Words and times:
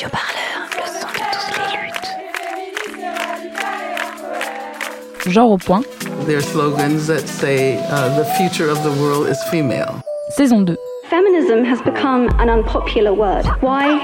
Radio 0.00 0.16
Parleur, 0.18 0.64
le 0.76 0.86
son 0.86 1.08
de 1.08 1.24
toutes 1.34 1.58
les 1.58 1.76
luttes. 1.84 2.10
Genre 5.34 5.50
au 5.50 5.58
point, 5.58 5.82
There 6.26 6.38
are 6.38 6.42
slogans 6.42 7.06
that 7.06 7.26
say 7.28 7.76
uh, 7.90 8.08
the 8.16 8.24
future 8.38 8.70
of 8.70 8.82
the 8.82 8.90
world 8.98 9.28
is 9.28 9.36
female. 9.50 10.00
saison 10.30 10.64
2. 10.64 10.74
Feminism 11.10 11.64
has 11.66 11.82
become 11.82 12.28
an 12.38 12.48
unpopular 12.48 13.12
word. 13.12 13.44
Why? 13.60 13.98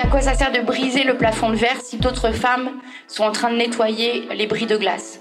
À 0.00 0.06
quoi 0.08 0.20
ça 0.20 0.34
sert 0.34 0.52
de 0.52 0.60
briser 0.60 1.02
le 1.02 1.16
plafond 1.16 1.50
de 1.50 1.56
verre 1.56 1.80
si 1.82 1.96
d'autres 1.96 2.30
femmes 2.30 2.70
sont 3.08 3.24
en 3.24 3.32
train 3.32 3.50
de 3.50 3.56
nettoyer 3.56 4.28
les 4.32 4.46
bris 4.46 4.66
de 4.66 4.76
glace? 4.76 5.18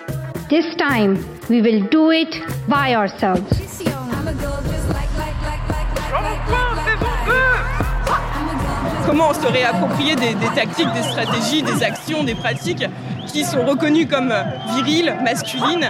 This 0.50 0.76
time, 0.78 1.18
we 1.50 1.62
will 1.62 1.82
do 1.90 2.12
it 2.12 2.40
by 2.68 2.94
ourselves. 2.96 3.61
Comment 9.22 9.32
on 9.32 9.34
se 9.34 9.48
réapproprier 9.48 10.16
des, 10.16 10.34
des 10.34 10.48
tactiques, 10.56 10.92
des 10.94 11.04
stratégies, 11.04 11.62
des 11.62 11.84
actions, 11.84 12.24
des 12.24 12.34
pratiques 12.36 12.86
qui 13.28 13.44
sont 13.44 13.64
reconnues 13.66 14.08
comme 14.08 14.34
viriles, 14.76 15.16
masculines. 15.24 15.88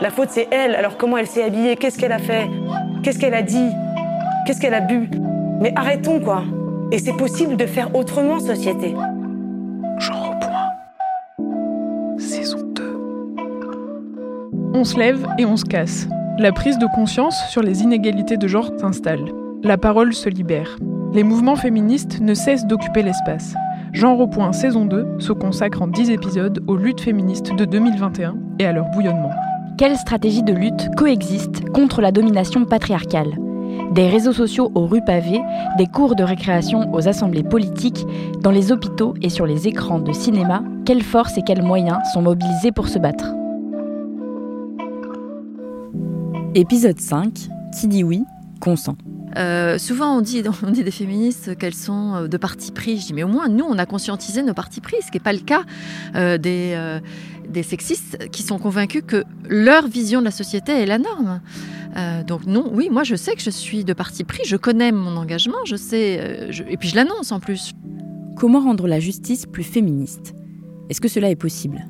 La 0.00 0.10
faute, 0.10 0.28
c'est 0.30 0.46
elle. 0.50 0.74
Alors 0.74 0.96
comment 0.96 1.16
elle 1.16 1.26
s'est 1.26 1.42
habillée? 1.42 1.76
Qu'est-ce 1.76 1.98
qu'elle 1.98 2.12
a 2.12 2.18
fait? 2.18 2.48
Qu'est-ce 3.02 3.18
qu'elle 3.18 3.34
a 3.34 3.42
dit? 3.42 3.70
Qu'est-ce 4.46 4.60
qu'elle 4.60 4.74
a 4.74 4.80
bu? 4.80 5.10
Mais 5.60 5.72
arrêtons, 5.74 6.20
quoi. 6.20 6.44
Et 6.92 6.98
c'est 6.98 7.16
possible 7.16 7.56
de 7.56 7.66
faire 7.66 7.94
autrement, 7.94 8.38
société. 8.38 8.94
Genre 9.98 10.30
au 10.30 10.38
point. 10.38 12.18
Saison 12.18 12.58
2. 12.74 12.84
On 14.74 14.84
se 14.84 14.96
lève 14.98 15.26
et 15.38 15.44
on 15.44 15.56
se 15.56 15.64
casse. 15.64 16.06
La 16.38 16.52
prise 16.52 16.78
de 16.78 16.86
conscience 16.94 17.36
sur 17.50 17.62
les 17.62 17.82
inégalités 17.82 18.36
de 18.36 18.46
genre 18.46 18.70
s'installe. 18.78 19.24
La 19.64 19.78
parole 19.78 20.12
se 20.12 20.28
libère. 20.28 20.76
Les 21.16 21.22
mouvements 21.22 21.56
féministes 21.56 22.20
ne 22.20 22.34
cessent 22.34 22.66
d'occuper 22.66 23.02
l'espace. 23.02 23.54
Genre 23.94 24.20
au 24.20 24.26
point 24.26 24.52
saison 24.52 24.84
2 24.84 25.16
se 25.18 25.32
consacre 25.32 25.80
en 25.80 25.86
10 25.86 26.10
épisodes 26.10 26.62
aux 26.66 26.76
luttes 26.76 27.00
féministes 27.00 27.54
de 27.56 27.64
2021 27.64 28.36
et 28.58 28.66
à 28.66 28.72
leur 28.72 28.84
bouillonnement. 28.90 29.30
Quelles 29.78 29.96
stratégies 29.96 30.42
de 30.42 30.52
lutte 30.52 30.94
coexistent 30.94 31.70
contre 31.70 32.02
la 32.02 32.12
domination 32.12 32.66
patriarcale? 32.66 33.38
Des 33.92 34.10
réseaux 34.10 34.34
sociaux 34.34 34.70
aux 34.74 34.84
rues 34.84 35.02
pavées, 35.06 35.40
des 35.78 35.86
cours 35.86 36.16
de 36.16 36.22
récréation 36.22 36.92
aux 36.92 37.08
assemblées 37.08 37.42
politiques, 37.42 38.04
dans 38.42 38.50
les 38.50 38.70
hôpitaux 38.70 39.14
et 39.22 39.30
sur 39.30 39.46
les 39.46 39.68
écrans 39.68 40.00
de 40.00 40.12
cinéma, 40.12 40.62
quelles 40.84 41.02
forces 41.02 41.38
et 41.38 41.42
quels 41.42 41.62
moyens 41.62 41.96
sont 42.12 42.20
mobilisés 42.20 42.72
pour 42.72 42.88
se 42.88 42.98
battre? 42.98 43.32
Épisode 46.54 47.00
5 47.00 47.48
Qui 47.72 47.88
dit 47.88 48.04
oui, 48.04 48.22
consent. 48.60 48.96
Euh, 49.36 49.78
souvent, 49.78 50.16
on 50.16 50.20
dit, 50.20 50.42
des 50.42 50.90
féministes 50.90 51.56
qu'elles 51.56 51.74
sont 51.74 52.14
euh, 52.14 52.28
de 52.28 52.36
parti 52.36 52.72
pris. 52.72 52.98
Je 52.98 53.06
dis, 53.06 53.12
mais 53.12 53.22
au 53.22 53.28
moins, 53.28 53.48
nous, 53.48 53.64
on 53.64 53.78
a 53.78 53.86
conscientisé 53.86 54.42
nos 54.42 54.54
partis 54.54 54.80
pris, 54.80 54.96
ce 55.00 55.10
qui 55.10 55.16
n'est 55.16 55.22
pas 55.22 55.32
le 55.32 55.40
cas 55.40 55.64
euh, 56.14 56.38
des, 56.38 57.62
sexistes 57.62 58.28
qui 58.30 58.42
sont 58.42 58.58
convaincus 58.58 59.02
que 59.06 59.24
leur 59.48 59.88
vision 59.88 60.20
de 60.20 60.26
la 60.26 60.30
société 60.30 60.72
est 60.72 60.86
la 60.86 60.98
norme. 60.98 61.40
Donc 62.26 62.44
non, 62.44 62.70
oui, 62.70 62.90
moi, 62.90 63.02
je 63.02 63.16
sais 63.16 63.34
que 63.34 63.40
je 63.40 63.48
suis 63.48 63.82
de 63.82 63.94
parti 63.94 64.24
pris, 64.24 64.42
je 64.44 64.56
connais 64.56 64.92
mon 64.92 65.16
engagement, 65.16 65.64
je 65.64 65.76
sais, 65.76 66.50
et 66.68 66.76
puis 66.76 66.90
je 66.90 66.96
l'annonce 66.96 67.32
en 67.32 67.40
plus. 67.40 67.72
Comment 68.36 68.60
rendre 68.60 68.86
la 68.86 69.00
justice 69.00 69.46
plus 69.46 69.62
féministe? 69.62 70.34
Est-ce 70.90 71.00
que 71.00 71.08
cela 71.08 71.30
est 71.30 71.36
possible? 71.36 71.86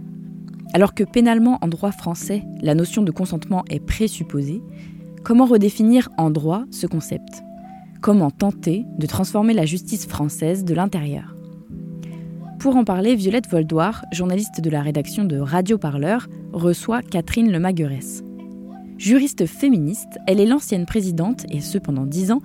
Alors 0.74 0.94
que 0.94 1.02
pénalement 1.02 1.58
en 1.60 1.66
droit 1.66 1.90
français, 1.90 2.44
la 2.62 2.76
notion 2.76 3.02
de 3.02 3.10
consentement 3.10 3.64
est 3.68 3.80
présupposée, 3.80 4.62
comment 5.26 5.46
redéfinir 5.46 6.08
en 6.18 6.30
droit 6.30 6.66
ce 6.70 6.86
concept? 6.86 7.42
Comment 8.00 8.30
tenter 8.30 8.84
de 8.96 9.06
transformer 9.06 9.54
la 9.54 9.66
justice 9.66 10.06
française 10.06 10.64
de 10.64 10.72
l'intérieur? 10.72 11.34
Pour 12.60 12.76
en 12.76 12.84
parler, 12.84 13.16
Violette 13.16 13.50
Voldoir, 13.50 14.04
journaliste 14.12 14.60
de 14.60 14.70
la 14.70 14.82
rédaction 14.82 15.24
de 15.24 15.36
Radio 15.38 15.78
Parleur, 15.78 16.28
reçoit 16.52 17.02
Catherine 17.02 17.50
Lemaguerès. 17.50 18.22
Juriste 18.98 19.46
féministe, 19.46 20.16
elle 20.28 20.38
est 20.38 20.46
l'ancienne 20.46 20.86
présidente, 20.86 21.44
et 21.50 21.60
ce 21.60 21.78
pendant 21.78 22.06
dix 22.06 22.30
ans, 22.30 22.40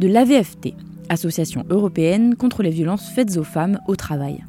de 0.00 0.08
l'AVFT, 0.08 0.74
Association 1.10 1.66
européenne 1.68 2.34
contre 2.34 2.62
les 2.62 2.70
violences 2.70 3.10
faites 3.10 3.36
aux 3.36 3.44
femmes 3.44 3.78
au 3.88 3.94
travail. 3.94 4.42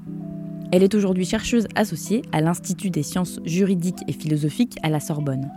Elle 0.71 0.83
est 0.83 0.95
aujourd'hui 0.95 1.25
chercheuse 1.25 1.67
associée 1.75 2.21
à 2.31 2.39
l'Institut 2.39 2.91
des 2.91 3.03
sciences 3.03 3.41
juridiques 3.43 4.05
et 4.07 4.13
philosophiques 4.13 4.77
à 4.83 4.89
la 4.89 5.01
Sorbonne. 5.01 5.51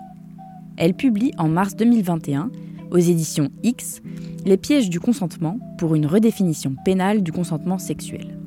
Elle 0.76 0.94
publie 0.94 1.32
en 1.38 1.48
mars 1.48 1.74
2021, 1.76 2.50
aux 2.90 2.98
éditions 2.98 3.50
X, 3.62 4.02
Les 4.44 4.56
pièges 4.56 4.90
du 4.90 5.00
consentement 5.00 5.58
pour 5.78 5.94
une 5.94 6.06
redéfinition 6.06 6.76
pénale 6.84 7.22
du 7.22 7.32
consentement 7.32 7.78
sexuel. 7.78 8.38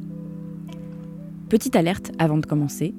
Petite 1.50 1.75
alerte 1.75 2.12
avant 2.19 2.38
de 2.38 2.45
commencer. 2.45 2.94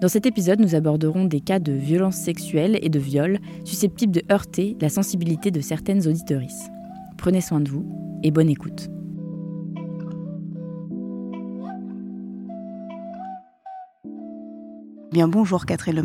Dans 0.00 0.08
cet 0.08 0.26
épisode, 0.26 0.60
nous 0.60 0.76
aborderons 0.76 1.24
des 1.24 1.40
cas 1.40 1.58
de 1.58 1.72
violences 1.72 2.16
sexuelles 2.16 2.78
et 2.80 2.88
de 2.88 3.00
viols 3.00 3.40
susceptibles 3.64 4.12
de 4.12 4.22
heurter 4.30 4.76
la 4.80 4.88
sensibilité 4.88 5.50
de 5.50 5.60
certaines 5.60 6.06
auditorices. 6.06 6.68
Prenez 7.16 7.40
soin 7.40 7.60
de 7.60 7.68
vous 7.68 7.84
et 8.22 8.30
bonne 8.30 8.48
écoute. 8.48 8.88
Bien 15.10 15.26
bonjour 15.26 15.66
Catherine. 15.66 16.00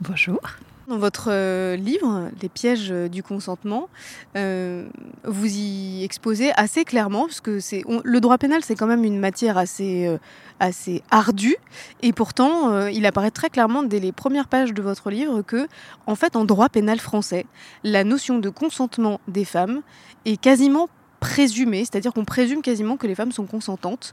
Bonjour. 0.00 0.40
Dans 0.88 0.98
votre 0.98 1.28
euh, 1.30 1.76
livre, 1.76 2.30
Les 2.42 2.50
pièges 2.50 2.90
euh, 2.90 3.08
du 3.08 3.22
consentement, 3.22 3.88
euh, 4.36 4.86
vous 5.24 5.46
y 5.46 6.04
exposez 6.04 6.52
assez 6.56 6.84
clairement, 6.84 7.26
parce 7.26 7.40
que 7.40 7.58
le 8.04 8.20
droit 8.20 8.36
pénal, 8.36 8.62
c'est 8.62 8.74
quand 8.74 8.86
même 8.86 9.04
une 9.04 9.18
matière 9.18 9.56
assez, 9.56 10.14
assez 10.60 11.02
ardue, 11.10 11.56
et 12.02 12.12
pourtant, 12.12 12.86
il 12.88 13.06
apparaît 13.06 13.30
très 13.30 13.48
clairement 13.48 13.82
dès 13.82 13.98
les 13.98 14.12
premières 14.12 14.48
pages 14.48 14.74
de 14.74 14.82
votre 14.82 15.10
livre 15.10 15.42
que, 15.42 15.68
en 16.06 16.14
fait, 16.14 16.36
en 16.36 16.44
droit 16.44 16.68
pénal 16.68 16.98
français, 16.98 17.46
la 17.82 18.04
notion 18.04 18.38
de 18.38 18.50
consentement 18.50 19.20
des 19.28 19.44
femmes 19.44 19.80
est 20.26 20.36
quasiment 20.36 20.88
présumée, 21.20 21.80
c'est-à-dire 21.80 22.12
qu'on 22.12 22.24
présume 22.24 22.60
quasiment 22.60 22.96
que 22.96 23.06
les 23.06 23.14
femmes 23.14 23.32
sont 23.32 23.46
consentantes. 23.46 24.12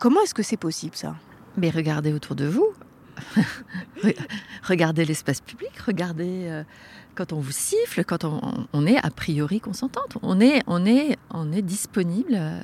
Comment 0.00 0.20
est-ce 0.22 0.34
que 0.34 0.42
c'est 0.42 0.56
possible, 0.56 0.96
ça? 0.96 1.16
Mais 1.56 1.70
regardez 1.70 2.12
autour 2.12 2.36
de 2.36 2.46
vous. 2.46 2.68
Re- 4.02 4.16
regardez 4.62 5.04
l'espace 5.04 5.40
public, 5.40 5.70
regardez 5.86 6.46
euh, 6.46 6.62
quand 7.14 7.32
on 7.32 7.40
vous 7.40 7.52
siffle, 7.52 8.04
quand 8.04 8.24
on, 8.24 8.40
on 8.72 8.86
est 8.86 8.98
a 8.98 9.10
priori 9.10 9.58
consentante. 9.60 10.18
On 10.22 10.38
est, 10.40 10.62
on 10.66 10.84
est, 10.84 11.16
on 11.30 11.50
est 11.50 11.62
disponible 11.62 12.34
euh, 12.34 12.60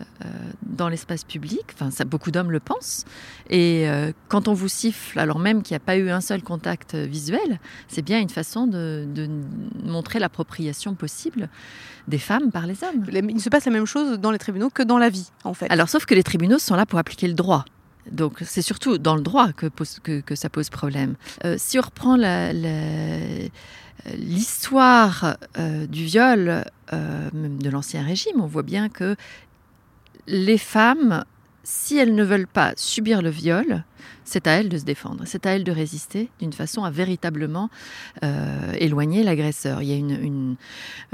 dans 0.62 0.88
l'espace 0.88 1.24
public. 1.24 1.62
Enfin, 1.72 1.90
ça, 1.90 2.04
beaucoup 2.04 2.30
d'hommes 2.30 2.50
le 2.52 2.60
pensent. 2.60 3.04
Et 3.48 3.88
euh, 3.88 4.12
quand 4.28 4.48
on 4.48 4.52
vous 4.52 4.68
siffle, 4.68 5.18
alors 5.18 5.38
même 5.38 5.62
qu'il 5.62 5.72
n'y 5.74 5.76
a 5.76 5.84
pas 5.84 5.96
eu 5.96 6.10
un 6.10 6.20
seul 6.20 6.42
contact 6.42 6.94
visuel, 6.94 7.60
c'est 7.88 8.02
bien 8.02 8.20
une 8.20 8.28
façon 8.28 8.66
de, 8.66 9.06
de 9.08 9.28
montrer 9.84 10.18
l'appropriation 10.18 10.94
possible 10.94 11.48
des 12.08 12.18
femmes 12.18 12.50
par 12.50 12.66
les 12.66 12.84
hommes. 12.84 13.06
Il 13.30 13.40
se 13.40 13.48
passe 13.48 13.64
la 13.64 13.72
même 13.72 13.86
chose 13.86 14.18
dans 14.18 14.32
les 14.32 14.38
tribunaux 14.38 14.68
que 14.70 14.82
dans 14.82 14.98
la 14.98 15.08
vie, 15.08 15.30
en 15.44 15.54
fait. 15.54 15.66
Alors, 15.70 15.88
sauf 15.88 16.04
que 16.04 16.14
les 16.14 16.24
tribunaux 16.24 16.58
sont 16.58 16.74
là 16.74 16.84
pour 16.84 16.98
appliquer 16.98 17.26
le 17.28 17.34
droit. 17.34 17.64
Donc, 18.10 18.38
c'est 18.44 18.62
surtout 18.62 18.98
dans 18.98 19.14
le 19.16 19.22
droit 19.22 19.50
que, 19.52 20.34
ça 20.34 20.48
pose 20.48 20.70
problème. 20.70 21.14
Euh, 21.44 21.56
si 21.58 21.78
on 21.78 21.82
reprend 21.82 22.16
l'histoire 24.16 25.36
euh, 25.58 25.86
du 25.86 26.04
viol, 26.04 26.64
euh, 26.92 27.30
de 27.32 27.70
l'Ancien 27.70 28.02
Régime, 28.02 28.40
on 28.40 28.46
voit 28.46 28.62
bien 28.62 28.88
que 28.88 29.16
les 30.26 30.58
femmes, 30.58 31.24
si 31.64 31.96
elles 31.96 32.14
ne 32.14 32.24
veulent 32.24 32.46
pas 32.46 32.72
subir 32.76 33.22
le 33.22 33.30
viol, 33.30 33.84
c'est 34.24 34.46
à 34.46 34.52
elles 34.52 34.68
de 34.68 34.78
se 34.78 34.84
défendre, 34.84 35.24
c'est 35.26 35.46
à 35.46 35.50
elles 35.50 35.64
de 35.64 35.72
résister 35.72 36.28
d'une 36.40 36.52
façon 36.52 36.84
à 36.84 36.90
véritablement 36.90 37.70
euh, 38.24 38.72
éloigner 38.78 39.22
l'agresseur. 39.22 39.82
Il 39.82 39.88
y 39.88 39.92
a 39.92 39.96
une, 39.96 40.56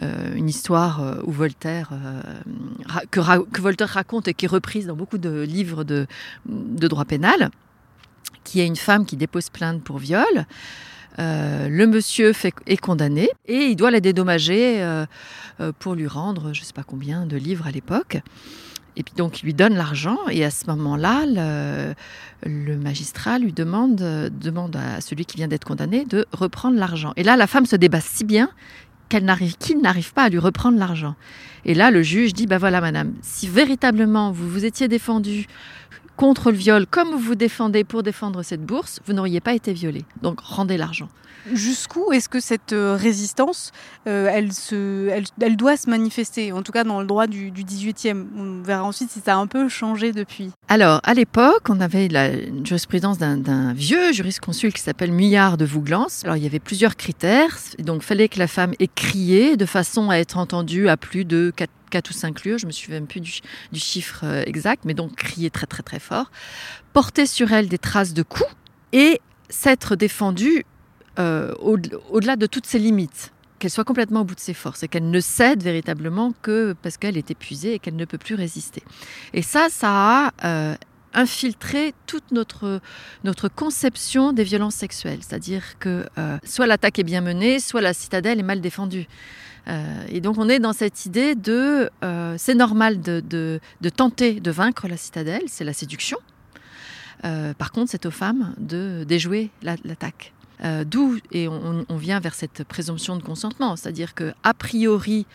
euh, 0.03 0.34
histoire 0.47 1.03
euh, 1.03 1.20
où 1.25 1.32
Voltaire, 1.32 1.91
que, 3.10 3.60
Voltaire 3.60 3.88
raconte 3.88 4.28
et 4.28 4.34
qui 4.34 4.47
est 4.47 4.48
reprise 4.48 4.87
dans 4.87 4.96
beaucoup 4.96 5.19
de 5.19 5.43
livres 5.43 5.84
de, 5.84 6.06
droit 6.46 7.05
pénal, 7.05 7.50
qui 8.44 8.61
est 8.61 8.67
une 8.67 8.76
femme 8.76 9.05
qui 9.05 9.17
dépose 9.17 9.50
plainte 9.50 9.82
pour 9.82 9.99
viol. 9.99 10.46
Le 11.19 11.84
monsieur 11.87 12.32
est 12.67 12.76
condamné 12.76 13.28
et 13.46 13.64
il 13.64 13.76
doit 13.76 13.90
la 13.90 14.00
dédommager 14.00 15.05
pour 15.81 15.94
lui 15.94 16.06
rendre 16.06 16.52
je 16.55 16.61
ne 16.61 16.64
sais 16.64 16.73
pas 16.73 16.84
combien 16.84 17.26
de 17.26 17.37
livres 17.37 17.67
à 17.67 17.73
l'époque. 17.73 18.19
Et 18.99 19.05
puis 19.05 19.15
donc 19.17 19.41
il 19.41 19.47
lui 19.47 19.55
donne 19.55 19.75
l'argent 19.75 20.19
et 20.29 20.45
à 20.45 20.50
ce 20.50 20.67
moment-là, 20.67 21.25
le, 22.45 22.77
magistrat 22.77 23.39
lui 23.39 23.53
demande, 23.53 23.97
demande 23.97 24.77
à 24.77 25.00
celui 25.00 25.25
qui 25.25 25.37
vient 25.37 25.47
d'être 25.47 25.65
condamné 25.65 26.05
de 26.05 26.27
reprendre 26.33 26.77
l'argent. 26.77 27.12
Et 27.17 27.23
là, 27.23 27.37
la 27.37 27.47
femme 27.47 27.65
se 27.65 27.77
débat 27.77 28.00
si 28.00 28.25
bien 28.25 28.50
qu'elle 29.09 29.25
n'arrive, 29.25 29.56
qu'il 29.56 29.81
n'arrive 29.81 30.12
pas 30.12 30.25
à 30.25 30.29
lui 30.29 30.39
reprendre 30.39 30.79
l'argent. 30.79 31.15
Et 31.65 31.75
là, 31.75 31.91
le 31.91 32.03
juge 32.03 32.35
dit, 32.35 32.47
ben 32.47 32.59
voilà, 32.59 32.81
madame, 32.81 33.15
si 33.23 33.47
véritablement 33.47 34.33
vous 34.33 34.49
vous 34.49 34.65
étiez 34.65 34.89
défendue 34.89 35.47
contre 36.19 36.50
le 36.50 36.59
viol 36.59 36.87
comme 36.87 37.11
vous 37.12 37.19
vous 37.19 37.35
défendez 37.37 37.85
pour 37.85 38.03
défendre 38.03 38.43
cette 38.43 38.62
bourse, 38.62 39.00
vous 39.06 39.12
n'auriez 39.15 39.41
pas 39.41 39.55
été 39.55 39.73
violé. 39.73 40.05
Donc 40.20 40.41
rendez 40.41 40.76
l'argent. 40.76 41.09
Jusqu'où 41.53 42.12
est-ce 42.12 42.29
que 42.29 42.41
cette 42.41 42.73
euh, 42.73 42.94
résistance, 42.94 43.73
euh, 44.06 44.29
elle, 44.31 44.53
se, 44.53 45.09
elle, 45.09 45.25
elle, 45.41 45.56
doit 45.56 45.76
se 45.76 45.88
manifester 45.88 46.53
En 46.53 46.62
tout 46.62 46.73
cas, 46.73 46.85
dans 46.85 47.00
le 47.00 47.06
droit 47.06 47.26
du, 47.26 47.50
du 47.50 47.65
18e. 47.65 48.26
On 48.37 48.62
verra 48.62 48.85
ensuite 48.85 49.11
si 49.11 49.20
ça 49.20 49.35
a 49.35 49.37
un 49.37 49.47
peu 49.47 49.69
changé 49.69 50.12
depuis. 50.12 50.50
Alors, 50.69 51.00
à 51.05 51.15
l'époque, 51.15 51.69
on 51.70 51.81
avait 51.81 52.09
la 52.09 52.32
jurisprudence 52.64 53.19
d'un 53.19 53.73
vieux 53.73 54.12
jurisconsulte 54.12 54.76
qui 54.76 54.82
s'appelle 54.82 55.12
Muillard 55.12 55.56
de 55.56 55.64
Vouglans. 55.64 56.09
Alors, 56.25 56.37
il 56.37 56.43
y 56.43 56.47
avait 56.47 56.59
plusieurs 56.59 56.97
critères. 56.97 57.56
Donc, 57.79 58.03
il 58.03 58.06
fallait 58.06 58.29
que 58.29 58.38
la 58.38 58.49
femme 58.49 58.75
ait 58.79 58.88
crié 58.88 59.56
de 59.56 59.64
façon 59.64 60.11
à 60.11 60.17
être 60.17 60.37
entendue 60.37 60.88
à 60.88 60.97
plus 60.97 61.25
de 61.25 61.53
4 61.56 61.71
4 61.88 62.11
ou 62.11 62.12
5 62.12 62.44
lieux, 62.44 62.58
je 62.58 62.67
me 62.67 62.73
souviens 62.73 63.05
plus 63.05 63.20
du, 63.20 63.40
du 63.73 63.81
chiffre 63.81 64.20
euh, 64.25 64.43
exact, 64.46 64.85
mais 64.85 64.94
donc 64.94 65.17
crier 65.17 65.50
très 65.50 65.67
très 65.67 65.82
très 65.82 65.99
fort, 65.99 66.31
porter 66.93 67.26
sur 67.26 67.52
elle 67.52 67.69
des 67.69 67.79
traces 67.79 68.14
de 68.14 68.23
coups 68.23 68.50
et 68.93 69.20
s'être 69.49 69.96
défendue 69.96 70.64
euh, 71.19 71.52
au-delà 71.61 72.37
de 72.37 72.46
toutes 72.46 72.67
ses 72.67 72.79
limites, 72.79 73.32
qu'elle 73.58 73.70
soit 73.70 73.85
complètement 73.85 74.20
au 74.20 74.25
bout 74.25 74.37
de 74.37 74.40
ses 74.40 74.55
forces 74.55 74.85
et 74.85 74.88
qu'elle 74.88 75.11
ne 75.11 75.20
cède 75.20 75.62
véritablement 75.62 76.32
que 76.43 76.76
parce 76.81 76.96
qu'elle 76.96 77.17
est 77.17 77.31
épuisée 77.31 77.75
et 77.75 77.79
qu'elle 77.79 77.96
ne 77.96 78.05
peut 78.05 78.19
plus 78.19 78.37
résister. 78.37 78.82
Et 79.35 79.43
ça, 79.43 79.67
ça 79.69 79.88
a 79.90 80.32
euh, 80.44 80.76
infiltré 81.14 81.94
toute 82.06 82.32
notre, 82.32 82.81
notre 83.25 83.49
conception 83.49 84.32
des 84.32 84.44
violences 84.44 84.75
sexuelles, 84.75 85.20
c'est-à-dire 85.20 85.78
que 85.78 86.06
euh, 86.19 86.38
soit 86.44 86.66
l'attaque 86.66 86.99
est 86.99 87.05
bien 87.05 87.20
menée, 87.20 87.60
soit 87.60 87.81
la 87.81 87.94
citadelle 87.94 88.38
est 88.38 88.44
mal 88.44 88.60
défendue. 88.60 89.06
Euh, 89.69 90.05
et 90.08 90.20
donc 90.20 90.38
on 90.38 90.49
est 90.49 90.58
dans 90.58 90.72
cette 90.72 91.06
idée 91.06 91.34
de 91.34 91.90
euh, 92.02 92.34
c'est 92.38 92.55
normal 92.55 93.00
de, 93.00 93.20
de, 93.20 93.88
tenter 93.90 94.40
de 94.40 94.50
vaincre 94.50 94.88
la 94.88 94.96
citadelle, 94.96 95.43
c'est 95.46 95.64
la 95.64 95.72
séduction. 95.72 96.19
Par 97.58 97.72
contre, 97.72 97.90
c'est 97.90 98.06
aux 98.06 98.12
femmes 98.12 98.54
de 98.58 99.02
déjouer 99.02 99.50
l'attaque. 99.62 100.32
Euh, 100.64 100.84
D'où, 100.84 101.19
et 101.32 101.49
on, 101.49 101.96
vient 101.96 102.20
vers 102.20 102.34
cette 102.34 102.64
présomption 102.64 103.16
de 103.16 103.22
consentement, 103.22 103.76
c'est-à-dire 103.76 104.14
que 104.14 104.32
a 104.43 104.55
priori, 104.55 105.26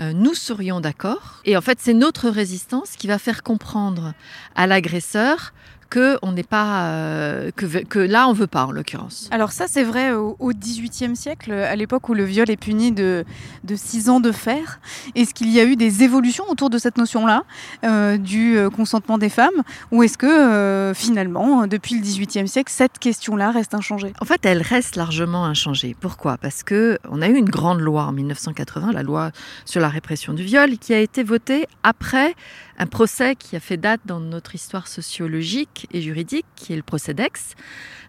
euh, 0.00 0.12
nous 0.12 0.34
serions 0.34 0.80
d'accord, 0.80 1.40
et 1.44 1.56
en 1.56 1.60
fait, 1.60 1.78
c'est 1.80 1.94
notre 1.94 2.28
résistance 2.28 2.96
qui 2.96 3.06
va 3.06 3.18
faire 3.18 3.42
comprendre 3.42 4.14
à 4.54 4.66
l'agresseur 4.66 5.52
que 5.90 6.18
on 6.22 6.32
n'est 6.32 6.42
pas 6.42 6.84
euh, 6.84 7.50
que, 7.54 7.66
que, 7.84 7.98
là 7.98 8.28
on 8.28 8.32
veut 8.32 8.46
pas 8.46 8.64
en 8.64 8.70
l'occurrence. 8.70 9.28
Alors 9.30 9.52
ça 9.52 9.66
c'est 9.68 9.82
vrai 9.82 10.12
au, 10.12 10.52
18e 10.52 11.14
siècle, 11.14 11.52
à 11.52 11.76
l'époque 11.76 12.08
où 12.08 12.14
le 12.14 12.24
viol 12.24 12.50
est 12.50 12.56
puni 12.56 12.92
de, 12.92 13.24
de 13.64 13.76
6 13.76 14.08
ans 14.08 14.20
de 14.20 14.32
fer. 14.32 14.80
Est-ce 15.14 15.34
qu'il 15.34 15.50
y 15.50 15.60
a 15.60 15.64
eu 15.64 15.76
des 15.76 16.02
évolutions 16.02 16.44
autour 16.48 16.70
de 16.70 16.78
cette 16.78 16.96
notion-là 16.96 17.44
euh, 17.84 18.16
du 18.16 18.58
consentement 18.74 19.18
des 19.18 19.28
femmes 19.28 19.62
ou 19.90 20.02
est-ce 20.02 20.16
que 20.16 20.26
euh, 20.26 20.94
finalement 20.94 21.66
depuis 21.66 21.96
le 21.96 22.02
18e 22.02 22.46
siècle 22.46 22.72
cette 22.74 22.98
question-là 22.98 23.50
reste 23.50 23.74
inchangée? 23.74 24.12
En 24.20 24.24
fait, 24.24 24.44
elle 24.46 24.62
reste 24.62 24.96
largement 24.96 25.44
inchangée. 25.44 25.96
Pourquoi? 25.98 26.36
Parce 26.36 26.62
que 26.62 26.98
on 27.10 27.22
a 27.22 27.28
eu 27.28 27.34
une 27.34 27.48
grande 27.48 27.80
loi 27.80 28.04
en 28.04 28.12
1980, 28.12 28.92
la 28.92 29.02
loi 29.02 29.30
sur 29.64 29.80
la 29.80 29.88
répression 29.88 30.32
du 30.32 30.42
viol, 30.42 30.78
qui 30.78 30.94
a 30.94 30.98
été 31.00 31.22
votée 31.22 31.66
après 31.82 32.34
un 32.80 32.86
procès 32.86 33.36
qui 33.36 33.56
a 33.56 33.60
fait 33.60 33.76
date 33.76 34.00
dans 34.06 34.20
notre 34.20 34.54
histoire 34.54 34.88
sociologique 34.88 35.86
et 35.92 36.00
juridique, 36.00 36.46
qui 36.56 36.72
est 36.72 36.76
le 36.76 36.82
procès 36.82 37.12
d'Aix. 37.12 37.54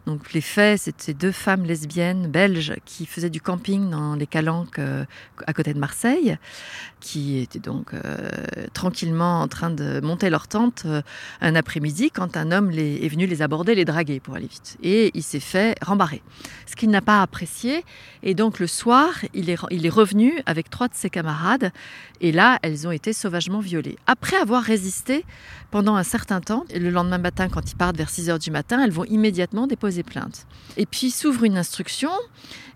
Donc 0.07 0.33
les 0.33 0.42
faits, 0.42 0.81
c'était 0.81 1.13
deux 1.13 1.31
femmes 1.31 1.63
lesbiennes 1.63 2.27
belges 2.27 2.74
qui 2.86 3.06
faisaient 3.06 3.30
du 3.30 3.42
camping 3.42 3.89
dans 3.89 4.15
les 4.15 4.25
Calanques 4.25 4.80
euh, 4.80 5.06
à 5.45 5.53
côté 5.53 5.74
de 5.74 5.80
Marseille, 5.80 6.38
qui 7.00 7.39
étaient 7.39 7.59
donc 7.59 7.94
euh, 7.94 8.00
tranquillement 8.74 9.42
en 9.42 9.48
train 9.48 9.69
de 9.69 10.00
monter 10.01 10.30
leur 10.30 10.48
tente 10.48 10.83
euh, 10.86 11.01
un 11.39 11.56
après-midi 11.56 12.09
quand 12.09 12.36
un 12.36 12.51
homme 12.51 12.71
est 12.71 13.07
venu 13.09 13.27
les 13.27 13.42
aborder, 13.42 13.75
les 13.75 13.86
draguer 13.86 14.19
pour 14.19 14.36
aller 14.36 14.48
vite. 14.48 14.77
Et 14.81 15.12
il 15.13 15.24
s'est 15.24 15.39
fait 15.39 15.77
rembarrer, 15.83 16.24
ce 16.65 16.75
qu'il 16.75 16.89
n'a 16.89 17.01
pas 17.01 17.21
apprécié. 17.21 17.86
Et 18.24 18.33
donc 18.33 18.59
le 18.59 18.68
soir, 18.68 19.13
il 19.33 19.50
est, 19.50 19.59
il 19.69 19.86
est 19.86 19.89
revenu 19.89 20.42
avec 20.48 20.69
trois 20.69 20.88
de 20.88 20.95
ses 20.95 21.09
camarades 21.09 21.71
et 22.21 22.31
là, 22.31 22.59
elles 22.62 22.88
ont 22.88 22.92
été 22.92 23.13
sauvagement 23.13 23.59
violées. 23.59 23.98
Après 24.07 24.38
avoir 24.38 24.63
résisté 24.63 25.25
pendant 25.71 25.95
un 25.95 26.03
certain 26.03 26.39
temps, 26.39 26.65
et 26.69 26.80
le 26.80 26.89
lendemain 26.89 27.18
matin, 27.18 27.50
quand 27.50 27.71
ils 27.71 27.75
partent 27.75 27.98
vers 27.98 28.09
6 28.09 28.30
heures 28.30 28.39
du 28.39 28.51
matin, 28.51 28.83
elles 28.83 28.92
vont 28.92 29.06
immédiatement 29.06 29.68
déposer 29.68 29.90
plainte. 30.03 30.45
Et 30.77 30.85
puis 30.85 31.11
s'ouvre 31.11 31.43
une 31.43 31.57
instruction. 31.57 32.11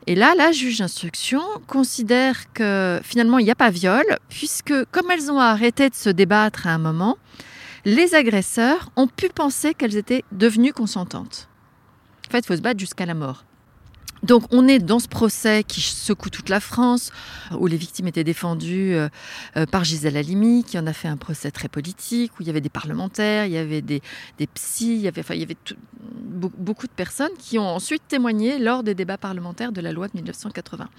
Et 0.08 0.16
là, 0.16 0.36
la 0.36 0.52
juge 0.52 0.80
d'instruction 0.80 1.42
considère 1.68 2.54
que 2.54 3.00
finalement, 3.04 3.40
il 3.40 3.46
n'y 3.46 3.52
a 3.52 3.56
pas 3.56 3.72
viol, 3.72 4.06
puisque 4.30 4.74
comme 4.92 5.10
elles 5.10 5.32
ont 5.32 5.40
arrêté 5.40 5.90
de 5.90 5.96
se 5.96 6.10
débattre 6.10 6.68
à 6.68 6.72
un 6.72 6.78
moment, 6.78 7.18
les 7.86 8.14
agresseurs 8.14 8.90
ont 8.96 9.08
pu 9.08 9.30
penser 9.30 9.74
qu'elles 9.74 9.98
étaient 9.98 10.24
devenues 10.32 10.74
consentantes. 10.74 11.48
En 12.28 12.32
fait, 12.32 12.40
il 12.40 12.46
faut 12.46 12.56
se 12.56 12.62
battre 12.62 12.80
jusqu'à 12.80 13.06
la 13.06 13.14
mort. 13.14 13.46
Donc 14.24 14.44
on 14.52 14.68
est 14.68 14.80
dans 14.80 15.00
ce 15.00 15.08
procès 15.08 15.64
qui 15.64 15.82
secoue 15.82 16.30
toute 16.30 16.50
la 16.50 16.60
France, 16.60 17.12
où 17.60 17.68
les 17.68 17.78
victimes 17.78 18.08
étaient 18.08 18.24
défendues 18.24 18.96
euh, 18.96 19.10
par 19.72 19.84
Gisèle 19.84 20.18
Halimi, 20.18 20.64
qui 20.64 20.80
en 20.80 20.88
a 20.88 20.94
fait 20.94 21.08
un 21.08 21.18
procès 21.18 21.52
très 21.52 21.68
politique, 21.68 22.32
où 22.40 22.42
il 22.42 22.48
y 22.48 22.50
avait 22.50 22.62
des 22.62 22.70
parlementaires, 22.70 23.46
il 23.46 23.52
y 23.52 23.58
avait 23.58 23.82
des, 23.82 24.02
des 24.40 24.48
psys, 24.48 24.96
il 24.96 25.02
y 25.02 25.08
avait, 25.08 25.22
enfin, 25.22 25.36
il 25.36 25.48
beaucoup 26.36 26.88
de 26.88 26.92
personnes 26.92 27.32
qui 27.38 27.58
ont 27.60 27.68
ensuite 27.68 28.02
témoigné 28.08 28.60
lors 28.60 28.84
des 28.84 28.96
débats 28.96 29.18
parlementaires 29.18 29.72
de 29.72 29.82
la 29.82 29.92
loi 29.92 30.08
de 30.08 30.14
1980. 30.16 30.90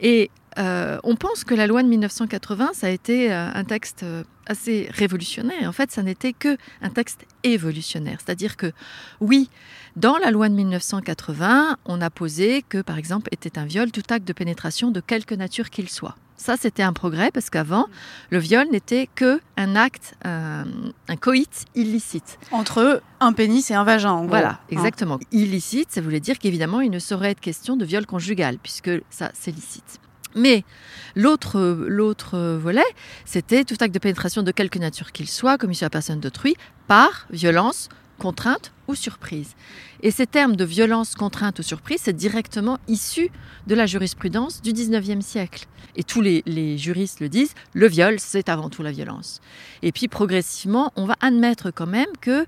Et 0.00 0.30
euh, 0.58 0.98
on 1.04 1.16
pense 1.16 1.44
que 1.44 1.54
la 1.54 1.66
loi 1.66 1.82
de 1.82 1.88
1980, 1.88 2.70
ça 2.74 2.86
a 2.86 2.90
été 2.90 3.32
euh, 3.32 3.50
un 3.52 3.64
texte 3.64 4.04
assez 4.46 4.88
révolutionnaire. 4.92 5.68
En 5.68 5.72
fait, 5.72 5.90
ça 5.90 6.02
n'était 6.02 6.32
que 6.32 6.56
un 6.82 6.90
texte 6.90 7.26
évolutionnaire. 7.42 8.18
C'est-à-dire 8.24 8.56
que, 8.56 8.72
oui, 9.20 9.50
dans 9.96 10.16
la 10.18 10.30
loi 10.30 10.48
de 10.48 10.54
1980, 10.54 11.78
on 11.84 12.00
a 12.00 12.10
posé 12.10 12.62
que, 12.68 12.82
par 12.82 12.98
exemple, 12.98 13.28
était 13.32 13.58
un 13.58 13.64
viol 13.64 13.90
tout 13.90 14.02
acte 14.10 14.26
de 14.26 14.32
pénétration 14.32 14.90
de 14.90 15.00
quelque 15.00 15.34
nature 15.34 15.70
qu'il 15.70 15.88
soit. 15.88 16.16
Ça, 16.36 16.56
c'était 16.56 16.82
un 16.82 16.92
progrès 16.92 17.30
parce 17.30 17.48
qu'avant, 17.48 17.86
le 18.30 18.38
viol 18.38 18.66
n'était 18.70 19.08
que 19.14 19.40
un 19.56 19.76
acte, 19.76 20.14
un, 20.24 20.64
un, 21.08 21.16
coït 21.16 21.64
illicite. 21.76 22.38
Entre 22.50 23.02
un 23.20 23.32
pénis 23.32 23.70
et 23.70 23.74
un 23.74 23.84
vagin, 23.84 24.10
en 24.10 24.20
gros. 24.22 24.28
Voilà, 24.28 24.60
exactement. 24.68 25.14
Hein. 25.14 25.26
Illicite, 25.30 25.92
ça 25.92 26.00
voulait 26.00 26.20
dire 26.20 26.38
qu'évidemment, 26.38 26.80
il 26.80 26.90
ne 26.90 26.98
saurait 26.98 27.30
être 27.30 27.40
question 27.40 27.76
de 27.76 27.84
viol 27.84 28.04
conjugal, 28.04 28.58
puisque 28.60 28.90
ça, 29.10 29.30
c'est 29.32 29.52
licite. 29.52 30.00
Mais 30.34 30.64
l'autre, 31.14 31.60
l'autre 31.86 32.38
volet, 32.56 32.84
c'était 33.24 33.64
tout 33.64 33.76
acte 33.80 33.94
de 33.94 33.98
pénétration 33.98 34.42
de 34.42 34.50
quelque 34.50 34.78
nature 34.78 35.12
qu'il 35.12 35.28
soit, 35.28 35.58
commis 35.58 35.76
sur 35.76 35.86
la 35.86 35.90
personne 35.90 36.20
d'autrui, 36.20 36.54
par 36.86 37.26
violence, 37.30 37.88
contrainte 38.18 38.72
ou 38.88 38.94
surprise. 38.94 39.54
Et 40.02 40.10
ces 40.10 40.26
termes 40.26 40.56
de 40.56 40.64
violence, 40.64 41.14
contrainte 41.14 41.58
ou 41.58 41.62
surprise, 41.62 42.00
c'est 42.02 42.16
directement 42.16 42.78
issu 42.88 43.30
de 43.66 43.74
la 43.74 43.86
jurisprudence 43.86 44.62
du 44.62 44.72
19e 44.72 45.20
siècle. 45.20 45.66
Et 45.96 46.02
tous 46.02 46.20
les, 46.20 46.78
juristes 46.78 47.20
le 47.20 47.28
disent, 47.28 47.54
le 47.72 47.86
viol, 47.86 48.16
c'est 48.18 48.48
avant 48.48 48.68
tout 48.68 48.82
la 48.82 48.90
violence. 48.90 49.40
Et 49.82 49.92
puis 49.92 50.08
progressivement, 50.08 50.92
on 50.96 51.06
va 51.06 51.16
admettre 51.20 51.70
quand 51.70 51.86
même 51.86 52.08
que 52.20 52.46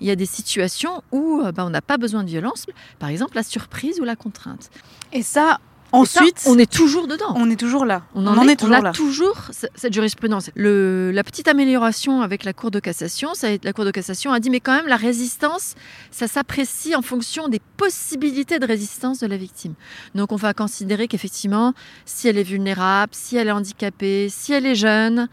il 0.00 0.06
y 0.06 0.12
a 0.12 0.16
des 0.16 0.26
situations 0.26 1.02
où 1.10 1.42
ben, 1.52 1.64
on 1.64 1.70
n'a 1.70 1.82
pas 1.82 1.98
besoin 1.98 2.22
de 2.22 2.28
violence, 2.28 2.66
par 3.00 3.08
exemple 3.08 3.34
la 3.34 3.42
surprise 3.42 3.98
ou 3.98 4.04
la 4.04 4.14
contrainte. 4.14 4.70
Et 5.12 5.22
ça, 5.22 5.58
Ensuite, 5.92 6.38
ça, 6.40 6.50
on 6.50 6.58
est 6.58 6.70
toujours 6.70 7.06
dedans. 7.06 7.32
On 7.34 7.50
est 7.50 7.56
toujours 7.56 7.84
là. 7.84 8.02
On 8.14 8.26
en, 8.26 8.38
on 8.38 8.48
est, 8.48 8.52
est, 8.52 8.56
toujours 8.56 8.76
on 8.76 8.78
a 8.78 8.82
là. 8.82 8.92
toujours 8.92 9.36
cette 9.74 9.92
jurisprudence. 9.92 10.50
Le, 10.54 11.10
la 11.12 11.24
petite 11.24 11.48
amélioration 11.48 12.20
avec 12.22 12.44
la 12.44 12.52
Cour 12.52 12.70
de 12.70 12.80
cassation, 12.80 13.34
ça, 13.34 13.48
la 13.62 13.72
Cour 13.72 13.84
de 13.84 13.90
cassation 13.90 14.32
a 14.32 14.40
dit 14.40 14.50
mais 14.50 14.60
quand 14.60 14.74
même 14.74 14.86
la 14.86 14.96
résistance, 14.96 15.74
ça 16.10 16.28
s'apprécie 16.28 16.94
en 16.94 17.02
fonction 17.02 17.48
des 17.48 17.60
possibilités 17.76 18.58
de 18.58 18.66
résistance 18.66 19.20
de 19.20 19.26
la 19.26 19.36
victime. 19.36 19.74
Donc 20.14 20.32
on 20.32 20.36
va 20.36 20.54
considérer 20.54 21.08
qu'effectivement, 21.08 21.72
si 22.04 22.28
elle 22.28 22.38
est 22.38 22.42
vulnérable, 22.42 23.12
si 23.14 23.36
elle 23.36 23.48
est 23.48 23.52
handicapée, 23.52 24.28
si 24.30 24.52
elle 24.52 24.66
est 24.66 24.74
jeune, 24.74 25.28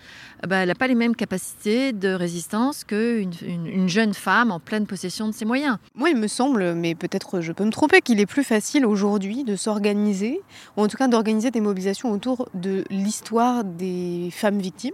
bah, 0.48 0.58
elle 0.58 0.68
n'a 0.68 0.76
pas 0.76 0.88
les 0.88 0.96
mêmes 0.96 1.16
capacités 1.16 1.92
de 1.92 2.10
résistance 2.10 2.84
qu'une 2.84 3.32
une, 3.42 3.66
une 3.68 3.90
jeune 3.90 4.14
femme 4.14 4.52
en 4.52 4.60
pleine 4.60 4.86
possession 4.86 5.28
de 5.28 5.34
ses 5.34 5.46
moyens. 5.46 5.78
Moi, 5.96 6.10
il 6.10 6.18
me 6.18 6.28
semble, 6.28 6.74
mais 6.76 6.94
peut-être 6.94 7.42
je 7.42 7.52
peux 7.52 7.66
me 7.66 7.72
tromper, 7.72 8.02
qu'il 8.02 8.20
est 8.20 8.26
plus 8.26 8.44
facile 8.44 8.86
aujourd'hui 8.86 9.44
de 9.44 9.56
s'organiser, 9.56 10.42
ou 10.78 10.82
en 10.82 10.88
tout 10.88 10.98
cas 10.98 11.08
d'organiser 11.08 11.52
des 11.52 11.62
mobilisations 11.62 12.12
autour 12.12 12.50
de 12.54 12.84
l'histoire 12.90 13.64
des 13.64 14.30
femmes 14.32 14.60
victimes. 14.60 14.94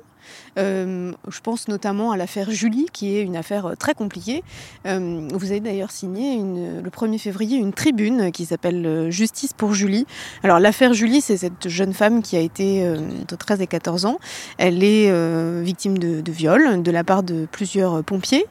Euh, 0.60 1.12
je 1.30 1.40
pense 1.42 1.68
notamment 1.68 2.12
à 2.12 2.18
l'affaire 2.18 2.52
Julie, 2.52 2.88
qui 2.92 3.16
est 3.16 3.22
une 3.22 3.36
affaire 3.36 3.74
très 3.78 3.94
compliquée. 3.94 4.44
Euh, 4.86 5.28
vous 5.34 5.52
avez 5.52 5.60
d'ailleurs 5.60 5.92
signé 5.92 6.38
le 6.38 6.90
1er 6.90 7.18
février 7.18 7.58
une 7.58 7.74
tribune 7.74 8.32
qui 8.32 8.46
s'appelle 8.46 9.10
Justice 9.10 9.54
pour 9.54 9.74
Julie. 9.74 10.06
Alors 10.44 10.60
l'affaire 10.60 10.94
Julie, 10.94 11.22
c'est 11.22 11.38
cette 11.38 11.70
jeune 11.70 11.94
femme 11.94 12.22
qui 12.22 12.36
a 12.36 12.40
été 12.40 12.86
euh, 12.86 12.98
de 13.28 13.36
13 13.36 13.62
et 13.62 13.68
14 13.68 14.06
ans. 14.06 14.20
Elle 14.58 14.84
est 14.84 15.10
euh, 15.10 15.62
victime 15.64 15.98
de, 15.98 16.22
de, 16.22 16.32
viol 16.32 16.82
de 16.84 16.92
la 16.92 17.04
part 17.04 17.24
de 17.24 17.48
plusieurs 17.52 18.04
pompiers. 18.04 18.46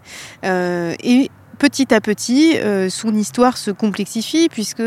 Euh, 0.45 0.95
et 1.03 1.31
petit 1.61 1.95
à 1.95 2.01
petit, 2.01 2.57
son 2.89 3.15
histoire 3.15 3.59
se 3.59 3.71
complexifie 3.71 4.49
puisque 4.49 4.83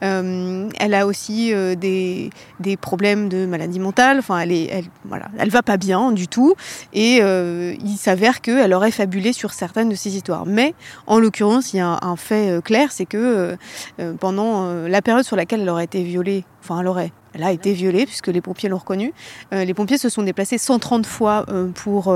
elle 0.00 0.94
a 0.94 1.06
aussi 1.06 1.54
des, 1.76 2.30
des, 2.60 2.76
problèmes 2.76 3.28
de 3.28 3.46
maladie 3.46 3.78
mentale. 3.78 4.18
Enfin, 4.18 4.40
elle 4.40 4.52
est, 4.52 4.84
va 5.04 5.62
pas 5.62 5.76
bien 5.76 6.12
du 6.12 6.26
tout, 6.28 6.54
et 6.92 7.18
il 7.18 7.96
s'avère 7.96 8.40
qu'elle 8.40 8.74
aurait 8.74 8.90
fabulé 8.90 9.32
sur 9.32 9.52
certaines 9.52 9.88
de 9.88 9.94
ces 9.94 10.16
histoires. 10.16 10.44
Mais 10.46 10.74
en 11.06 11.18
l'occurrence, 11.18 11.72
il 11.72 11.78
y 11.78 11.80
a 11.80 11.98
un, 12.02 12.16
fait 12.16 12.62
clair, 12.62 12.90
c'est 12.90 13.06
que 13.06 13.56
pendant 14.18 14.72
la 14.86 15.02
période 15.02 15.24
sur 15.24 15.36
laquelle 15.36 15.60
elle 15.60 15.70
aurait 15.70 15.84
été 15.84 16.02
violée, 16.02 16.44
enfin, 16.62 16.80
elle 16.80 16.88
aurait, 16.88 17.12
elle 17.34 17.44
a 17.44 17.52
été 17.52 17.72
violée 17.72 18.04
puisque 18.04 18.28
les 18.28 18.40
pompiers 18.40 18.68
l'ont 18.68 18.78
reconnue. 18.78 19.12
les 19.52 19.74
pompiers 19.74 19.98
se 19.98 20.08
sont 20.08 20.24
déplacés 20.24 20.58
130 20.58 21.06
fois 21.06 21.46
pour 21.74 22.12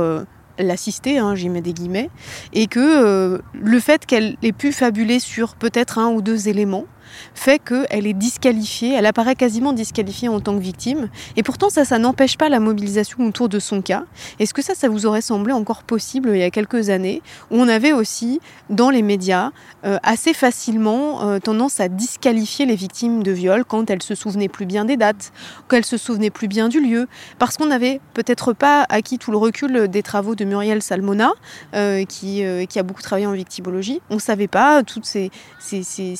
l'assister, 0.63 1.19
hein, 1.19 1.35
j'y 1.35 1.49
mets 1.49 1.61
des 1.61 1.73
guillemets, 1.73 2.11
et 2.53 2.67
que 2.67 2.81
euh, 2.81 3.39
le 3.55 3.81
fait 3.81 4.07
qu'elle 4.07 4.37
ait 4.43 4.53
pu 4.53 4.73
fabuler 4.73 5.19
sur 5.19 5.55
peut-être 5.55 5.99
un 5.99 6.11
ou 6.11 6.23
deux 6.23 6.49
éléments, 6.49 6.87
fait 7.35 7.59
qu'elle 7.59 8.07
est 8.07 8.15
disqualifiée, 8.15 8.95
elle 8.95 9.07
apparaît 9.07 9.35
quasiment 9.35 9.73
disqualifiée 9.73 10.29
en 10.29 10.41
tant 10.41 10.55
que 10.55 10.63
victime. 10.63 11.09
Et 11.37 11.43
pourtant, 11.43 11.71
ça, 11.71 11.85
ça 11.85 11.99
n'empêche 11.99 12.37
pas 12.37 12.49
la 12.49 12.61
mobilisation 12.61 13.27
autour 13.27 13.49
de 13.49 13.59
son 13.59 13.83
cas. 13.83 14.05
Est-ce 14.39 14.55
que 14.55 14.63
ça, 14.63 14.75
ça 14.75 14.89
vous 14.89 15.07
aurait 15.07 15.21
semblé 15.21 15.53
encore 15.53 15.83
possible 15.83 16.31
il 16.33 16.39
y 16.39 16.43
a 16.43 16.51
quelques 16.51 16.91
années, 16.91 17.23
où 17.51 17.57
on 17.57 17.69
avait 17.69 17.93
aussi, 17.93 18.41
dans 18.69 18.91
les 18.91 19.03
médias, 19.03 19.51
euh, 19.85 19.99
assez 20.03 20.35
facilement 20.35 21.23
euh, 21.23 21.39
tendance 21.39 21.81
à 21.81 21.89
disqualifier 21.89 22.67
les 22.67 22.75
victimes 22.75 23.23
de 23.23 23.31
viol 23.31 23.65
quand 23.65 23.91
elles 23.91 24.03
se 24.03 24.15
souvenaient 24.15 24.49
plus 24.49 24.67
bien 24.67 24.85
des 24.85 24.97
dates, 24.97 25.33
qu'elles 25.69 25.85
se 25.85 25.97
souvenaient 25.97 26.31
plus 26.31 26.49
bien 26.49 26.69
du 26.69 26.81
lieu, 26.81 27.09
parce 27.39 27.57
qu'on 27.57 27.67
n'avait 27.67 28.01
peut-être 28.15 28.53
pas 28.53 28.87
acquis 28.89 29.19
tout 29.19 29.31
le 29.31 29.39
recul 29.39 29.89
des 29.89 30.03
travaux 30.03 30.35
de 30.35 30.45
Muriel 30.45 30.83
Salmona, 30.83 31.33
euh, 31.75 32.05
qui, 32.05 32.43
a 32.43 32.83
beaucoup 32.83 33.03
travaillé 33.03 33.27
en 33.27 33.33
victimologie. 33.33 34.01
On 34.11 34.15
ne 34.15 34.21
savait 34.21 34.49
pas 34.49 34.83
tout 34.83 35.01
ce 35.03 35.29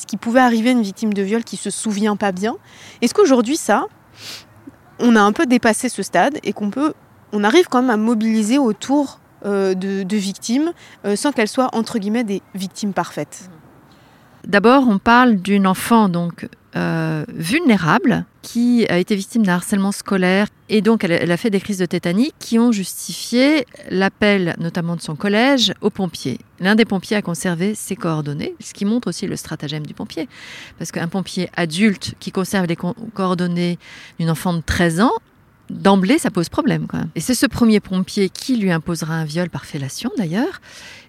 qui 0.05 0.17
pouvait 0.17 0.39
arriver 0.39 0.73
victime 0.81 1.13
de 1.13 1.21
viol 1.21 1.43
qui 1.43 1.57
se 1.57 1.69
souvient 1.69 2.15
pas 2.15 2.31
bien. 2.31 2.57
Est-ce 3.01 3.13
qu'aujourd'hui, 3.13 3.57
ça, 3.57 3.85
on 4.99 5.15
a 5.15 5.21
un 5.21 5.31
peu 5.31 5.45
dépassé 5.45 5.89
ce 5.89 6.03
stade 6.03 6.37
et 6.43 6.53
qu'on 6.53 6.69
peut, 6.69 6.93
on 7.33 7.43
arrive 7.43 7.67
quand 7.67 7.81
même 7.81 7.89
à 7.89 7.97
mobiliser 7.97 8.57
autour 8.57 9.19
euh, 9.45 9.73
de, 9.73 10.17
victimes 10.17 10.71
euh, 11.03 11.15
sans 11.15 11.31
qu'elles 11.31 11.47
soient 11.47 11.69
entre 11.73 11.97
guillemets 11.97 12.23
des 12.23 12.41
victimes 12.53 12.93
parfaites? 12.93 13.49
D'abord, 14.45 14.83
on 14.87 14.99
parle 14.99 15.37
d'une 15.37 15.67
enfant 15.67 16.09
donc 16.09 16.47
euh, 16.75 17.25
vulnérable 17.27 18.25
qui 18.41 18.85
a 18.89 18.97
été 18.97 19.15
victime 19.15 19.45
d'un 19.45 19.53
harcèlement 19.53 19.91
scolaire 19.91 20.47
et 20.69 20.81
donc 20.81 21.03
elle, 21.03 21.31
a 21.31 21.37
fait 21.37 21.49
des 21.49 21.59
crises 21.59 21.79
de 21.79 21.85
tétanie 21.85 22.31
qui 22.39 22.57
ont 22.57 22.71
justifié 22.71 23.65
l'appel 23.89 24.55
notamment 24.57 24.95
de 24.95 25.01
son 25.01 25.15
collège 25.15 25.73
aux 25.81 25.89
pompiers. 25.89 26.39
L'un 26.59 26.75
des 26.75 26.85
pompiers 26.85 27.17
a 27.17 27.21
conservé 27.21 27.75
ses 27.75 27.95
coordonnées, 27.95 28.55
ce 28.59 28.73
qui 28.73 28.85
montre 28.85 29.09
aussi 29.09 29.27
le 29.27 29.35
stratagème 29.35 29.85
du 29.85 29.93
pompier. 29.93 30.29
Parce 30.77 30.91
qu'un 30.91 31.07
pompier 31.07 31.49
adulte 31.55 32.15
qui 32.19 32.31
conserve 32.31 32.67
les 32.67 32.77
coordonnées 32.77 33.77
d'une 34.17 34.29
enfant 34.29 34.53
de 34.53 34.61
13 34.61 35.01
ans 35.01 35.13
d'emblée, 35.71 36.17
ça 36.17 36.31
pose 36.31 36.49
problème 36.49 36.71
même. 36.93 37.09
Et 37.15 37.19
c'est 37.19 37.35
ce 37.35 37.45
premier 37.45 37.79
pompier 37.79 38.29
qui 38.29 38.57
lui 38.57 38.71
imposera 38.71 39.15
un 39.15 39.25
viol 39.25 39.49
par 39.49 39.65
fellation 39.65 40.11
d'ailleurs, 40.17 40.61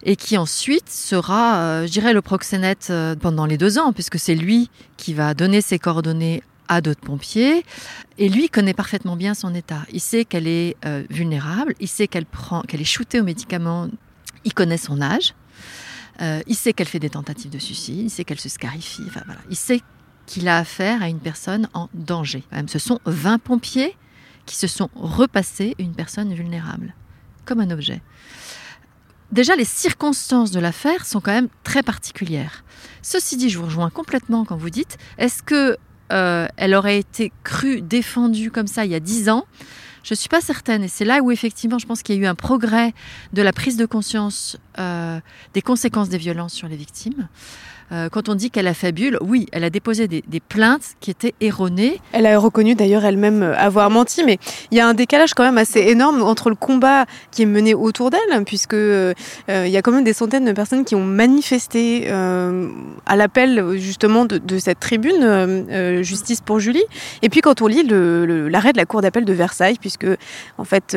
et 0.03 0.17
qui 0.17 0.37
ensuite 0.37 0.89
sera, 0.89 1.57
euh, 1.57 1.87
je 1.87 1.93
dirais, 1.93 2.13
le 2.13 2.23
proxénète 2.23 2.89
euh, 2.91 3.15
pendant 3.15 3.47
les 3.47 3.59
deux 3.59 3.79
ans, 3.79 3.93
puisque 3.93 4.19
c'est 4.19 4.35
lui 4.35 4.71
qui 4.97 5.15
va 5.15 5.35
donner 5.35 5.61
ses 5.61 5.79
coordonnées 5.79 6.43
à 6.69 6.81
d'autres 6.81 7.01
pompiers, 7.01 7.65
et 8.19 8.29
lui 8.29 8.49
connaît 8.49 8.75
parfaitement 8.75 9.17
bien 9.17 9.35
son 9.35 9.55
état. 9.55 9.83
Il 9.93 10.01
sait 10.01 10.25
qu'elle 10.25 10.47
est 10.47 10.77
euh, 10.85 11.05
vulnérable, 11.11 11.75
il 11.81 11.89
sait 11.89 12.09
qu'elle 12.09 12.27
prend, 12.27 12.63
qu'elle 12.63 12.81
est 12.81 12.85
shootée 12.85 13.21
aux 13.21 13.25
médicaments, 13.25 13.89
il 14.45 14.55
connaît 14.55 14.79
son 14.79 15.01
âge, 15.01 15.35
il 16.47 16.55
sait 16.55 16.73
qu'elle 16.73 16.87
fait 16.87 17.01
des 17.01 17.11
tentatives 17.11 17.51
de 17.51 17.59
suicide, 17.59 17.99
il 18.05 18.11
sait 18.11 18.23
qu'elle 18.23 18.39
se 18.39 18.49
scarifie, 18.49 19.03
enfin 19.09 19.23
voilà, 19.27 19.41
il 19.51 19.57
sait 19.57 19.81
qu'il 20.27 20.47
a 20.47 20.59
affaire 20.59 21.03
à 21.03 21.09
une 21.09 21.19
personne 21.19 21.69
en 21.75 21.89
danger. 21.95 22.45
Ce 22.69 22.79
sont 22.79 23.01
20 23.07 23.39
pompiers 23.39 23.97
qui 24.47 24.57
se 24.57 24.67
sont 24.67 24.91
repassés 24.95 25.75
une 25.79 25.95
personne 25.95 26.33
vulnérable, 26.35 26.95
comme 27.45 27.61
un 27.61 27.71
objet. 27.71 28.03
Déjà, 29.31 29.57
les 29.57 29.65
circonstances 29.65 30.51
de 30.51 30.61
l'affaire 30.61 31.07
sont 31.07 31.21
quand 31.21 31.33
même 31.33 31.49
très 31.65 31.83
particulières. 31.83 32.65
Ceci 33.01 33.37
dit, 33.37 33.49
je 33.49 33.59
vous 33.59 33.65
rejoins 33.65 33.89
complètement 33.89 34.45
quand 34.45 34.57
vous 34.57 34.69
dites, 34.69 34.99
est-ce 35.17 35.43
que 35.43 35.79
euh, 36.13 36.47
elle 36.57 36.75
aurait 36.75 36.99
été 36.99 37.33
crue, 37.43 37.81
défendue 37.81 38.51
comme 38.51 38.67
ça 38.67 38.85
il 38.85 38.91
y 38.91 38.95
a 38.95 39.01
dix 39.01 39.31
ans? 39.31 39.47
Je 40.05 40.13
ne 40.13 40.17
suis 40.17 40.29
pas 40.29 40.41
certaine. 40.41 40.83
Et 40.83 40.89
c'est 40.89 41.05
là 41.05 41.21
où 41.23 41.31
effectivement 41.31 41.79
je 41.79 41.87
pense 41.87 42.03
qu'il 42.03 42.17
y 42.17 42.19
a 42.19 42.23
eu 42.23 42.27
un 42.27 42.35
progrès 42.35 42.93
de 43.33 43.41
la 43.41 43.53
prise 43.53 43.77
de 43.77 43.87
conscience 43.87 44.59
euh, 44.79 45.21
des 45.55 45.63
conséquences 45.63 46.09
des 46.11 46.19
violences 46.19 46.53
sur 46.53 46.69
les 46.69 46.77
victimes. 46.77 47.29
Euh, 47.93 48.09
quand 48.09 48.29
on 48.29 48.35
dit 48.35 48.51
qu'elle 48.51 48.69
a 48.69 48.75
fabule, 48.75 49.19
oui, 49.21 49.47
elle 49.53 49.65
a 49.65 49.71
déposé 49.71 50.09
des, 50.09 50.23
plaintes 50.49 50.95
qui 51.01 51.11
étaient 51.11 51.35
erronées. 51.41 52.01
Elle 52.13 52.27
a 52.27 52.39
reconnu 52.39 52.75
d'ailleurs 52.75 53.05
elle-même 53.05 53.43
euh, 53.43 53.57
avoir 53.57 53.91
menti, 53.91 54.25
mais 54.25 54.39
il 54.71 54.79
y 54.79 54.81
a 54.81 54.87
un 54.87 54.95
décalage 54.95 55.35
quand 55.35 55.45
même 55.45 55.59
assez 55.59 55.81
énorme 55.81 56.23
entre 56.23 56.49
le 56.49 56.57
combat 56.57 57.05
qui 57.31 57.43
est 57.43 57.47
mené 57.47 57.75
autour 57.75 58.11
d'elle, 58.11 58.45
puisque 58.45 58.75
euh, 58.75 59.15
il 59.49 59.69
y 59.69 59.77
a 59.77 59.83
quand 59.83 59.93
même 59.93 60.05
des 60.05 60.13
centaines 60.13 60.45
de 60.45 60.53
personnes 60.53 60.85
qui 60.85 60.95
ont 60.95 61.05
manifesté 61.05 62.11
à 62.11 63.17
l'appel 63.17 63.77
justement 63.77 64.25
de, 64.25 64.59
cette 64.59 64.81
tribune 64.81 66.03
Justice 66.03 66.41
pour 66.41 66.59
Julie. 66.59 66.85
Et 67.23 67.29
puis 67.29 67.41
quand 67.41 67.63
on 67.63 67.67
lit 67.67 67.83
l'arrêt 67.85 68.73
de 68.73 68.77
la 68.77 68.87
Cour 68.87 69.03
d'appel 69.03 69.25
de 69.25 69.33
Versailles, 69.33 69.77
puisque 69.81 70.07
en 70.59 70.65
fait 70.65 70.97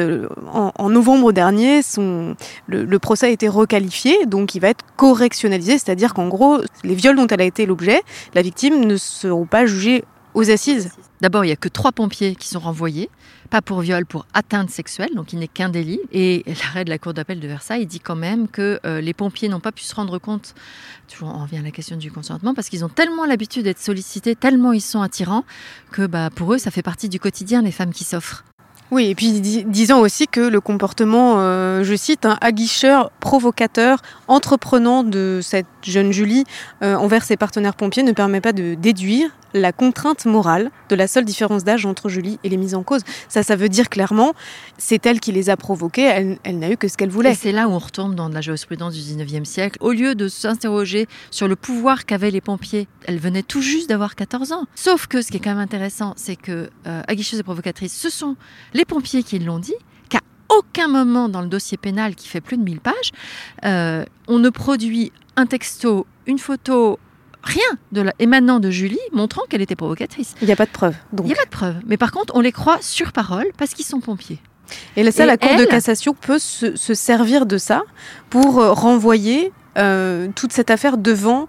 en, 0.52 0.90
novembre 0.90 1.32
dernier, 1.32 1.82
le, 1.98 2.36
le 2.68 3.00
procès 3.00 3.28
a 3.28 3.30
été 3.30 3.48
requalifié, 3.48 4.26
donc 4.26 4.56
il 4.56 4.60
va 4.62 4.70
être 4.70 4.86
correctionnalisé, 4.96 5.74
c'est-à-dire 5.74 6.14
qu'en 6.14 6.28
gros 6.28 6.62
les 6.86 6.96
viols 6.96 7.16
dont 7.16 7.28
elle 7.28 7.42
a 7.42 7.46
été 7.46 7.66
l'objet, 7.66 8.02
la 8.34 8.42
victime 8.42 8.86
ne 8.86 8.98
seront 8.98 9.46
pas 9.46 9.66
jugés 9.66 10.04
aux 10.34 10.50
assises. 10.52 10.92
D'abord, 11.22 11.46
il 11.46 11.48
n'y 11.48 11.54
a 11.54 11.58
que 11.58 11.70
trois 11.70 11.92
pompiers 11.92 12.36
qui 12.36 12.50
sont 12.50 12.60
renvoyés, 12.60 13.10
pas 13.50 13.62
pour 13.62 13.80
viol, 13.80 14.06
pour 14.06 14.26
atteinte 14.34 14.70
sexuelle, 14.70 15.12
donc 15.16 15.32
il 15.32 15.40
n'est 15.40 15.48
qu'un 15.48 15.70
délit. 15.70 16.00
Et 16.12 16.44
l'arrêt 16.46 16.84
de 16.84 16.90
la 16.90 16.98
Cour 16.98 17.14
d'appel 17.14 17.40
de 17.40 17.48
Versailles 17.48 17.86
dit 17.86 18.02
quand 18.02 18.18
même 18.18 18.48
que 18.50 18.80
euh, 18.86 19.00
les 19.00 19.14
pompiers 19.14 19.48
n'ont 19.48 19.62
pas 19.62 19.72
pu 19.72 19.84
se 19.84 19.96
rendre 19.96 20.20
compte, 20.20 20.54
toujours 21.08 21.34
on 21.34 21.44
revient 21.44 21.60
à 21.60 21.62
la 21.62 21.72
question 21.72 21.96
du 21.96 22.12
consentement, 22.12 22.54
parce 22.54 22.70
qu'ils 22.70 22.84
ont 22.84 22.90
tellement 22.90 23.26
l'habitude 23.26 23.64
d'être 23.64 23.80
sollicités, 23.80 24.36
tellement 24.36 24.74
ils 24.74 24.82
sont 24.82 25.02
attirants, 25.02 25.46
que 25.92 26.06
bah, 26.06 26.30
pour 26.36 26.54
eux, 26.54 26.58
ça 26.58 26.70
fait 26.70 26.84
partie 26.84 27.08
du 27.08 27.20
quotidien, 27.20 27.62
les 27.62 27.72
femmes 27.72 27.94
qui 27.94 28.04
s'offrent. 28.04 28.44
Oui, 28.92 29.08
et 29.08 29.16
puis 29.16 29.42
disant 29.42 30.00
aussi 30.00 30.28
que 30.28 30.42
le 30.42 30.62
comportement, 30.62 31.40
euh, 31.40 31.84
je 31.84 31.96
cite, 31.96 32.26
un 32.26 32.38
aguicheur, 32.40 33.10
provocateur, 33.20 34.00
entreprenant 34.28 35.04
de 35.04 35.40
cette 35.42 35.66
jeune 35.86 36.12
Julie 36.12 36.44
euh, 36.82 36.96
envers 36.96 37.24
ses 37.24 37.38
partenaires 37.38 37.76
pompiers 37.76 38.04
ne 38.04 38.12
permet 38.12 38.42
pas 38.42 38.54
de 38.54 38.76
déduire 38.76 39.30
la 39.54 39.72
contrainte 39.72 40.26
morale 40.26 40.70
de 40.90 40.96
la 40.96 41.08
seule 41.08 41.24
différence 41.24 41.64
d'âge 41.64 41.86
entre 41.86 42.10
Julie 42.10 42.40
et 42.44 42.50
les 42.50 42.58
mises 42.58 42.76
en 42.76 42.84
cause. 42.84 43.02
Ça, 43.30 43.42
ça 43.42 43.56
veut 43.56 43.70
dire 43.70 43.90
clairement, 43.90 44.34
c'est 44.78 45.06
elle 45.06 45.20
qui 45.20 45.32
les 45.32 45.50
a 45.50 45.56
provoquées, 45.56 46.38
elle, 46.44 46.60
n'a 46.60 46.70
eu 46.70 46.78
que 46.78 46.88
ce 46.88 46.98
qu'elle 46.98 47.10
voulait. 47.10 47.34
c'est 47.34 47.54
là 47.54 47.68
où 47.68 47.72
on 47.72 47.80
retombe 47.80 48.16
dans 48.16 48.28
la 48.28 48.42
jurisprudence 48.42 48.94
du 48.94 49.00
19e 49.00 49.46
siècle. 49.46 49.78
Au 49.80 49.92
lieu 49.92 50.14
de 50.14 50.28
s'interroger 50.28 51.08
sur 51.32 51.48
le 51.48 51.56
pouvoir 51.56 52.06
qu'avaient 52.06 52.32
les 52.32 52.42
pompiers, 52.42 52.88
elle 53.06 53.18
venait 53.18 53.44
tout 53.44 53.62
juste 53.62 53.90
d'avoir 53.90 54.16
14 54.16 54.52
ans. 54.52 54.66
Sauf 54.76 55.08
que 55.08 55.22
ce 55.22 55.32
qui 55.32 55.38
est 55.38 55.40
quand 55.40 55.52
même 55.52 55.60
intéressant, 55.60 56.14
c'est 56.18 56.36
que 56.36 56.70
euh, 56.86 57.02
aguicheuse 57.08 57.40
et 57.40 57.44
provocatrice, 57.44 57.94
ce 57.94 58.10
sont 58.10 58.36
les 58.74 58.86
pompiers 58.86 59.24
qui 59.24 59.40
l'ont 59.40 59.60
dit, 59.60 59.76
aucun 60.60 60.88
moment 60.88 61.30
dans 61.30 61.42
le 61.42 61.48
dossier 61.48 61.78
pénal 61.78 62.16
qui 62.16 62.28
fait 62.28 62.42
plus 62.42 62.58
de 62.58 62.64
1000 62.64 62.80
pages, 62.80 63.12
euh, 63.66 64.04
on 64.28 64.40
ne 64.40 64.50
produit 64.50 65.12
un 65.36 65.46
texto, 65.46 66.06
une 66.26 66.40
photo, 66.40 67.00
rien 67.44 67.62
de 67.92 68.02
la, 68.02 68.14
émanant 68.20 68.60
de 68.60 68.70
Julie 68.70 69.00
montrant 69.12 69.44
qu'elle 69.50 69.62
était 69.62 69.76
provocatrice. 69.76 70.36
Il 70.42 70.48
n'y 70.48 70.54
a 70.54 70.56
pas 70.56 70.66
de 70.66 70.72
preuve. 70.72 70.96
Il 71.18 71.26
n'y 71.26 71.34
a 71.34 71.36
pas 71.36 71.46
de 71.46 71.50
preuve. 71.50 71.76
Mais 71.86 71.98
par 71.98 72.12
contre, 72.12 72.36
on 72.36 72.42
les 72.42 72.52
croit 72.52 72.80
sur 72.82 73.12
parole 73.12 73.48
parce 73.58 73.74
qu'ils 73.74 73.86
sont 73.86 74.00
pompiers. 74.00 74.40
Et 74.96 75.12
ça, 75.12 75.26
la 75.26 75.38
Cour 75.38 75.56
de 75.58 75.66
cassation 75.66 76.14
peut 76.14 76.40
se, 76.40 76.74
servir 76.76 77.46
de 77.46 77.58
ça 77.58 77.84
pour 78.30 78.60
euh, 78.60 78.72
renvoyer 78.72 79.52
euh, 79.78 80.30
toute 80.36 80.54
cette 80.54 80.72
affaire 80.72 80.98
devant 80.98 81.48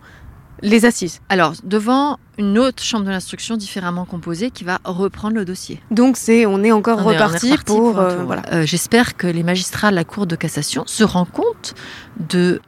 les 0.63 0.85
assises. 0.85 1.21
Alors, 1.29 1.55
devant 1.65 2.19
une 2.39 2.59
autre 2.59 2.83
chambre 2.83 3.05
de 3.05 3.11
l'instruction 3.11 3.57
différemment 3.57 4.05
composée 4.05 4.51
qui 4.51 4.65
va 4.65 4.79
reprendre 4.85 5.37
le 5.37 5.45
dossier. 5.45 5.81
Donc, 5.91 6.17
c'est 6.17 6.47
on 6.47 6.63
est 6.63 6.73
encore 6.73 7.03
reparti, 7.03 7.55
pour. 7.65 7.99
Euh, 7.99 8.25
voilà. 8.25 8.65
J'espère 8.65 9.17
que 9.17 9.27
les 9.27 9.43
magistrats 9.43 9.91
de 9.91 9.97
la 9.97 10.05
Cour 10.05 10.27
de 10.27 10.37
cassation 10.37 10.85
se 10.87 11.05
rendent 11.05 11.31
compte 11.31 11.75
de 12.19 12.61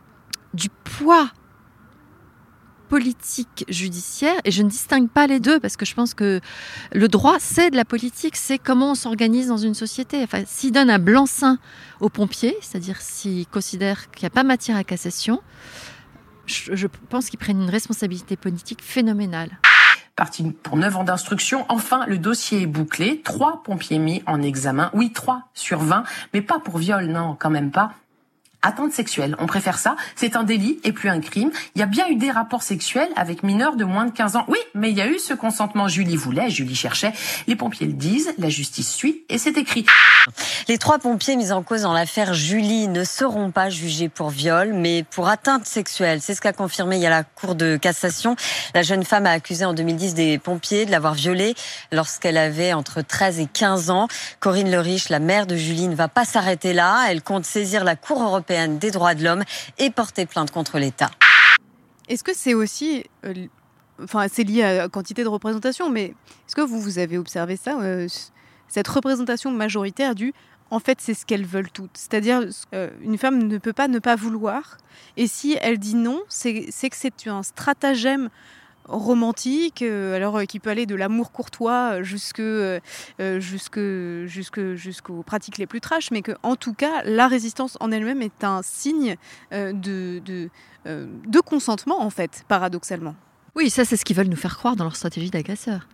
du 0.54 0.68
poids 0.68 1.28
politique 2.88 3.64
judiciaire 3.68 4.36
et 4.44 4.50
je 4.50 4.62
ne 4.62 4.68
distingue 4.68 5.08
pas 5.08 5.26
les 5.26 5.40
deux 5.40 5.60
parce 5.60 5.76
que 5.76 5.84
je 5.84 5.94
pense 5.94 6.14
que 6.14 6.40
le 6.92 7.08
droit 7.08 7.36
c'est 7.38 7.70
de 7.70 7.76
la 7.76 7.84
politique, 7.84 8.34
c'est 8.36 8.58
comment 8.58 8.92
on 8.92 8.94
s'organise 8.94 9.48
dans 9.48 9.58
une 9.58 9.74
société. 9.74 10.22
Enfin, 10.22 10.42
s'il 10.46 10.72
donne 10.72 10.90
un 10.90 10.98
blanc-seing 10.98 11.58
aux 12.00 12.08
pompiers, 12.08 12.56
c'est-à-dire 12.60 13.00
s'il 13.00 13.46
considère 13.46 14.10
qu'il 14.10 14.22
n'y 14.22 14.28
a 14.28 14.30
pas 14.30 14.42
matière 14.42 14.76
à 14.76 14.84
cassation, 14.84 15.42
je, 16.48 16.86
pense 16.86 17.30
qu'ils 17.30 17.38
prennent 17.38 17.62
une 17.62 17.70
responsabilité 17.70 18.36
politique 18.36 18.82
phénoménale. 18.82 19.58
Parti 20.16 20.50
pour 20.62 20.76
9 20.76 20.96
ans 20.96 21.04
d'instruction. 21.04 21.64
Enfin, 21.68 22.04
le 22.06 22.18
dossier 22.18 22.62
est 22.62 22.66
bouclé. 22.66 23.20
Trois 23.22 23.62
pompiers 23.62 23.98
mis 23.98 24.22
en 24.26 24.42
examen. 24.42 24.90
Oui, 24.92 25.12
3 25.12 25.48
sur 25.54 25.78
20, 25.78 26.02
mais 26.34 26.42
pas 26.42 26.58
pour 26.58 26.78
viol, 26.78 27.06
non, 27.06 27.36
quand 27.38 27.50
même 27.50 27.70
pas. 27.70 27.92
Atteinte 28.60 28.92
sexuelle, 28.92 29.36
on 29.38 29.46
préfère 29.46 29.78
ça. 29.78 29.94
C'est 30.16 30.34
un 30.34 30.42
délit 30.42 30.80
et 30.82 30.90
plus 30.90 31.08
un 31.08 31.20
crime. 31.20 31.52
Il 31.76 31.78
y 31.78 31.82
a 31.82 31.86
bien 31.86 32.08
eu 32.08 32.16
des 32.16 32.32
rapports 32.32 32.64
sexuels 32.64 33.10
avec 33.14 33.44
mineurs 33.44 33.76
de 33.76 33.84
moins 33.84 34.06
de 34.06 34.10
15 34.10 34.34
ans. 34.34 34.44
Oui, 34.48 34.58
mais 34.74 34.90
il 34.90 34.96
y 34.96 35.00
a 35.00 35.08
eu 35.08 35.20
ce 35.20 35.32
consentement. 35.32 35.86
Julie 35.86 36.16
voulait, 36.16 36.50
Julie 36.50 36.74
cherchait. 36.74 37.12
Les 37.46 37.54
pompiers 37.54 37.86
le 37.86 37.92
disent, 37.92 38.34
la 38.38 38.48
justice 38.48 38.92
suit 38.92 39.22
et 39.28 39.38
c'est 39.38 39.56
écrit. 39.56 39.86
Les 40.68 40.78
trois 40.78 40.98
pompiers 40.98 41.36
mis 41.36 41.52
en 41.52 41.62
cause 41.62 41.82
dans 41.82 41.92
l'affaire 41.92 42.34
Julie 42.34 42.88
ne 42.88 43.04
seront 43.04 43.50
pas 43.50 43.70
jugés 43.70 44.08
pour 44.08 44.30
viol, 44.30 44.72
mais 44.72 45.02
pour 45.02 45.28
atteinte 45.28 45.66
sexuelle. 45.66 46.20
C'est 46.20 46.34
ce 46.34 46.40
qu'a 46.40 46.52
confirmé 46.52 46.96
il 46.96 47.02
y 47.02 47.06
a 47.06 47.10
la 47.10 47.24
Cour 47.24 47.54
de 47.54 47.76
cassation. 47.76 48.36
La 48.74 48.82
jeune 48.82 49.04
femme 49.04 49.26
a 49.26 49.30
accusé 49.30 49.64
en 49.64 49.74
2010 49.74 50.14
des 50.14 50.38
pompiers 50.38 50.86
de 50.86 50.90
l'avoir 50.90 51.14
violée 51.14 51.54
lorsqu'elle 51.92 52.36
avait 52.36 52.72
entre 52.72 53.02
13 53.02 53.40
et 53.40 53.46
15 53.46 53.90
ans. 53.90 54.08
Corinne 54.40 54.70
Leriche, 54.70 55.08
la 55.08 55.20
mère 55.20 55.46
de 55.46 55.56
Julie, 55.56 55.88
ne 55.88 55.94
va 55.94 56.08
pas 56.08 56.24
s'arrêter 56.24 56.72
là. 56.72 57.06
Elle 57.08 57.22
compte 57.22 57.44
saisir 57.44 57.84
la 57.84 57.96
Cour 57.96 58.22
européenne 58.22 58.78
des 58.78 58.90
droits 58.90 59.14
de 59.14 59.24
l'homme 59.24 59.44
et 59.78 59.90
porter 59.90 60.26
plainte 60.26 60.50
contre 60.50 60.78
l'État. 60.78 61.10
Est-ce 62.08 62.24
que 62.24 62.32
c'est 62.34 62.54
aussi, 62.54 63.04
euh, 63.24 63.34
enfin 64.02 64.26
c'est 64.32 64.44
lié 64.44 64.62
à 64.62 64.74
la 64.74 64.88
quantité 64.88 65.22
de 65.22 65.28
représentation, 65.28 65.90
mais 65.90 66.04
est-ce 66.46 66.56
que 66.56 66.62
vous, 66.62 66.80
vous 66.80 66.98
avez 66.98 67.18
observé 67.18 67.56
ça, 67.56 67.78
euh, 67.80 68.08
cette 68.68 68.88
représentation 68.88 69.50
majoritaire 69.50 70.14
du 70.14 70.32
en 70.70 70.80
fait, 70.80 71.00
c'est 71.00 71.14
ce 71.14 71.24
qu'elles 71.24 71.46
veulent 71.46 71.70
toutes. 71.70 71.90
C'est-à-dire, 71.94 72.42
euh, 72.74 72.90
une 73.02 73.18
femme 73.18 73.48
ne 73.48 73.58
peut 73.58 73.72
pas 73.72 73.88
ne 73.88 73.98
pas 73.98 74.16
vouloir. 74.16 74.76
Et 75.16 75.26
si 75.26 75.56
elle 75.60 75.78
dit 75.78 75.94
non, 75.94 76.20
c'est 76.28 76.66
que 76.66 76.96
c'est 76.96 77.26
un 77.26 77.42
stratagème 77.42 78.28
romantique, 78.84 79.82
euh, 79.82 80.16
alors 80.16 80.38
euh, 80.38 80.44
qui 80.44 80.60
peut 80.60 80.70
aller 80.70 80.86
de 80.86 80.94
l'amour 80.94 81.30
courtois 81.30 82.02
jusque, 82.02 82.42
jusqu'aux 83.18 85.22
pratiques 85.22 85.58
les 85.58 85.66
plus 85.66 85.80
trash, 85.80 86.10
mais 86.10 86.22
que 86.22 86.32
en 86.42 86.56
tout 86.56 86.74
cas, 86.74 87.02
la 87.04 87.28
résistance 87.28 87.76
en 87.80 87.90
elle-même 87.90 88.22
est 88.22 88.44
un 88.44 88.62
signe 88.62 89.16
de, 89.52 90.22
de 90.24 91.40
consentement, 91.40 92.02
en 92.02 92.10
fait, 92.10 92.44
paradoxalement. 92.48 93.14
Oui, 93.54 93.70
ça, 93.70 93.84
c'est 93.84 93.96
ce 93.96 94.04
qu'ils 94.04 94.16
veulent 94.16 94.28
nous 94.28 94.36
faire 94.36 94.56
croire 94.56 94.76
dans 94.76 94.84
leur 94.84 94.96
stratégie 94.96 95.30
d'agresseur. 95.30 95.88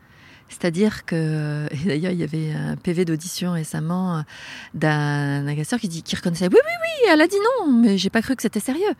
C'est-à-dire 0.48 1.04
que, 1.04 1.66
d'ailleurs, 1.86 2.12
il 2.12 2.18
y 2.18 2.22
avait 2.22 2.52
un 2.52 2.76
PV 2.76 3.04
d'audition 3.04 3.52
récemment 3.52 4.24
d'un 4.74 5.46
agresseur 5.46 5.80
qui, 5.80 5.88
dit, 5.88 6.02
qui 6.02 6.16
reconnaissait 6.16 6.48
Oui, 6.48 6.58
oui, 6.64 6.72
oui, 6.82 7.08
elle 7.12 7.20
a 7.20 7.26
dit 7.26 7.36
non, 7.60 7.72
mais 7.72 7.98
j'ai 7.98 8.10
pas 8.10 8.22
cru 8.22 8.36
que 8.36 8.42
c'était 8.42 8.60
sérieux. 8.60 8.94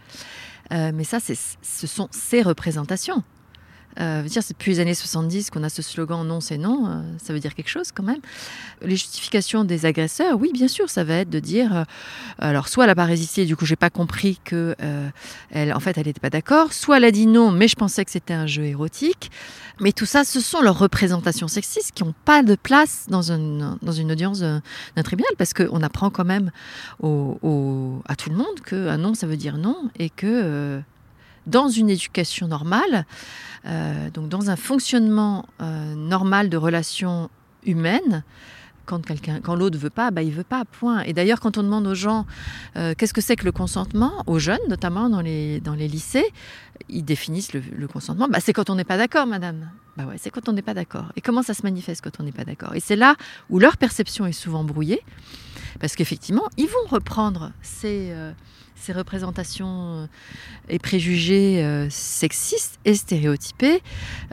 mais 0.71 1.05
ça, 1.05 1.19
ce 1.21 1.87
sont 1.87 2.09
ces 2.11 2.43
représentations. 2.43 3.23
Euh, 4.01 4.25
c'est 4.29 4.51
depuis 4.51 4.73
les 4.73 4.81
années 4.81 4.95
70 4.95 5.51
qu'on 5.51 5.63
a 5.63 5.69
ce 5.69 5.83
slogan 5.83 6.27
non, 6.27 6.41
c'est 6.41 6.59
non. 6.59 6.87
Euh, 6.87 7.03
ça 7.23 7.33
veut 7.33 7.41
dire 7.41 7.55
quelque 7.55 7.69
chose 7.69 7.93
quand 7.93 8.03
même. 8.03 8.21
Les 8.83 8.97
justifications 8.97 9.65
des 9.65 9.87
agresseurs, 9.87 10.39
oui, 10.39 10.51
bien 10.53 10.69
sûr, 10.69 10.91
ça 10.91 11.05
va 11.05 11.15
être 11.19 11.31
de 11.31 11.39
dire 11.39 11.77
euh, 11.77 11.85
alors, 12.39 12.69
soit 12.69 12.85
elle 12.85 12.91
n'a 12.91 12.95
pas 12.95 13.05
résisté, 13.05 13.45
du 13.47 13.57
coup, 13.57 13.67
j'ai 13.67 13.77
pas 13.77 13.91
compris 13.91 14.41
que 14.45 14.75
elle, 15.51 15.73
en 15.73 15.81
fait, 15.81 15.97
elle 15.99 16.07
n'était 16.07 16.21
pas 16.21 16.31
d'accord, 16.31 16.73
soit 16.73 16.97
elle 16.97 17.05
a 17.05 17.11
dit 17.11 17.27
non, 17.27 17.51
mais 17.51 17.69
je 17.69 17.77
pensais 17.77 18.05
que 18.05 18.11
c'était 18.11 18.35
un 18.35 18.47
jeu 18.47 18.65
érotique. 18.65 19.31
Mais 19.81 19.91
tout 19.91 20.07
ça, 20.07 20.25
ce 20.25 20.41
sont 20.41 20.61
leurs 20.61 20.79
représentations 20.79 21.49
sexistes 21.49 21.93
qui 21.95 22.05
n'ont 22.05 22.15
pas 22.25 22.45
de 22.45 22.55
place 22.55 23.07
dans 23.09 23.33
une, 23.33 23.77
audience 24.11 24.41
d'un 24.41 24.63
tribunal 25.03 25.33
parce 25.37 25.53
qu'on 25.53 25.83
apprend 25.83 26.11
quand 26.11 26.25
même 26.25 26.51
à 27.03 28.17
tout 28.17 28.31
le 28.31 28.37
monde 28.37 28.61
qu'un 28.65 28.99
non, 28.99 29.15
ça 29.15 29.27
veut 29.27 29.37
dire 29.37 29.59
non 29.59 29.91
et 29.99 30.11
que 30.11 30.81
dans 31.47 31.69
une 31.69 31.91
éducation 31.91 32.49
normale, 32.49 33.07
euh, 33.67 34.11
donc 34.11 34.29
dans 34.29 34.51
un 34.51 34.57
fonctionnement 34.57 35.47
euh, 35.61 35.95
normal 35.95 36.49
de 36.49 36.57
relations 36.57 37.31
humaines, 37.65 38.25
quand 38.87 39.05
quelqu'un, 39.05 39.41
quand 39.41 39.55
l'autre 39.55 39.79
veut 39.79 39.91
pas, 39.91 40.11
bah 40.11 40.23
il 40.23 40.33
veut 40.33 40.45
pas, 40.45 40.65
point. 40.65 41.01
Et 41.03 41.15
d'ailleurs, 41.15 41.41
quand 41.41 41.57
on 41.57 41.63
demande 41.63 41.87
aux 41.87 41.95
gens 41.95 42.27
euh, 42.77 42.95
qu'est-ce 42.97 43.15
que 43.15 43.23
c'est 43.23 43.37
que 43.37 43.45
le 43.45 43.53
consentement, 43.53 44.23
aux 44.27 44.39
jeunes 44.39 44.61
notamment 44.69 45.09
dans 45.09 45.23
les, 45.23 45.61
dans 45.61 45.75
les 45.75 45.89
lycées, 45.89 46.27
ils 46.91 47.05
définissent 47.05 47.55
le, 47.55 47.89
consentement. 47.89 48.29
Bah, 48.29 48.41
c'est 48.41 48.53
quand 48.53 48.69
on 48.69 48.75
n'est 48.75 48.85
pas 48.85 48.99
d'accord, 48.99 49.27
madame. 49.27 49.71
Bah 49.97 50.05
ouais, 50.05 50.17
c'est 50.19 50.31
quand 50.31 50.49
on 50.49 50.53
n'est 50.53 50.63
pas 50.63 50.75
d'accord. 50.75 51.07
Et 51.17 51.21
comment 51.21 51.43
ça 51.43 51.55
se 51.55 51.63
manifeste 51.63 52.03
quand 52.03 52.21
on 52.21 52.25
n'est 52.25 52.33
pas 52.33 52.45
d'accord? 52.45 52.75
Et 52.75 52.81
c'est 52.81 52.97
là 52.97 53.15
où 53.49 53.59
leur 53.59 53.77
perception 53.77 54.27
est 54.27 54.33
souvent 54.33 54.65
brouillée, 54.65 55.01
parce 55.81 55.95
qu'effectivement, 55.95 56.49
ils 56.57 56.67
vont 56.67 56.89
reprendre 56.89 57.53
ces 57.63 58.13
ces 58.75 58.93
représentations 58.93 60.03
euh, 60.03 60.07
et 60.69 60.79
préjugés 60.79 61.65
euh, 61.65 61.89
sexistes 61.91 62.79
et 62.85 62.95
stéréotypés 62.95 63.83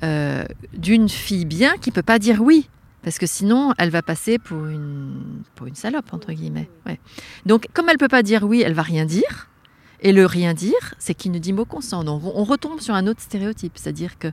euh, 0.04 0.44
d'une 0.74 1.10
fille 1.10 1.46
bien 1.46 1.76
qui 1.78 1.92
peut 1.92 2.04
pas 2.04 2.20
dire 2.20 2.42
oui. 2.42 2.70
Parce 3.04 3.18
que 3.18 3.26
sinon, 3.26 3.74
elle 3.80 3.90
va 3.90 4.04
passer 4.04 4.38
pour 4.38 4.66
une, 4.68 5.42
pour 5.56 5.66
une 5.66 5.74
salope, 5.74 6.14
entre 6.14 6.34
guillemets. 6.34 6.70
Donc, 7.48 7.66
comme 7.74 7.90
elle 7.90 7.98
peut 7.98 8.08
pas 8.08 8.22
dire 8.22 8.44
oui, 8.44 8.62
elle 8.62 8.76
va 8.76 8.84
rien 8.84 9.06
dire. 9.06 9.50
Et 10.04 10.12
le 10.12 10.26
rien 10.28 10.54
dire, 10.54 10.94
c'est 11.00 11.16
qu'il 11.16 11.32
ne 11.32 11.40
dit 11.40 11.52
mot 11.52 11.66
consent. 11.66 12.04
Donc, 12.04 12.22
on 12.24 12.44
retombe 12.44 12.80
sur 12.80 12.94
un 12.94 13.08
autre 13.08 13.22
stéréotype. 13.22 13.74
C'est-à-dire 13.76 14.20
que 14.20 14.28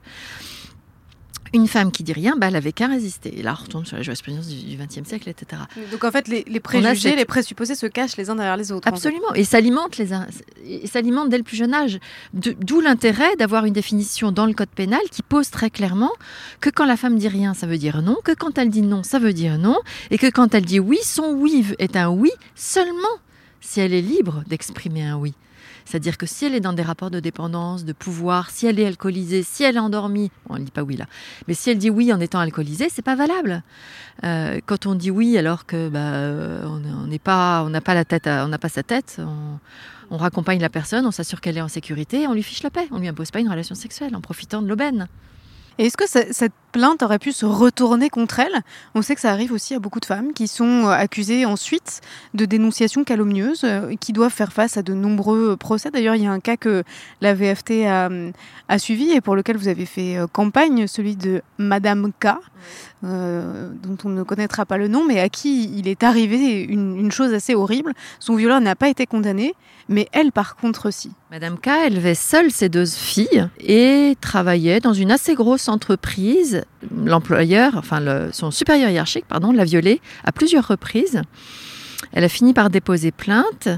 une 1.55 1.67
femme 1.67 1.91
qui 1.91 2.03
dit 2.03 2.13
rien, 2.13 2.37
bah, 2.37 2.49
elle 2.49 2.57
avait 2.57 2.73
qu'à 2.73 2.87
résister. 2.87 3.39
Et 3.39 3.43
là, 3.43 3.57
on 3.59 3.63
retombe 3.63 3.87
sur 3.87 3.97
la 3.97 4.03
jurisprudence 4.03 4.49
du 4.49 4.77
XXe 4.77 5.09
siècle, 5.09 5.29
etc. 5.29 5.63
Donc 5.91 6.05
en 6.05 6.11
fait, 6.11 6.29
les, 6.29 6.45
les 6.47 6.61
préjugés, 6.61 7.17
les 7.17 7.25
présupposés 7.25 7.75
se 7.75 7.87
cachent 7.87 8.17
les 8.17 8.31
uns 8.31 8.35
derrière 8.35 8.57
les 8.57 8.73
autres. 8.73 8.89
Absolument, 8.89 9.33
et 9.35 9.45
s'alimentent 9.45 9.97
les 9.99 10.13
uns, 10.13 10.27
et 10.65 10.87
s'alimentent 10.87 11.29
dès 11.31 11.39
le 11.39 11.45
plus 11.45 11.57
jeune 11.57 11.75
âge. 11.75 11.99
D'où 12.35 12.81
l'intérêt 12.81 13.37
d'avoir 13.37 13.65
une 13.65 13.73
définition 13.73 14.33
dans 14.33 14.47
le 14.47 14.53
code 14.53 14.69
pénal 14.69 15.01
qui 15.11 15.23
pose 15.23 15.51
très 15.51 15.71
clairement 15.71 16.13
que 16.61 16.71
quand 16.71 16.87
la 16.87 16.97
femme 16.97 17.19
dit 17.19 17.29
rien, 17.29 17.55
ça 17.55 17.67
veut 17.67 17.79
dire 17.79 18.03
non, 18.03 18.17
que 18.25 18.33
quand 18.33 18.59
elle 18.59 18.71
dit 18.71 18.83
non, 18.83 19.03
ça 19.03 19.19
veut 19.19 19.33
dire 19.33 19.59
non, 19.59 19.79
et 20.11 20.19
que 20.19 20.31
quand 20.31 20.55
elle 20.55 20.65
dit 20.65 20.81
oui, 20.81 20.99
son 21.03 21.33
oui 21.33 21.65
est 21.79 21.97
un 21.97 22.09
oui 22.09 22.31
seulement 22.55 23.09
si 23.61 23.81
elle 23.81 23.93
est 23.93 24.03
libre 24.03 24.43
d'exprimer 24.47 25.05
un 25.05 25.17
oui. 25.17 25.35
C'est-à-dire 25.89 26.19
que 26.19 26.27
si 26.27 26.45
elle 26.45 26.55
est 26.55 26.61
dans 26.61 26.75
des 26.75 26.83
rapports 26.83 27.11
de 27.11 27.19
dépendance, 27.19 27.87
de 27.87 27.95
pouvoir, 27.95 28.51
si 28.51 28.67
elle 28.67 28.79
est 28.79 28.85
alcoolisée, 28.85 29.43
si 29.43 29.65
elle 29.65 29.77
est 29.77 29.81
endormie, 29.81 30.31
elle 30.51 30.57
ne 30.57 30.65
dit 30.65 30.71
pas 30.71 30.83
oui 30.83 30.97
là, 30.97 31.07
mais 31.47 31.55
si 31.55 31.71
elle 31.71 31.79
dit 31.79 31.89
oui 31.89 32.13
en 32.13 32.21
étant 32.21 32.41
alcoolisée, 32.41 32.89
c'est 32.91 33.03
pas 33.03 33.17
valable. 33.17 33.63
Euh, 34.23 34.61
quand 34.67 34.85
on 34.85 34.95
dit 34.95 35.11
oui 35.11 35.39
alors 35.39 35.65
que 35.65 35.89
bah, 35.89 36.69
on 36.69 37.07
n'est 37.07 37.19
pas, 37.19 37.63
on 37.65 37.71
n'a 37.71 37.81
pas 37.81 37.95
la 37.95 38.05
tête, 38.05 38.27
on 38.27 38.49
n'a 38.49 38.59
pas 38.59 38.69
sa 38.69 38.83
tête, 38.83 39.17
on, 39.19 39.59
on 40.11 40.19
raccompagne 40.19 40.61
la 40.61 40.69
personne, 40.69 41.07
on 41.07 41.11
s'assure 41.11 41.41
qu'elle 41.41 41.57
est 41.57 41.63
en 41.63 41.69
sécurité, 41.69 42.27
on 42.27 42.35
lui 42.35 42.43
fiche 42.43 42.63
la 42.63 42.71
paix, 42.71 42.87
on 42.91 42.99
lui 42.99 43.09
impose 43.09 43.31
pas 43.31 43.41
une 43.41 43.49
relation 43.49 43.75
sexuelle 43.75 44.15
en 44.15 44.21
profitant 44.21 44.61
de 44.61 44.69
l'aubaine. 44.69 45.09
Et 45.79 45.87
est-ce 45.87 45.97
que 45.97 46.07
cette 46.09 46.53
plainte 46.73 47.05
aurait 47.05 47.21
pu 47.21 47.31
se 47.31 47.47
retourner 47.47 48.11
contre 48.11 48.41
elle? 48.41 48.63
On 48.97 49.03
sait 49.03 49.15
que 49.15 49.21
ça 49.21 49.31
arrive 49.31 49.53
aussi 49.53 49.77
à 49.77 49.79
beaucoup 49.79 50.01
de 50.01 50.05
femmes 50.05 50.33
qui 50.33 50.49
sont 50.49 50.87
euh, 50.87 50.91
accusées 50.91 51.47
ensuite 51.47 52.01
de 52.35 52.45
dénonciation 52.47 53.05
calomnieuse, 53.05 53.63
euh, 53.63 53.95
qui 54.01 54.13
doivent 54.13 54.33
faire 54.33 54.53
face 54.53 54.77
à 54.77 54.83
de 54.83 54.93
nombreux 54.93 55.57
procès. 55.57 55.93
D'ailleurs, 55.93 56.17
il 56.17 56.25
y 56.25 56.27
a 56.27 56.33
un 56.33 56.41
cas 56.41 56.57
que 56.57 56.83
la 57.21 57.33
VFT 57.33 57.87
a, 57.87 58.11
a 58.69 58.79
suivi 58.81 59.13
et 59.13 59.21
pour 59.21 59.37
lequel 59.37 59.57
vous 59.57 59.69
avez 59.69 59.87
fait 59.87 60.19
euh, 60.19 60.27
campagne, 60.27 60.89
celui 60.89 61.15
de 61.15 61.43
Madame 61.59 62.11
K, 62.19 62.27
euh, 63.05 63.71
dont 63.83 63.97
on 64.05 64.09
ne 64.09 64.23
connaîtra 64.25 64.67
pas 64.67 64.77
le 64.77 64.89
nom, 64.89 65.05
mais 65.07 65.21
à 65.21 65.29
qui 65.29 65.71
il 65.77 65.87
est 65.87 66.03
arrivé 66.03 66.63
une, 66.63 67.13
chose 67.13 67.33
assez 67.33 67.55
horrible. 67.55 67.93
Son 68.19 68.35
violeur 68.35 68.61
n'a 68.61 68.75
pas 68.75 68.89
été 68.89 69.07
condamné, 69.07 69.55
mais 69.89 70.09
elle, 70.13 70.33
par 70.33 70.57
contre, 70.57 70.93
si. 70.93 71.13
Madame 71.31 71.59
K 71.59 71.69
élevait 71.87 72.15
seule 72.15 72.51
ses 72.51 72.69
deux 72.69 72.87
filles 72.87 73.49
et 73.61 74.17
travaillait 74.21 74.81
dans 74.81 74.93
une 74.93 75.11
assez 75.11 75.35
grosse 75.35 75.69
entreprise. 75.69 76.65
L'employeur, 77.05 77.77
enfin 77.77 78.03
son 78.33 78.51
supérieur 78.51 78.91
hiérarchique, 78.91 79.27
pardon, 79.29 79.53
l'a 79.53 79.65
violée 79.65 80.01
à 80.25 80.33
plusieurs 80.33 80.67
reprises. 80.67 81.23
Elle 82.13 82.25
a 82.25 82.29
fini 82.29 82.53
par 82.53 82.71
déposer 82.71 83.13
plainte. 83.13 83.69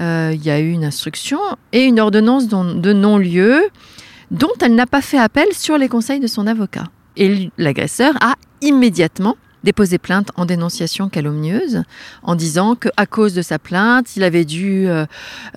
Euh, 0.00 0.32
il 0.34 0.42
y 0.42 0.50
a 0.50 0.58
eu 0.58 0.70
une 0.70 0.84
instruction 0.84 1.38
et 1.72 1.84
une 1.84 2.00
ordonnance 2.00 2.48
de 2.48 2.92
non-lieu 2.92 3.68
dont 4.30 4.52
elle 4.60 4.74
n'a 4.74 4.86
pas 4.86 5.02
fait 5.02 5.18
appel 5.18 5.52
sur 5.52 5.78
les 5.78 5.88
conseils 5.88 6.20
de 6.20 6.26
son 6.26 6.46
avocat. 6.46 6.84
Et 7.16 7.50
l'agresseur 7.58 8.14
a 8.20 8.34
immédiatement 8.64 9.36
déposé 9.64 9.98
plainte 9.98 10.30
en 10.36 10.44
dénonciation 10.44 11.08
calomnieuse 11.08 11.82
en 12.22 12.36
disant 12.36 12.76
qu'à 12.76 13.06
cause 13.06 13.34
de 13.34 13.42
sa 13.42 13.58
plainte, 13.58 14.14
il 14.16 14.22
avait 14.22 14.44
dû 14.44 14.86
euh, 14.86 15.06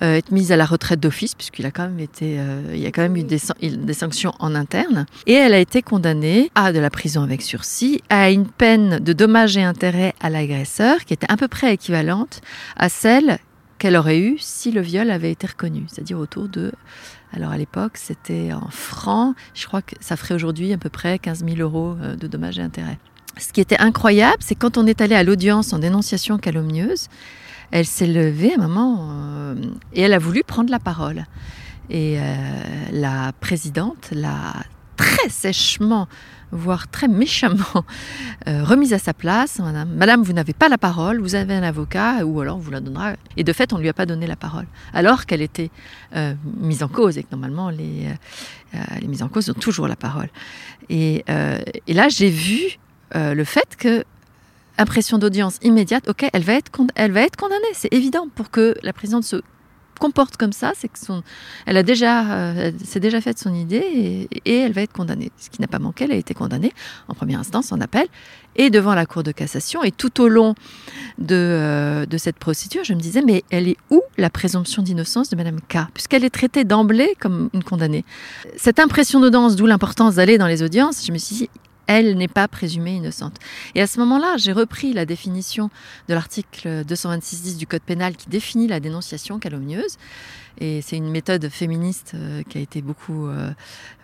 être 0.00 0.32
mis 0.32 0.50
à 0.50 0.56
la 0.56 0.64
retraite 0.64 0.98
d'office 0.98 1.34
puisqu'il 1.34 1.66
a 1.66 1.70
quand 1.70 1.84
même 1.84 2.00
été, 2.00 2.38
euh, 2.38 2.62
il 2.72 2.80
y 2.80 2.86
a 2.86 2.90
quand 2.90 3.02
même 3.02 3.16
eu 3.16 3.22
des, 3.22 3.38
des, 3.60 3.94
sanctions 3.94 4.32
en 4.40 4.54
interne. 4.54 5.06
Et 5.26 5.34
elle 5.34 5.54
a 5.54 5.58
été 5.58 5.82
condamnée 5.82 6.50
à 6.54 6.72
de 6.72 6.78
la 6.80 6.90
prison 6.90 7.22
avec 7.22 7.42
sursis, 7.42 8.00
à 8.08 8.30
une 8.30 8.46
peine 8.46 8.98
de 8.98 9.12
dommages 9.12 9.56
et 9.56 9.62
intérêts 9.62 10.14
à 10.20 10.30
l'agresseur 10.30 11.04
qui 11.04 11.12
était 11.12 11.30
à 11.30 11.36
peu 11.36 11.46
près 11.46 11.74
équivalente 11.74 12.40
à 12.76 12.88
celle 12.88 13.38
qu'elle 13.78 13.96
aurait 13.96 14.18
eue 14.18 14.36
si 14.38 14.70
le 14.70 14.80
viol 14.80 15.10
avait 15.10 15.30
été 15.30 15.46
reconnu, 15.46 15.84
c'est-à-dire 15.88 16.18
autour 16.18 16.48
de 16.48 16.72
alors 17.32 17.50
à 17.50 17.58
l'époque, 17.58 17.96
c'était 17.96 18.52
en 18.52 18.68
francs. 18.70 19.36
Je 19.54 19.66
crois 19.66 19.82
que 19.82 19.94
ça 20.00 20.16
ferait 20.16 20.34
aujourd'hui 20.34 20.72
à 20.72 20.78
peu 20.78 20.88
près 20.88 21.18
15 21.18 21.44
000 21.44 21.56
euros 21.58 21.96
euh, 22.00 22.16
de 22.16 22.26
dommages 22.26 22.58
et 22.58 22.62
intérêts. 22.62 22.98
Ce 23.36 23.52
qui 23.52 23.60
était 23.60 23.78
incroyable, 23.78 24.38
c'est 24.40 24.54
quand 24.54 24.78
on 24.78 24.86
est 24.86 25.00
allé 25.00 25.14
à 25.14 25.22
l'audience 25.22 25.72
en 25.72 25.78
dénonciation 25.78 26.38
calomnieuse, 26.38 27.08
elle 27.70 27.86
s'est 27.86 28.06
levée 28.06 28.56
moment 28.56 29.10
euh, 29.10 29.54
et 29.92 30.02
elle 30.02 30.14
a 30.14 30.18
voulu 30.18 30.42
prendre 30.42 30.70
la 30.70 30.78
parole. 30.78 31.26
Et 31.90 32.18
euh, 32.18 32.34
la 32.92 33.32
présidente 33.40 34.08
l'a 34.12 34.54
très 34.96 35.28
sèchement 35.28 36.08
voire 36.52 36.88
très 36.88 37.08
méchamment 37.08 37.84
euh, 38.46 38.64
remise 38.64 38.92
à 38.92 38.98
sa 38.98 39.14
place. 39.14 39.60
Madame, 39.60 40.22
vous 40.22 40.32
n'avez 40.32 40.52
pas 40.52 40.68
la 40.68 40.78
parole, 40.78 41.20
vous 41.20 41.34
avez 41.34 41.54
un 41.54 41.62
avocat, 41.62 42.24
ou 42.24 42.40
alors 42.40 42.56
on 42.56 42.60
vous 42.60 42.70
la 42.70 42.80
donnera. 42.80 43.14
Et 43.36 43.44
de 43.44 43.52
fait, 43.52 43.72
on 43.72 43.76
ne 43.76 43.82
lui 43.82 43.88
a 43.88 43.92
pas 43.92 44.06
donné 44.06 44.26
la 44.26 44.36
parole, 44.36 44.66
alors 44.92 45.26
qu'elle 45.26 45.42
était 45.42 45.70
euh, 46.16 46.34
mise 46.58 46.82
en 46.82 46.88
cause 46.88 47.18
et 47.18 47.22
que 47.22 47.28
normalement 47.32 47.70
les, 47.70 48.08
euh, 48.74 48.78
les 49.00 49.08
mises 49.08 49.22
en 49.22 49.28
cause 49.28 49.50
ont 49.50 49.54
toujours 49.54 49.88
la 49.88 49.96
parole. 49.96 50.28
Et, 50.88 51.24
et 51.86 51.94
là, 51.94 52.08
j'ai 52.08 52.30
vu 52.30 52.78
le 53.14 53.44
fait 53.44 53.76
que 53.76 54.04
impression 54.78 55.18
d'audience 55.18 55.58
immédiate, 55.62 56.08
ok, 56.08 56.26
elle 56.32 56.44
va 56.44 56.54
être, 56.54 56.70
elle 56.94 57.12
va 57.12 57.22
être 57.22 57.36
condamnée, 57.36 57.60
c'est 57.74 57.92
évident, 57.92 58.28
pour 58.34 58.50
que 58.50 58.74
la 58.82 58.92
présidente 58.92 59.24
se 59.24 59.42
comporte 59.98 60.36
comme 60.36 60.52
ça, 60.52 60.72
c'est 60.76 60.88
que 60.88 60.98
a 61.66 61.82
déjà, 61.82 62.32
euh, 62.32 62.72
s'est 62.84 63.00
déjà 63.00 63.20
faite 63.20 63.38
son 63.38 63.54
idée 63.54 64.28
et, 64.44 64.58
elle 64.58 64.72
va 64.72 64.82
être 64.82 64.92
condamnée. 64.92 65.30
Ce 65.38 65.50
qui 65.50 65.60
n'a 65.60 65.68
pas 65.68 65.78
manqué, 65.78 66.04
elle 66.04 66.12
a 66.12 66.16
été 66.16 66.34
condamnée 66.34 66.72
en 67.08 67.14
première 67.14 67.40
instance, 67.40 67.72
en 67.72 67.80
appel, 67.80 68.06
et 68.56 68.70
devant 68.70 68.94
la 68.94 69.06
Cour 69.06 69.22
de 69.22 69.32
cassation. 69.32 69.82
Et 69.82 69.92
tout 69.92 70.20
au 70.20 70.28
long 70.28 70.54
de, 71.18 71.34
euh, 71.34 72.06
de 72.06 72.18
cette 72.18 72.36
procédure, 72.36 72.84
je 72.84 72.94
me 72.94 73.00
disais, 73.00 73.22
mais 73.22 73.44
elle 73.50 73.68
est 73.68 73.76
où 73.90 74.02
la 74.16 74.30
présomption 74.30 74.82
d'innocence 74.82 75.30
de 75.30 75.36
Madame 75.36 75.60
K? 75.60 75.78
Puisqu'elle 75.94 76.24
est 76.24 76.30
traitée 76.30 76.64
d'emblée 76.64 77.14
comme 77.20 77.50
une 77.54 77.64
condamnée. 77.64 78.04
Cette 78.56 78.78
impression 78.78 79.20
d'audience, 79.20 79.56
d'où 79.56 79.66
l'importance 79.66 80.16
d'aller 80.16 80.38
dans 80.38 80.46
les 80.46 80.62
audiences, 80.62 81.06
je 81.06 81.12
me 81.12 81.18
suis 81.18 81.36
dit, 81.36 81.50
elle 81.88 82.16
n'est 82.16 82.28
pas 82.28 82.46
présumée 82.46 82.94
innocente. 82.94 83.36
Et 83.74 83.80
à 83.80 83.86
ce 83.86 83.98
moment-là, 83.98 84.36
j'ai 84.36 84.52
repris 84.52 84.92
la 84.92 85.06
définition 85.06 85.70
de 86.08 86.14
l'article 86.14 86.84
226.10 86.86 87.56
du 87.56 87.66
Code 87.66 87.82
pénal 87.82 88.14
qui 88.14 88.28
définit 88.28 88.68
la 88.68 88.78
dénonciation 88.78 89.38
calomnieuse. 89.38 89.96
Et 90.60 90.82
c'est 90.82 90.96
une 90.96 91.10
méthode 91.10 91.48
féministe 91.48 92.12
euh, 92.14 92.42
qui 92.42 92.58
a 92.58 92.60
été 92.60 92.82
beaucoup 92.82 93.28
euh, 93.28 93.52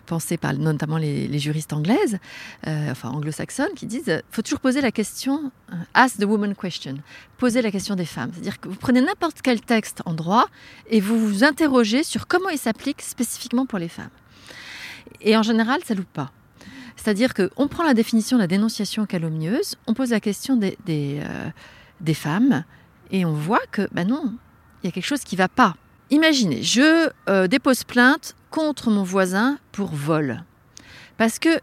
pensée 0.07 0.37
par 0.37 0.53
notamment 0.53 0.97
les, 0.97 1.37
juristes 1.37 1.73
anglaises, 1.73 2.17
euh, 2.65 2.91
enfin 2.91 3.09
anglo-saxonnes, 3.09 3.73
qui 3.75 3.85
disent 3.85 4.23
faut 4.31 4.41
toujours 4.41 4.61
poser 4.61 4.81
la 4.81 4.91
question, 4.91 5.51
ask 5.93 6.17
the 6.17 6.23
woman 6.23 6.55
question, 6.55 6.95
poser 7.37 7.61
la 7.61 7.71
question 7.71 7.95
des 7.95 8.05
femmes. 8.05 8.31
C'est-à-dire 8.33 8.59
que 8.59 8.67
vous 8.67 8.75
prenez 8.75 9.01
n'importe 9.01 9.41
quel 9.43 9.61
texte 9.61 10.01
en 10.05 10.13
droit 10.13 10.47
et 10.89 11.01
vous 11.01 11.19
vous 11.19 11.43
interrogez 11.43 12.03
sur 12.03 12.25
comment 12.25 12.49
il 12.49 12.57
s'applique 12.57 13.01
spécifiquement 13.01 13.65
pour 13.65 13.77
les 13.77 13.89
femmes. 13.89 14.09
Et 15.21 15.37
en 15.37 15.43
général, 15.43 15.81
ça 15.85 15.93
loupe 15.93 16.11
pas. 16.13 16.31
C'est-à-dire 16.95 17.33
qu'on 17.33 17.67
prend 17.67 17.83
la 17.83 17.93
définition 17.93 18.37
de 18.37 18.41
la 18.41 18.47
dénonciation 18.47 19.05
calomnieuse, 19.05 19.75
on 19.87 19.93
pose 19.93 20.11
la 20.11 20.19
question 20.19 20.55
des, 20.55 20.77
des, 20.85 21.21
euh, 21.23 22.13
femmes, 22.13 22.63
et 23.11 23.25
on 23.25 23.33
voit 23.33 23.65
que, 23.71 23.87
ben 23.91 24.07
non, 24.07 24.33
il 24.81 24.87
y 24.87 24.89
a 24.89 24.91
quelque 24.91 25.05
chose 25.05 25.23
qui 25.23 25.35
ne 25.35 25.39
va 25.39 25.47
pas. 25.47 25.75
Imaginez, 26.09 26.63
je 26.63 27.09
euh, 27.29 27.47
dépose 27.47 27.83
plainte 27.83 28.35
contre 28.49 28.89
mon 28.89 29.03
voisin 29.03 29.57
pour 29.71 29.89
vol. 29.89 30.43
Parce 31.17 31.39
que 31.39 31.59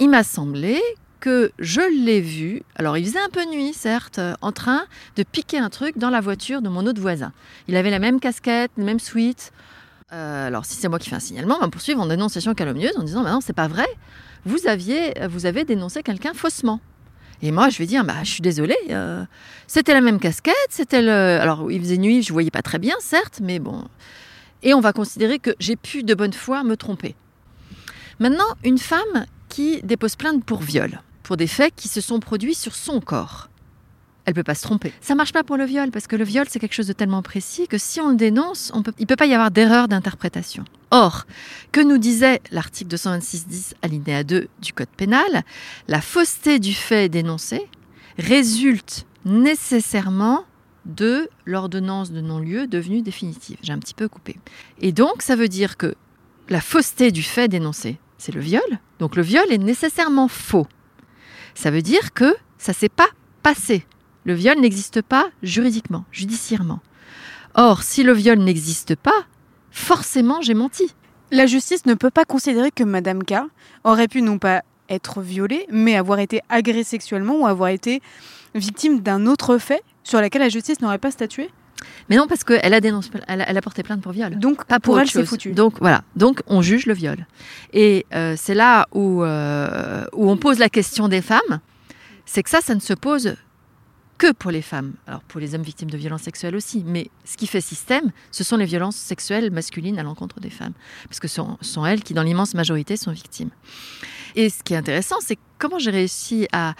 il 0.00 0.08
m'a 0.08 0.22
semblé 0.22 0.80
que 1.20 1.50
je 1.58 1.80
l'ai 2.04 2.20
vu, 2.20 2.62
alors 2.76 2.96
il 2.96 3.04
faisait 3.04 3.18
un 3.18 3.28
peu 3.30 3.44
nuit 3.46 3.72
certes, 3.72 4.20
en 4.40 4.52
train 4.52 4.84
de 5.16 5.24
piquer 5.24 5.58
un 5.58 5.70
truc 5.70 5.98
dans 5.98 6.10
la 6.10 6.20
voiture 6.20 6.62
de 6.62 6.68
mon 6.68 6.86
autre 6.86 7.00
voisin. 7.00 7.32
Il 7.66 7.76
avait 7.76 7.90
la 7.90 7.98
même 7.98 8.20
casquette, 8.20 8.70
la 8.76 8.84
même 8.84 9.00
suite. 9.00 9.52
Euh, 10.12 10.46
alors 10.46 10.64
si 10.64 10.76
c'est 10.76 10.88
moi 10.88 10.98
qui 10.98 11.10
fais 11.10 11.16
un 11.16 11.20
signalement, 11.20 11.56
on 11.56 11.60
va 11.60 11.66
me 11.66 11.70
poursuivre 11.72 12.00
en 12.00 12.06
dénonciation 12.06 12.54
calomnieuse 12.54 12.96
en 12.96 13.02
disant 13.02 13.22
bah 13.22 13.32
non, 13.32 13.40
c'est 13.40 13.52
pas 13.52 13.68
vrai 13.68 13.86
vous, 14.44 14.66
aviez, 14.66 15.14
vous 15.28 15.46
avez 15.46 15.64
dénoncé 15.64 16.02
quelqu'un 16.02 16.34
faussement. 16.34 16.80
Et 17.40 17.52
moi, 17.52 17.68
je 17.68 17.78
vais 17.78 17.86
dire, 17.86 18.04
bah, 18.04 18.24
je 18.24 18.30
suis 18.30 18.40
désolée, 18.40 18.76
euh, 18.90 19.24
c'était 19.66 19.94
la 19.94 20.00
même 20.00 20.18
casquette, 20.18 20.54
c'était 20.70 21.02
le... 21.02 21.40
Alors, 21.40 21.70
il 21.70 21.80
faisait 21.80 21.98
nuit, 21.98 22.22
je 22.22 22.30
ne 22.30 22.32
voyais 22.32 22.50
pas 22.50 22.62
très 22.62 22.78
bien, 22.78 22.94
certes, 23.00 23.40
mais 23.42 23.58
bon... 23.58 23.84
Et 24.64 24.74
on 24.74 24.80
va 24.80 24.92
considérer 24.92 25.38
que 25.38 25.54
j'ai 25.60 25.76
pu 25.76 26.02
de 26.02 26.14
bonne 26.14 26.32
foi 26.32 26.64
me 26.64 26.76
tromper. 26.76 27.14
Maintenant, 28.18 28.56
une 28.64 28.78
femme 28.78 29.26
qui 29.48 29.80
dépose 29.82 30.16
plainte 30.16 30.44
pour 30.44 30.62
viol, 30.62 31.00
pour 31.22 31.36
des 31.36 31.46
faits 31.46 31.72
qui 31.76 31.86
se 31.86 32.00
sont 32.00 32.18
produits 32.18 32.56
sur 32.56 32.74
son 32.74 33.00
corps 33.00 33.48
elle 34.28 34.34
peut 34.34 34.42
pas 34.42 34.54
se 34.54 34.62
tromper. 34.62 34.92
Ça 35.00 35.14
marche 35.14 35.32
pas 35.32 35.42
pour 35.42 35.56
le 35.56 35.64
viol 35.64 35.90
parce 35.90 36.06
que 36.06 36.14
le 36.14 36.22
viol 36.22 36.46
c'est 36.50 36.58
quelque 36.58 36.74
chose 36.74 36.86
de 36.86 36.92
tellement 36.92 37.22
précis 37.22 37.66
que 37.66 37.78
si 37.78 37.98
on 37.98 38.10
le 38.10 38.16
dénonce, 38.16 38.70
il 38.98 39.06
peut 39.06 39.16
pas 39.16 39.24
y 39.24 39.32
avoir 39.32 39.50
d'erreur 39.50 39.88
d'interprétation. 39.88 40.64
Or, 40.90 41.26
que 41.72 41.80
nous 41.80 41.98
disait 41.98 42.40
l'article 42.50 42.96
226.10 42.96 43.74
alinéa 43.82 44.24
2 44.24 44.48
du 44.60 44.72
Code 44.72 44.88
pénal, 44.96 45.44
la 45.86 46.00
fausseté 46.00 46.58
du 46.58 46.72
fait 46.72 47.08
dénoncé 47.08 47.68
résulte 48.18 49.06
nécessairement 49.24 50.44
de 50.86 51.28
l'ordonnance 51.44 52.10
de 52.10 52.20
non-lieu 52.20 52.66
devenue 52.66 53.02
définitive. 53.02 53.58
J'ai 53.62 53.72
un 53.72 53.78
petit 53.78 53.94
peu 53.94 54.08
coupé. 54.08 54.36
Et 54.80 54.92
donc, 54.92 55.20
ça 55.20 55.36
veut 55.36 55.48
dire 55.48 55.76
que 55.76 55.94
la 56.48 56.62
fausseté 56.62 57.12
du 57.12 57.22
fait 57.22 57.48
dénoncé, 57.48 57.98
c'est 58.16 58.34
le 58.34 58.40
viol. 58.40 58.62
Donc 58.98 59.14
le 59.14 59.22
viol 59.22 59.46
est 59.50 59.58
nécessairement 59.58 60.28
faux. 60.28 60.66
Ça 61.54 61.70
veut 61.70 61.82
dire 61.82 62.14
que 62.14 62.34
ça 62.56 62.72
s'est 62.72 62.88
pas 62.88 63.08
passé. 63.42 63.84
Le 64.24 64.34
viol 64.34 64.58
n'existe 64.58 65.02
pas 65.02 65.28
juridiquement, 65.42 66.04
judiciairement. 66.10 66.80
Or, 67.54 67.82
si 67.82 68.02
le 68.02 68.12
viol 68.12 68.38
n'existe 68.38 68.94
pas, 68.94 69.26
forcément 69.78 70.42
j'ai 70.42 70.54
menti. 70.54 70.94
La 71.30 71.46
justice 71.46 71.86
ne 71.86 71.94
peut 71.94 72.10
pas 72.10 72.24
considérer 72.24 72.70
que 72.70 72.84
Madame 72.84 73.22
K 73.22 73.34
aurait 73.84 74.08
pu 74.08 74.22
non 74.22 74.38
pas 74.38 74.62
être 74.88 75.20
violée, 75.20 75.66
mais 75.70 75.96
avoir 75.96 76.18
été 76.18 76.40
agressée 76.48 76.90
sexuellement 76.90 77.36
ou 77.40 77.46
avoir 77.46 77.68
été 77.68 78.00
victime 78.54 79.00
d'un 79.00 79.26
autre 79.26 79.58
fait 79.58 79.82
sur 80.04 80.20
lequel 80.20 80.40
la 80.40 80.48
justice 80.48 80.80
n'aurait 80.80 80.98
pas 80.98 81.10
statué? 81.10 81.50
Mais 82.08 82.16
non, 82.16 82.26
parce 82.26 82.42
qu'elle 82.42 82.74
a 82.74 82.80
dénoncé, 82.80 83.10
elle 83.28 83.40
a, 83.40 83.60
porté 83.60 83.82
plainte 83.84 84.00
pour 84.00 84.10
viol. 84.10 84.36
Donc, 84.36 84.64
pas 84.64 84.80
pour, 84.80 84.98
elle, 84.98 85.08
c'est 85.08 85.24
foutu. 85.24 85.52
Donc, 85.52 85.74
voilà. 85.80 86.02
Donc, 86.16 86.40
on 86.48 86.60
juge 86.60 86.86
le 86.86 86.94
viol. 86.94 87.24
Et 87.72 88.04
euh, 88.14 88.34
c'est 88.36 88.54
là 88.54 88.88
où, 88.92 89.22
euh, 89.22 90.04
où 90.12 90.28
on 90.28 90.36
pose 90.36 90.58
la 90.58 90.68
question 90.68 91.06
des 91.06 91.22
femmes. 91.22 91.60
C'est 92.26 92.42
que 92.42 92.50
ça, 92.50 92.60
ça 92.60 92.74
ne 92.74 92.80
se 92.80 92.94
pose 92.94 93.36
que 94.18 94.32
pour 94.32 94.50
les 94.50 94.62
femmes, 94.62 94.94
alors 95.06 95.20
pour 95.22 95.40
les 95.40 95.54
hommes 95.54 95.62
victimes 95.62 95.90
de 95.90 95.96
violences 95.96 96.22
sexuelles 96.22 96.56
aussi, 96.56 96.82
mais 96.84 97.08
ce 97.24 97.36
qui 97.36 97.46
fait 97.46 97.60
système, 97.60 98.10
ce 98.32 98.44
sont 98.44 98.56
les 98.56 98.66
violences 98.66 98.96
sexuelles 98.96 99.50
masculines 99.50 99.98
à 99.98 100.02
l'encontre 100.02 100.40
des 100.40 100.50
femmes, 100.50 100.74
parce 101.04 101.20
que 101.20 101.28
ce 101.28 101.40
sont, 101.60 101.86
elles 101.86 102.02
qui, 102.02 102.14
dans 102.14 102.24
l'immense 102.24 102.54
majorité, 102.54 102.96
sont 102.96 103.12
victimes. 103.12 103.50
Et 104.34 104.50
ce 104.50 104.62
qui 104.62 104.74
est 104.74 104.76
intéressant, 104.76 105.16
c'est 105.20 105.38
comment 105.58 105.78
j'ai 105.78 105.90
réussi 105.90 106.46
à, 106.52 106.74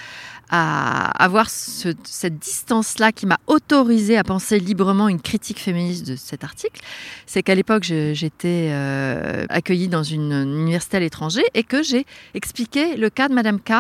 avoir 0.51 1.51
cette 1.51 2.38
distance-là 2.38 3.12
qui 3.12 3.27
m'a 3.27 3.38
autorisé 3.48 4.16
à 4.16 4.24
penser 4.24 4.59
librement 4.59 5.09
une 5.09 5.20
critique 5.20 5.59
féministe 5.59 6.07
de 6.07 6.16
cet 6.16 6.42
article. 6.42 6.81
C'est 7.27 7.42
qu'à 7.42 7.55
l'époque, 7.55 7.83
j'étais 7.83 8.70
euh, 8.70 9.44
accueillie 9.51 9.88
dans 9.88 10.03
une 10.03 10.33
université 10.33 10.96
à 10.96 11.01
l'étranger 11.01 11.42
et 11.53 11.64
que 11.64 11.83
j'ai 11.83 12.07
expliqué 12.33 12.96
le 12.96 13.11
cas 13.11 13.29
de 13.29 13.35
Madame 13.35 13.61
K 13.61 13.72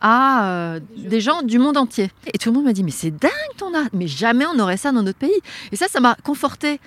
à 0.00 0.48
euh, 0.48 0.80
des 0.96 1.20
gens 1.20 1.42
du 1.42 1.58
monde 1.58 1.76
entier. 1.76 2.10
Et 2.32 2.38
tout 2.38 2.50
le 2.50 2.56
monde 2.56 2.64
m'a 2.64 2.72
dit 2.72 2.84
mais 2.84 2.90
c'est 2.90 3.10
dingue 3.10 3.30
ton 3.56 3.74
art, 3.74 3.88
mais 3.92 4.06
jamais 4.06 4.44
on 4.46 4.58
aurait 4.58 4.76
ça 4.76 4.92
dans 4.92 5.02
notre 5.02 5.18
pays. 5.18 5.40
Et 5.72 5.76
ça, 5.76 5.88
ça 5.88 6.00
m'a 6.00 6.16
conforté, 6.22 6.80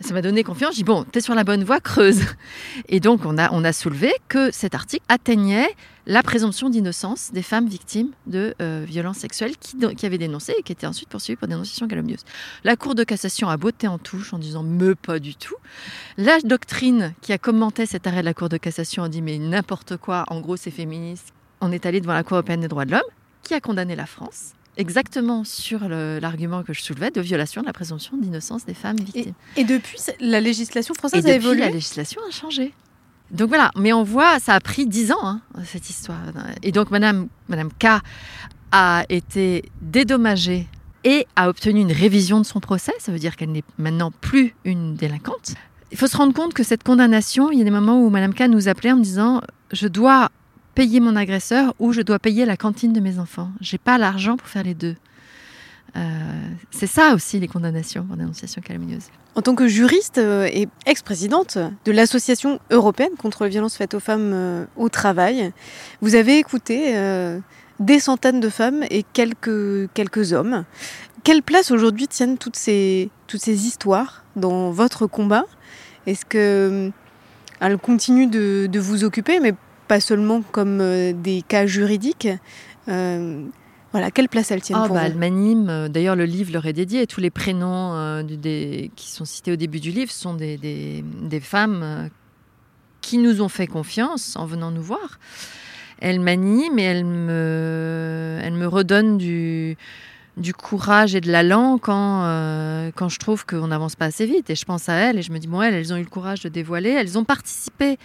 ça 0.00 0.12
m'a 0.12 0.22
donné 0.22 0.44
confiance. 0.44 0.74
J'ai 0.74 0.82
dit 0.82 0.84
bon, 0.84 1.04
t'es 1.04 1.20
sur 1.20 1.34
la 1.34 1.44
bonne 1.44 1.64
voie, 1.64 1.80
creuse. 1.80 2.20
Et 2.88 3.00
donc 3.00 3.24
on 3.24 3.38
a 3.38 3.52
on 3.52 3.64
a 3.64 3.72
soulevé 3.72 4.12
que 4.28 4.50
cet 4.50 4.74
article 4.74 5.04
atteignait 5.08 5.68
la 6.08 6.22
présomption 6.22 6.70
d'innocence 6.70 7.32
des 7.32 7.42
femmes 7.42 7.68
victimes 7.68 8.10
de 8.26 8.54
euh, 8.62 8.82
violences 8.88 9.18
sexuelles 9.18 9.58
qui, 9.58 9.76
qui, 9.94 10.06
avaient 10.06 10.18
dénoncé 10.18 10.54
et 10.58 10.62
qui 10.62 10.72
étaient 10.72 10.86
ensuite 10.86 11.10
poursuivies 11.10 11.36
pour 11.36 11.48
dénonciation 11.48 11.86
calomnieuse. 11.86 12.24
La 12.64 12.76
Cour 12.76 12.94
de 12.94 13.04
cassation 13.04 13.50
a 13.50 13.58
botté 13.58 13.88
en 13.88 13.98
touche 13.98 14.32
en 14.32 14.38
disant 14.38 14.62
me 14.62 14.94
pas 14.94 15.18
du 15.18 15.36
tout. 15.36 15.54
La 16.16 16.40
doctrine 16.40 17.14
qui 17.20 17.34
a 17.34 17.38
commenté 17.38 17.84
cet 17.84 18.06
arrêt 18.06 18.20
de 18.20 18.24
la 18.24 18.32
Cour 18.32 18.48
de 18.48 18.56
cassation 18.56 19.02
a 19.02 19.10
dit 19.10 19.20
mais 19.20 19.38
n'importe 19.38 19.98
quoi, 19.98 20.24
en 20.28 20.40
gros 20.40 20.56
c'est 20.56 20.70
féministe, 20.70 21.34
on 21.60 21.72
est 21.72 21.86
allé 21.86 22.00
devant 22.00 22.14
la 22.14 22.22
Cour 22.22 22.36
européenne 22.36 22.60
des 22.60 22.68
droits 22.68 22.84
de 22.84 22.92
l'homme, 22.92 23.00
qui 23.42 23.54
a 23.54 23.60
condamné 23.60 23.96
la 23.96 24.06
France 24.06 24.54
exactement 24.78 25.42
sur 25.44 25.88
l'argument 25.88 26.62
que 26.62 26.72
je 26.72 26.80
soulevais 26.80 27.10
de 27.10 27.20
violation 27.20 27.60
de 27.60 27.66
la 27.66 27.72
présomption 27.72 28.16
d'innocence 28.16 28.64
des 28.64 28.74
femmes 28.74 28.96
victimes. 28.96 29.34
Et, 29.56 29.64
depuis, 29.64 29.98
la 30.20 30.40
législation 30.40 30.94
française 30.94 31.26
a 31.26 31.34
évolué 31.34 31.60
La 31.60 31.70
législation 31.70 32.20
a 32.26 32.30
changé. 32.30 32.72
Donc 33.30 33.48
voilà, 33.48 33.70
mais 33.76 33.92
on 33.92 34.04
voit, 34.04 34.38
ça 34.38 34.54
a 34.54 34.60
pris 34.60 34.86
dix 34.86 35.12
ans, 35.12 35.22
hein, 35.22 35.40
cette 35.64 35.90
histoire. 35.90 36.20
Et 36.62 36.72
donc 36.72 36.90
Madame, 36.90 37.28
Madame 37.48 37.70
K 37.72 38.00
a 38.72 39.04
été 39.10 39.64
dédommagée 39.82 40.66
et 41.04 41.26
a 41.36 41.48
obtenu 41.48 41.80
une 41.80 41.92
révision 41.92 42.40
de 42.40 42.46
son 42.46 42.60
procès. 42.60 42.92
Ça 42.98 43.12
veut 43.12 43.18
dire 43.18 43.36
qu'elle 43.36 43.52
n'est 43.52 43.64
maintenant 43.76 44.12
plus 44.12 44.54
une 44.64 44.94
délinquante. 44.94 45.54
Il 45.90 45.98
faut 45.98 46.06
se 46.06 46.16
rendre 46.16 46.32
compte 46.32 46.54
que 46.54 46.62
cette 46.62 46.82
condamnation, 46.82 47.50
il 47.50 47.58
y 47.58 47.60
a 47.60 47.64
des 47.64 47.70
moments 47.70 48.00
où 48.00 48.08
Madame 48.10 48.32
K 48.32 48.42
nous 48.42 48.68
appelait 48.68 48.92
en 48.92 48.96
me 48.96 49.02
disant 49.02 49.42
Je 49.72 49.88
dois 49.88 50.30
payer 50.78 51.00
mon 51.00 51.16
agresseur 51.16 51.74
ou 51.80 51.92
je 51.92 52.02
dois 52.02 52.20
payer 52.20 52.44
la 52.44 52.56
cantine 52.56 52.92
de 52.92 53.00
mes 53.00 53.18
enfants. 53.18 53.50
J'ai 53.60 53.78
pas 53.78 53.98
l'argent 53.98 54.36
pour 54.36 54.46
faire 54.46 54.62
les 54.62 54.74
deux. 54.74 54.94
Euh, 55.96 56.00
c'est 56.70 56.86
ça 56.86 57.14
aussi 57.14 57.40
les 57.40 57.48
condamnations 57.48 58.04
pour 58.04 58.16
dénonciation 58.16 58.62
calomnieuse. 58.62 59.06
En 59.34 59.42
tant 59.42 59.56
que 59.56 59.66
juriste 59.66 60.18
euh, 60.18 60.48
et 60.52 60.68
ex-présidente 60.86 61.58
de 61.84 61.90
l'Association 61.90 62.60
européenne 62.70 63.16
contre 63.18 63.42
les 63.42 63.50
violences 63.50 63.76
faites 63.76 63.94
aux 63.94 63.98
femmes 63.98 64.30
euh, 64.32 64.66
au 64.76 64.88
travail, 64.88 65.50
vous 66.00 66.14
avez 66.14 66.38
écouté 66.38 66.94
des 67.80 67.98
centaines 67.98 68.38
de 68.38 68.48
femmes 68.48 68.84
et 68.88 69.02
quelques, 69.02 69.92
quelques 69.94 70.32
hommes. 70.32 70.64
Quelle 71.24 71.42
place 71.42 71.72
aujourd'hui 71.72 72.06
tiennent 72.06 72.38
toutes 72.38 72.54
ces, 72.54 73.10
toutes 73.26 73.42
ces 73.42 73.66
histoires 73.66 74.22
dans 74.36 74.70
votre 74.70 75.08
combat? 75.08 75.44
Est-ce 76.06 76.24
que 76.24 76.92
elles 77.60 77.78
continuent 77.78 78.30
de, 78.30 78.68
de 78.70 78.78
vous 78.78 79.02
occuper, 79.02 79.40
pas 79.88 80.00
seulement 80.00 80.42
comme 80.52 80.80
euh, 80.80 81.12
des 81.12 81.42
cas 81.42 81.66
juridiques. 81.66 82.28
Euh, 82.88 83.44
voilà, 83.92 84.10
quelle 84.10 84.28
place 84.28 84.50
elles 84.50 84.60
tiennent 84.60 84.78
Ah, 84.82 84.86
pour 84.86 84.94
bah, 84.94 85.00
vous? 85.00 85.06
Elles 85.12 85.16
m'animent. 85.18 85.70
Euh, 85.70 85.88
D'ailleurs, 85.88 86.14
le 86.16 86.24
livre 86.26 86.52
leur 86.52 86.66
est 86.66 86.72
dédié. 86.74 87.06
Tous 87.06 87.20
les 87.20 87.30
prénoms 87.30 87.94
euh, 87.94 88.22
des- 88.22 88.90
qui 88.96 89.08
sont 89.10 89.24
cités 89.24 89.50
au 89.52 89.56
début 89.56 89.80
du 89.80 89.90
livre 89.90 90.12
sont 90.12 90.34
des, 90.34 90.56
des- 90.58 91.02
des 91.22 91.40
femmes 91.40 91.80
euh, 91.82 92.08
qui 93.00 93.18
nous 93.18 93.40
ont 93.42 93.48
fait 93.48 93.66
confiance 93.66 94.36
en 94.36 94.44
venant 94.46 94.70
nous 94.70 94.82
voir. 94.82 95.18
Elles 96.00 96.20
m'animent 96.20 96.78
et 96.78 96.82
elles 96.82 97.04
me, 97.04 98.38
elles 98.42 98.52
me 98.52 98.66
redonnent 98.68 99.18
du, 99.18 99.76
du 100.36 100.52
courage 100.54 101.14
et 101.14 101.20
de 101.20 101.30
l'allant 101.32 101.78
quand, 101.78 102.22
euh, 102.24 102.90
quand 102.94 103.08
je 103.08 103.18
trouve 103.18 103.46
qu'on 103.46 103.68
n'avance 103.68 103.96
pas 103.96 104.04
assez 104.06 104.26
vite. 104.26 104.50
Et 104.50 104.54
je 104.54 104.64
pense 104.64 104.88
à 104.88 104.94
elles 104.94 105.18
et 105.18 105.22
je 105.22 105.32
me 105.32 105.38
dis, 105.38 105.48
bon, 105.48 105.60
elles, 105.62 105.74
elles 105.74 105.92
ont 105.92 105.96
eu 105.96 106.02
le 106.04 106.08
courage 106.10 106.42
de 106.42 106.48
dévoiler. 106.48 106.90
Elles 106.90 107.18
ont 107.18 107.24
participé 107.24 107.98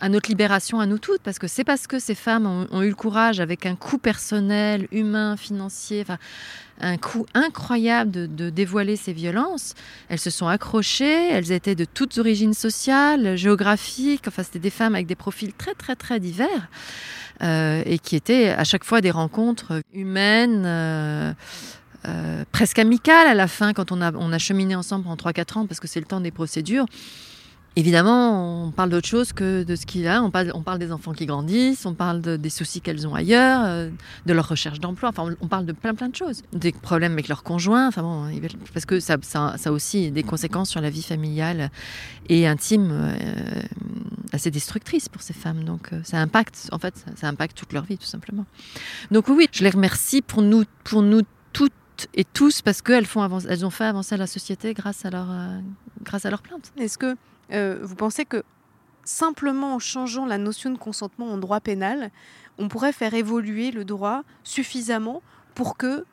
à 0.00 0.08
notre 0.08 0.28
libération 0.28 0.80
à 0.80 0.86
nous 0.86 0.98
toutes, 0.98 1.20
parce 1.22 1.38
que 1.38 1.46
c'est 1.46 1.64
parce 1.64 1.86
que 1.86 1.98
ces 1.98 2.14
femmes 2.14 2.46
ont, 2.46 2.82
eu 2.82 2.88
le 2.88 2.94
courage, 2.94 3.40
avec 3.40 3.66
un 3.66 3.76
coût 3.76 3.98
personnel, 3.98 4.88
humain, 4.92 5.36
financier, 5.36 6.02
enfin, 6.02 6.18
un 6.80 6.96
coût 6.96 7.26
incroyable 7.34 8.10
de, 8.10 8.26
de 8.26 8.50
dévoiler 8.50 8.96
ces 8.96 9.12
violences. 9.12 9.74
Elles 10.08 10.18
se 10.18 10.30
sont 10.30 10.46
accrochées, 10.46 11.28
elles 11.30 11.52
étaient 11.52 11.74
de 11.74 11.84
toutes 11.84 12.16
origines 12.18 12.54
sociales, 12.54 13.36
géographiques, 13.36 14.24
enfin, 14.26 14.42
c'était 14.42 14.58
des 14.58 14.70
femmes 14.70 14.94
avec 14.94 15.06
des 15.06 15.16
profils 15.16 15.52
très, 15.52 15.74
très, 15.74 15.96
très 15.96 16.20
divers, 16.20 16.68
euh, 17.42 17.82
et 17.84 17.98
qui 17.98 18.16
étaient 18.16 18.48
à 18.48 18.64
chaque 18.64 18.84
fois 18.84 19.00
des 19.00 19.10
rencontres 19.10 19.82
humaines. 19.92 20.64
euh, 20.66 21.32
euh, 22.08 22.44
presque 22.50 22.78
amicales 22.78 23.26
à 23.26 23.34
la 23.34 23.46
fin 23.46 23.74
quand 23.74 23.92
on 23.92 24.00
a, 24.00 24.10
on 24.14 24.32
a 24.32 24.38
cheminé 24.38 24.74
ensemble 24.74 25.04
pendant 25.04 25.16
3-4 25.16 25.58
ans 25.58 25.66
parce 25.66 25.80
que 25.80 25.88
c'est 25.88 26.00
le 26.00 26.06
temps 26.06 26.20
des 26.20 26.30
procédures. 26.30 26.86
Évidemment, 27.76 28.66
on 28.66 28.72
parle 28.72 28.90
d'autre 28.90 29.06
chose 29.06 29.32
que 29.32 29.62
de 29.62 29.76
ce 29.76 29.86
qu'il 29.86 30.08
a. 30.08 30.24
On 30.24 30.30
parle, 30.30 30.78
des 30.80 30.90
enfants 30.90 31.12
qui 31.12 31.24
grandissent, 31.24 31.86
on 31.86 31.94
parle 31.94 32.20
de- 32.20 32.36
des 32.36 32.50
soucis 32.50 32.80
qu'elles 32.80 33.06
ont 33.06 33.14
ailleurs, 33.14 33.62
euh, 33.64 33.90
de 34.26 34.32
leur 34.32 34.48
recherche 34.48 34.80
d'emploi. 34.80 35.10
Enfin, 35.10 35.36
on, 35.40 35.46
parle 35.46 35.66
de 35.66 35.72
plein 35.72 35.94
plein 35.94 36.08
de 36.08 36.16
choses. 36.16 36.42
Des 36.52 36.72
problèmes 36.72 37.12
avec 37.12 37.28
leurs 37.28 37.44
conjoints. 37.44 37.86
Enfin 37.86 38.02
bon, 38.02 38.28
parce 38.74 38.86
que 38.86 38.98
ça, 38.98 39.18
ça, 39.22 39.54
a 39.64 39.70
aussi 39.70 40.10
des 40.10 40.24
conséquences 40.24 40.68
sur 40.68 40.80
la 40.80 40.90
vie 40.90 41.02
familiale 41.02 41.70
et 42.28 42.48
intime 42.48 42.88
euh, 42.90 43.14
assez 44.32 44.50
destructrices 44.50 45.08
pour 45.08 45.22
ces 45.22 45.34
femmes. 45.34 45.62
Donc, 45.62 45.92
euh, 45.92 46.00
ça 46.02 46.18
impacte, 46.18 46.68
en 46.72 46.78
fait, 46.80 47.04
ça, 47.14 47.28
impacte 47.28 47.56
toute 47.56 47.72
leur 47.72 47.84
vie, 47.84 47.98
tout 47.98 48.04
simplement. 48.06 48.46
Donc 49.12 49.28
oui, 49.28 49.48
je 49.52 49.62
les 49.62 49.70
remercie 49.70 50.22
pour 50.22 50.42
nous, 50.42 50.64
pour 50.82 51.02
nous 51.02 51.22
toutes 51.52 51.72
et 52.14 52.24
tous 52.24 52.62
parce 52.62 52.82
qu'elles 52.82 53.06
ont 53.64 53.70
fait 53.70 53.84
avancer 53.84 54.16
la 54.16 54.26
société 54.26 54.74
grâce 54.74 55.04
à 55.04 55.10
leur, 55.10 55.28
grâce 56.02 56.26
à 56.26 56.30
leur 56.30 56.42
plainte. 56.42 56.72
Est-ce 56.76 56.98
que 56.98 57.14
euh, 57.52 57.78
vous 57.82 57.94
pensez 57.94 58.24
que 58.24 58.42
simplement 59.04 59.74
en 59.74 59.78
changeant 59.78 60.26
la 60.26 60.38
notion 60.38 60.70
de 60.70 60.78
consentement 60.78 61.32
en 61.32 61.38
droit 61.38 61.60
pénal, 61.60 62.10
on 62.58 62.68
pourrait 62.68 62.92
faire 62.92 63.14
évoluer 63.14 63.70
le 63.70 63.84
droit 63.84 64.22
suffisamment 64.44 65.22
pour 65.54 65.76
que 65.76 66.04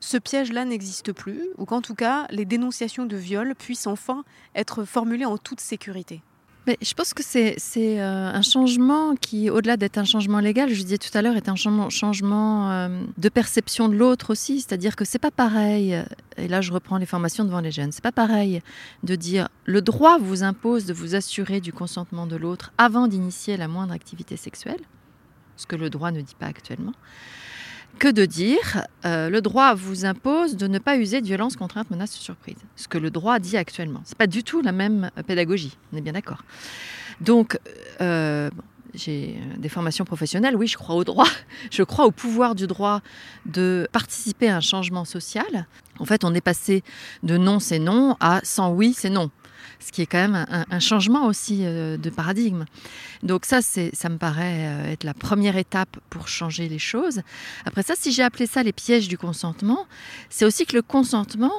ce 0.00 0.18
piège-là 0.18 0.64
n'existe 0.64 1.12
plus, 1.12 1.48
ou 1.56 1.64
qu'en 1.64 1.80
tout 1.80 1.94
cas 1.94 2.26
les 2.30 2.44
dénonciations 2.44 3.06
de 3.06 3.16
viol 3.16 3.54
puissent 3.54 3.86
enfin 3.86 4.24
être 4.54 4.84
formulées 4.84 5.24
en 5.24 5.38
toute 5.38 5.60
sécurité? 5.60 6.22
Mais 6.66 6.78
je 6.80 6.94
pense 6.94 7.12
que 7.12 7.22
c'est 7.22 7.58
euh, 7.78 8.32
un 8.32 8.42
changement 8.42 9.14
qui, 9.16 9.50
au-delà 9.50 9.76
d'être 9.76 9.98
un 9.98 10.04
changement 10.04 10.40
légal, 10.40 10.70
je 10.70 10.82
disais 10.82 10.96
tout 10.96 11.10
à 11.16 11.20
l'heure, 11.20 11.36
est 11.36 11.48
un 11.50 11.56
changement, 11.56 11.90
changement 11.90 12.70
euh, 12.70 13.02
de 13.18 13.28
perception 13.28 13.88
de 13.88 13.94
l'autre 13.94 14.30
aussi. 14.30 14.60
C'est-à-dire 14.60 14.96
que 14.96 15.04
c'est 15.04 15.18
pas 15.18 15.30
pareil, 15.30 15.94
euh, 15.94 16.04
et 16.38 16.48
là 16.48 16.62
je 16.62 16.72
reprends 16.72 16.96
les 16.96 17.06
formations 17.06 17.44
devant 17.44 17.60
les 17.60 17.70
jeunes, 17.70 17.92
c'est 17.92 18.02
pas 18.02 18.12
pareil 18.12 18.62
de 19.02 19.14
dire 19.14 19.48
le 19.66 19.82
droit 19.82 20.18
vous 20.18 20.42
impose 20.42 20.86
de 20.86 20.94
vous 20.94 21.14
assurer 21.14 21.60
du 21.60 21.72
consentement 21.72 22.26
de 22.26 22.36
l'autre 22.36 22.72
avant 22.78 23.08
d'initier 23.08 23.58
la 23.58 23.68
moindre 23.68 23.92
activité 23.92 24.36
sexuelle, 24.36 24.80
ce 25.56 25.66
que 25.66 25.76
le 25.76 25.90
droit 25.90 26.12
ne 26.12 26.22
dit 26.22 26.36
pas 26.38 26.46
actuellement 26.46 26.92
que 27.98 28.08
de 28.08 28.24
dire 28.24 28.86
euh, 29.04 29.30
le 29.30 29.40
droit 29.40 29.74
vous 29.74 30.04
impose 30.04 30.56
de 30.56 30.66
ne 30.66 30.78
pas 30.78 30.96
user 30.96 31.20
de 31.20 31.26
violence, 31.26 31.56
contrainte, 31.56 31.90
menace 31.90 32.12
surprise. 32.12 32.56
Ce 32.76 32.88
que 32.88 32.98
le 32.98 33.10
droit 33.10 33.38
dit 33.38 33.56
actuellement. 33.56 34.02
C'est 34.04 34.18
pas 34.18 34.26
du 34.26 34.42
tout 34.44 34.60
la 34.62 34.72
même 34.72 35.10
euh, 35.18 35.22
pédagogie, 35.22 35.76
on 35.92 35.96
est 35.96 36.00
bien 36.00 36.12
d'accord. 36.12 36.42
Donc, 37.20 37.58
euh, 38.00 38.50
j'ai 38.94 39.38
des 39.56 39.68
formations 39.68 40.04
professionnelles, 40.04 40.56
oui, 40.56 40.66
je 40.66 40.76
crois 40.76 40.94
au 40.94 41.04
droit, 41.04 41.28
je 41.70 41.82
crois 41.82 42.06
au 42.06 42.10
pouvoir 42.10 42.54
du 42.54 42.66
droit 42.66 43.00
de 43.46 43.88
participer 43.92 44.48
à 44.48 44.56
un 44.56 44.60
changement 44.60 45.04
social. 45.04 45.66
En 45.98 46.04
fait, 46.04 46.24
on 46.24 46.34
est 46.34 46.40
passé 46.40 46.82
de 47.22 47.36
non, 47.36 47.60
c'est 47.60 47.78
non 47.78 48.16
à 48.20 48.40
sans 48.42 48.72
oui, 48.72 48.94
c'est 48.96 49.10
non 49.10 49.30
ce 49.80 49.92
qui 49.92 50.02
est 50.02 50.06
quand 50.06 50.18
même 50.18 50.46
un, 50.48 50.80
changement 50.80 51.26
aussi 51.26 51.60
euh, 51.62 51.96
de 51.96 52.10
paradigme. 52.10 52.64
Donc 53.22 53.44
ça, 53.44 53.60
ça 53.62 54.08
me 54.08 54.16
paraît 54.16 54.66
euh, 54.66 54.92
être 54.92 55.04
la 55.04 55.14
première 55.14 55.56
étape 55.56 55.96
pour 56.10 56.28
changer 56.28 56.68
les 56.68 56.78
choses. 56.78 57.22
Après 57.64 57.82
ça, 57.82 57.94
si 57.96 58.12
j'ai 58.12 58.22
appelé 58.22 58.46
ça 58.46 58.62
les 58.62 58.72
pièges 58.72 59.08
du 59.08 59.18
consentement, 59.18 59.86
c'est 60.30 60.44
aussi 60.44 60.66
que 60.66 60.76
le 60.76 60.82
consentement 60.82 61.52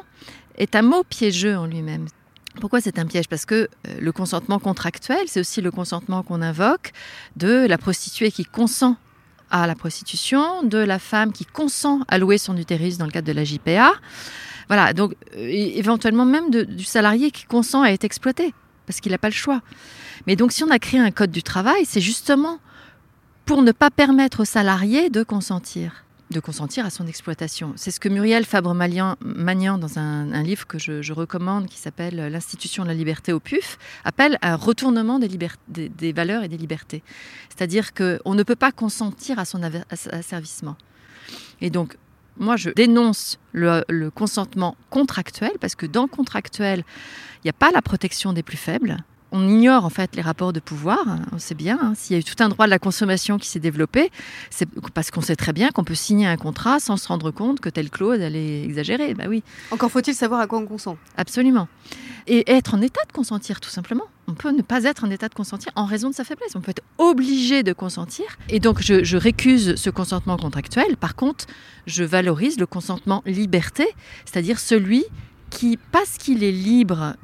est 0.57 0.75
un 0.75 0.81
mot 0.81 1.03
piégeux 1.03 1.57
en 1.57 1.65
lui-même. 1.65 2.07
Pourquoi 2.61 2.81
c'est 2.81 2.99
un 2.99 3.05
piège? 3.05 3.27
Parce 3.27 3.45
que 3.45 3.55
euh, 3.87 3.99
le 3.99 4.11
consentement 4.11 4.59
contractuel, 4.59 5.27
c'est 5.27 5.39
aussi 5.39 5.61
le 5.61 5.71
consentement 5.71 6.23
qu'on 6.23 6.41
invoque 6.41 6.91
de 7.35 7.65
la 7.67 7.77
prostituée 7.77 8.31
qui 8.31 8.45
consent 8.45 8.95
à 9.51 9.67
la 9.67 9.75
prostitution, 9.75 10.63
de 10.63 10.77
la 10.77 10.99
femme 10.99 11.31
qui 11.31 11.45
consent 11.45 11.99
à 12.07 12.17
louer 12.17 12.37
son 12.37 12.57
utérus 12.57 12.97
dans 12.97 13.05
le 13.05 13.11
cadre 13.11 13.27
de 13.27 13.33
la 13.33 13.43
JPA. 13.43 13.93
Voilà, 14.67 14.93
donc 14.93 15.15
euh, 15.36 15.47
éventuellement 15.47 16.25
même 16.25 16.49
du 16.49 16.84
salarié 16.84 17.32
qui 17.32 17.45
consent 17.45 17.84
à 17.84 17.89
être 17.89 18.04
exploité, 18.04 18.54
parce 18.86 18.99
qu'il 18.99 19.12
n'a 19.12 19.17
pas 19.17 19.30
le 19.30 19.34
choix. 19.34 19.62
Mais 20.28 20.36
donc 20.36 20.51
si 20.51 20.63
on 20.63 20.71
a 20.71 20.80
créé 20.80 20.99
un 20.99 21.12
code 21.12 21.32
du 21.32 21.43
travail, 21.43 21.86
c'est 21.86 22.01
justement 22.01 22.60
pour 23.45 23.62
ne 23.62 23.71
pas 23.71 23.91
permettre 23.91 24.41
aux 24.41 24.45
salariés 24.45 25.10
de 25.10 25.23
consentir 25.23 26.06
de 26.32 26.39
consentir 26.39 26.86
à 26.86 26.89
son 26.89 27.06
exploitation. 27.06 27.73
C'est 27.75 27.91
ce 27.91 27.99
que 27.99 28.10
Muriel 28.10 28.45
Fabre-Magnan, 28.45 29.78
dans 29.78 29.99
un, 29.99 30.43
livre 30.43 30.65
que 30.65 30.80
je, 30.80 31.13
recommande, 31.13 31.67
qui 31.67 31.78
s'appelle 31.78 32.15
L'institution 32.15 32.84
de 32.84 32.88
la 32.88 32.95
liberté 32.95 33.32
au 33.32 33.39
PUF, 33.39 33.78
appelle 34.04 34.39
un 34.41 34.56
retournement 34.56 35.19
des, 35.19 35.30
des, 35.67 35.89
des 35.89 36.13
valeurs 36.13 36.43
et 36.43 36.47
des 36.47 36.58
libertés. 36.58 37.04
C'est-à-dire 37.49 37.93
qu'on 37.93 38.34
ne 38.34 38.43
peut 38.43 38.56
pas 38.56 38.71
consentir 38.71 39.38
à 39.38 39.45
son 39.45 39.62
asservissement. 40.12 40.78
Et 41.62 41.69
donc, 41.69 41.95
moi, 42.37 42.57
je 42.57 42.69
dénonce 42.69 43.39
le, 43.53 44.09
consentement 44.09 44.75
contractuel 44.89 45.51
parce 45.59 45.75
que 45.75 45.85
dans 45.85 46.07
contractuel, 46.07 46.83
il 47.37 47.47
n'y 47.47 47.49
a 47.49 47.53
pas 47.53 47.71
la 47.71 47.81
protection 47.81 48.33
des 48.33 48.43
plus 48.43 48.57
faibles. 48.57 48.97
On 49.31 49.47
ignore 49.49 49.85
en 49.85 49.89
fait 49.89 50.15
les 50.15 50.21
rapports 50.21 50.53
de 50.53 50.59
pouvoir. 50.59 50.99
On 51.31 51.39
sait 51.39 51.55
bien, 51.55 51.77
hein, 51.81 51.93
s'il 51.95 52.15
y 52.15 52.17
a 52.17 52.19
eu 52.19 52.23
tout 52.23 52.41
un 52.43 52.49
droit 52.49 52.65
de 52.65 52.69
la 52.69 52.79
consommation 52.79 53.38
qui 53.38 53.47
s'est 53.47 53.59
développé, 53.59 54.11
c'est 54.49 54.67
parce 54.93 55.11
qu'on 55.11 55.21
sait 55.21 55.35
très 55.35 55.51
bien 55.51 55.71
qu'on 55.71 55.83
peut 55.83 55.95
signer 55.95 56.27
un 56.27 56.38
contrat 56.38 56.79
sans 56.79 56.97
se 56.97 57.07
rendre 57.07 57.31
compte 57.31 57.59
que 57.59 57.69
telle 57.69 57.89
clause 57.89 58.19
elle 58.19 58.35
est 58.35 58.63
exagérée. 58.63 59.13
Bah 59.13 59.25
oui. 59.27 59.43
Encore 59.71 59.91
faut-il 59.91 60.13
savoir 60.13 60.39
à 60.39 60.47
quoi 60.47 60.59
on 60.59 60.65
consent. 60.65 60.97
Absolument. 61.17 61.67
Et 62.27 62.49
être 62.51 62.73
en 62.73 62.81
état 62.81 63.01
de 63.07 63.11
consentir, 63.11 63.59
tout 63.59 63.69
simplement. 63.69 64.05
On 64.27 64.33
peut 64.33 64.51
ne 64.51 64.63
pas 64.63 64.83
être 64.85 65.03
en 65.03 65.11
état 65.11 65.29
de 65.29 65.35
consentir 65.35 65.71
en 65.75 65.85
raison 65.85 66.09
de 66.09 66.15
sa 66.15 66.23
faiblesse. 66.23 66.55
On 66.55 66.61
peut 66.61 66.71
être 66.71 66.83
obligé 66.97 67.61
de 67.61 67.73
consentir. 67.73 68.25
Et 68.49 68.59
donc, 68.59 68.81
je, 68.81 69.03
je 69.03 69.17
récuse 69.17 69.75
ce 69.75 69.89
consentement 69.91 70.38
contractuel. 70.38 70.97
Par 70.97 71.15
contre, 71.15 71.45
je 71.85 72.03
valorise 72.03 72.59
le 72.59 72.65
consentement 72.65 73.21
liberté, 73.27 73.88
c'est-à-dire 74.25 74.59
celui 74.59 75.05
qui, 75.51 75.77
parce 75.91 76.17
qu'il 76.17 76.43
est 76.43 76.51
libre, 76.51 77.15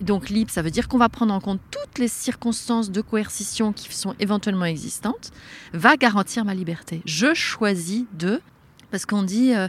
donc 0.00 0.28
libre, 0.28 0.50
ça 0.50 0.62
veut 0.62 0.70
dire 0.70 0.88
qu'on 0.88 0.98
va 0.98 1.08
prendre 1.08 1.32
en 1.34 1.40
compte 1.40 1.60
toutes 1.70 1.98
les 1.98 2.08
circonstances 2.08 2.90
de 2.90 3.00
coercition 3.00 3.72
qui 3.72 3.92
sont 3.94 4.14
éventuellement 4.20 4.64
existantes, 4.64 5.30
va 5.72 5.96
garantir 5.96 6.44
ma 6.44 6.54
liberté. 6.54 7.02
Je 7.04 7.34
choisis 7.34 8.04
de 8.18 8.40
parce 8.90 9.04
qu'on 9.04 9.22
dit, 9.22 9.54
euh, 9.54 9.68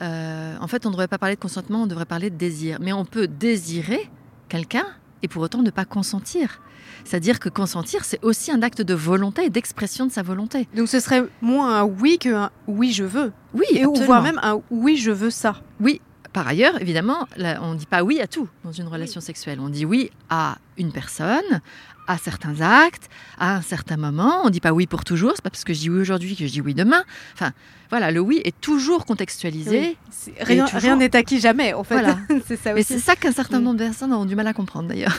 euh, 0.00 0.56
en 0.60 0.68
fait, 0.68 0.86
on 0.86 0.90
ne 0.90 0.92
devrait 0.92 1.08
pas 1.08 1.18
parler 1.18 1.34
de 1.34 1.40
consentement, 1.40 1.82
on 1.82 1.86
devrait 1.86 2.04
parler 2.04 2.30
de 2.30 2.36
désir. 2.36 2.78
Mais 2.80 2.92
on 2.92 3.04
peut 3.04 3.26
désirer 3.26 4.08
quelqu'un 4.48 4.86
et 5.22 5.28
pour 5.28 5.42
autant 5.42 5.62
ne 5.62 5.70
pas 5.70 5.84
consentir. 5.84 6.60
C'est-à-dire 7.04 7.40
que 7.40 7.48
consentir, 7.48 8.04
c'est 8.04 8.22
aussi 8.24 8.52
un 8.52 8.62
acte 8.62 8.82
de 8.82 8.94
volonté 8.94 9.44
et 9.44 9.50
d'expression 9.50 10.06
de 10.06 10.12
sa 10.12 10.22
volonté. 10.22 10.68
Donc 10.76 10.88
ce 10.88 11.00
serait 11.00 11.24
moins 11.40 11.80
un 11.80 11.84
oui 11.84 12.18
qu'un 12.18 12.50
oui 12.68 12.92
je 12.92 13.04
veux. 13.04 13.32
Oui, 13.54 13.66
et 13.72 13.86
ou 13.86 13.94
voire 13.94 14.22
même 14.22 14.38
un 14.42 14.60
oui 14.70 14.96
je 14.96 15.10
veux 15.10 15.30
ça. 15.30 15.56
Oui. 15.80 16.00
Par 16.32 16.48
ailleurs, 16.48 16.80
évidemment, 16.80 17.28
là, 17.36 17.58
on 17.62 17.74
ne 17.74 17.78
dit 17.78 17.86
pas 17.86 18.02
oui 18.02 18.20
à 18.20 18.26
tout 18.26 18.48
dans 18.64 18.72
une 18.72 18.88
relation 18.88 19.20
sexuelle. 19.20 19.60
On 19.60 19.68
dit 19.68 19.84
oui 19.84 20.10
à 20.30 20.56
une 20.78 20.90
personne, 20.90 21.60
à 22.06 22.16
certains 22.16 22.60
actes, 22.60 23.10
à 23.38 23.56
un 23.56 23.62
certain 23.62 23.96
moment. 23.98 24.40
On 24.42 24.46
ne 24.46 24.50
dit 24.50 24.60
pas 24.60 24.72
oui 24.72 24.86
pour 24.86 25.04
toujours. 25.04 25.32
C'est 25.34 25.42
pas 25.42 25.50
parce 25.50 25.64
que 25.64 25.74
je 25.74 25.80
dis 25.80 25.90
oui 25.90 26.00
aujourd'hui 26.00 26.34
que 26.34 26.46
je 26.46 26.52
dis 26.52 26.60
oui 26.60 26.74
demain. 26.74 27.04
Enfin, 27.34 27.52
voilà, 27.90 28.10
le 28.10 28.20
oui 28.20 28.40
est 28.44 28.58
toujours 28.60 29.04
contextualisé. 29.04 29.98
Oui. 30.16 30.32
Rien 30.40 30.96
n'est 30.96 31.14
acquis 31.14 31.38
jamais, 31.38 31.74
en 31.74 31.84
fait. 31.84 31.94
Voilà. 31.94 32.16
c'est 32.46 32.56
ça 32.56 32.72
Mais 32.72 32.82
c'est 32.82 32.98
ça 32.98 33.14
qu'un 33.14 33.32
certain 33.32 33.60
nombre 33.60 33.78
de 33.78 33.84
personnes 33.84 34.14
ont 34.14 34.24
du 34.24 34.34
mal 34.34 34.46
à 34.46 34.54
comprendre, 34.54 34.88
d'ailleurs. 34.88 35.18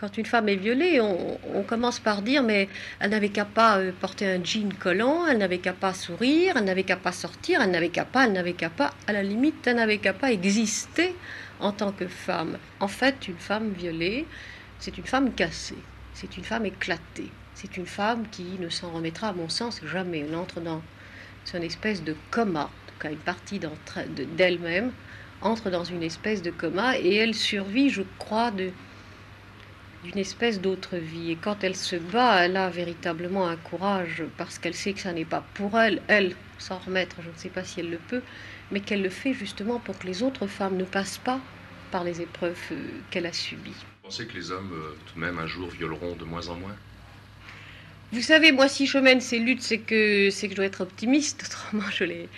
Quand 0.00 0.18
une 0.18 0.26
femme 0.26 0.48
est 0.48 0.56
violée, 0.56 1.00
on, 1.00 1.38
on 1.54 1.62
commence 1.62 2.00
par 2.00 2.20
dire 2.20 2.42
mais 2.42 2.68
elle 2.98 3.10
n'avait 3.10 3.28
qu'à 3.28 3.44
pas 3.44 3.78
euh, 3.78 3.92
porter 4.00 4.26
un 4.26 4.42
jean 4.42 4.72
collant, 4.74 5.24
elle 5.24 5.38
n'avait 5.38 5.58
qu'à 5.58 5.72
pas 5.72 5.94
sourire, 5.94 6.56
elle 6.56 6.64
n'avait 6.64 6.82
qu'à 6.82 6.96
pas 6.96 7.12
sortir, 7.12 7.60
elle 7.62 7.70
n'avait 7.70 7.90
qu'à 7.90 8.04
pas, 8.04 8.26
elle 8.26 8.32
n'avait 8.32 8.54
qu'à 8.54 8.70
pas, 8.70 8.92
à 9.06 9.12
la 9.12 9.22
limite, 9.22 9.64
elle 9.68 9.76
n'avait 9.76 9.98
qu'à 9.98 10.12
pas 10.12 10.32
exister 10.32 11.14
en 11.60 11.70
tant 11.70 11.92
que 11.92 12.08
femme. 12.08 12.58
En 12.80 12.88
fait, 12.88 13.28
une 13.28 13.38
femme 13.38 13.70
violée, 13.70 14.26
c'est 14.80 14.98
une 14.98 15.06
femme 15.06 15.32
cassée, 15.32 15.78
c'est 16.12 16.36
une 16.36 16.44
femme 16.44 16.66
éclatée. 16.66 17.30
c'est 17.54 17.76
une 17.76 17.86
femme 17.86 18.24
qui 18.32 18.58
ne 18.58 18.70
s'en 18.70 18.90
remettra, 18.90 19.28
à 19.28 19.32
mon 19.32 19.48
sens, 19.48 19.80
jamais. 19.86 20.26
Elle 20.28 20.34
entre 20.34 20.60
dans 20.60 20.82
une 21.54 21.62
espèce 21.62 22.02
de 22.02 22.16
coma, 22.32 22.64
en 22.64 22.88
tout 22.88 22.98
cas 22.98 23.10
une 23.10 23.16
partie 23.18 23.60
d'elle-même 24.36 24.90
entre 25.40 25.70
dans 25.70 25.84
une 25.84 26.02
espèce 26.02 26.42
de 26.42 26.50
coma 26.50 26.98
et 26.98 27.14
elle 27.14 27.34
survit, 27.34 27.90
je 27.90 28.02
crois, 28.18 28.50
de, 28.50 28.72
d'une 30.04 30.18
espèce 30.18 30.60
d'autre 30.60 30.96
vie. 30.96 31.32
Et 31.32 31.36
quand 31.36 31.64
elle 31.64 31.74
se 31.74 31.96
bat, 31.96 32.44
elle 32.44 32.56
a 32.56 32.70
véritablement 32.70 33.48
un 33.48 33.56
courage 33.56 34.22
parce 34.36 34.58
qu'elle 34.58 34.74
sait 34.74 34.92
que 34.92 35.00
ça 35.00 35.12
n'est 35.12 35.24
pas 35.24 35.44
pour 35.54 35.78
elle, 35.78 36.00
elle, 36.06 36.36
s'en 36.58 36.78
remettre, 36.78 37.16
je 37.22 37.28
ne 37.28 37.36
sais 37.36 37.48
pas 37.48 37.64
si 37.64 37.80
elle 37.80 37.90
le 37.90 37.98
peut, 37.98 38.22
mais 38.70 38.80
qu'elle 38.80 39.02
le 39.02 39.10
fait 39.10 39.34
justement 39.34 39.80
pour 39.80 39.98
que 39.98 40.06
les 40.06 40.22
autres 40.22 40.46
femmes 40.46 40.76
ne 40.76 40.84
passent 40.84 41.18
pas 41.18 41.40
par 41.90 42.04
les 42.04 42.20
épreuves 42.20 42.58
euh, 42.72 42.76
qu'elle 43.10 43.26
a 43.26 43.32
subies. 43.32 43.70
Vous 43.70 44.08
pensez 44.10 44.26
que 44.26 44.34
les 44.34 44.50
hommes, 44.50 44.72
euh, 44.72 44.96
tout 45.06 45.14
de 45.14 45.20
même, 45.20 45.38
un 45.38 45.46
jour 45.46 45.68
violeront 45.68 46.14
de 46.14 46.24
moins 46.24 46.48
en 46.48 46.56
moins? 46.56 46.76
Vous 48.12 48.22
savez, 48.22 48.52
moi, 48.52 48.68
si 48.68 48.86
je 48.86 48.98
mène 48.98 49.20
ces 49.20 49.38
luttes, 49.38 49.62
c'est 49.62 49.78
que, 49.78 50.28
c'est 50.30 50.46
que 50.46 50.52
je 50.52 50.56
dois 50.56 50.66
être 50.66 50.82
optimiste, 50.82 51.42
autrement 51.46 51.90
je 51.90 52.04
les 52.04 52.28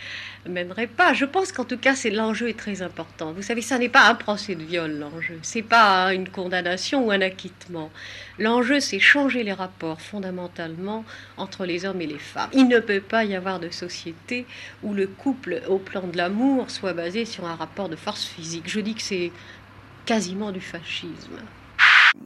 mènerai 0.49 0.87
pas. 0.87 1.13
Je 1.13 1.25
pense 1.25 1.53
qu'en 1.53 1.65
tout 1.65 1.79
cas, 1.79 1.95
c'est 1.95 2.11
l'enjeu 2.11 2.49
est 2.49 2.59
très 2.59 2.83
important. 2.83 3.33
Vous 3.33 3.43
savez, 3.43 3.63
ça 3.63 3.79
n'est 3.79 3.89
pas 3.89 4.09
un 4.09 4.15
procès 4.15 4.55
de 4.55 4.63
viol, 4.63 4.93
l'enjeu. 4.99 5.39
C'est 5.43 5.63
pas 5.63 6.13
une 6.15 6.29
condamnation 6.29 7.07
ou 7.07 7.11
un 7.11 7.21
acquittement. 7.21 7.91
L'enjeu, 8.39 8.81
c'est 8.81 8.99
changer 8.99 9.43
les 9.43 9.53
rapports 9.53 10.01
fondamentalement 10.01 11.05
entre 11.37 11.67
les 11.67 11.85
hommes 11.85 12.01
et 12.01 12.07
les 12.07 12.19
femmes. 12.19 12.51
Il 12.53 12.69
ne 12.69 12.81
peut 12.81 13.01
pas 13.01 13.25
y 13.25 13.35
avoir 13.35 13.61
de 13.61 13.71
société 13.71 14.47
où 14.83 14.95
le 14.95 15.07
couple, 15.07 15.63
au 15.69 15.79
plan 15.79 16.07
de 16.07 16.17
l'amour, 16.17 16.71
soit 16.71 16.93
basé 16.93 17.25
sur 17.25 17.45
un 17.47 17.55
rapport 17.55 17.89
de 17.89 17.97
force 17.97 18.25
physique. 18.25 18.65
Je 18.67 18.81
dis 18.81 18.95
que 18.95 19.03
c'est 19.03 19.33
quasiment 20.05 20.53
du 20.53 20.61
fascisme. 20.61 21.39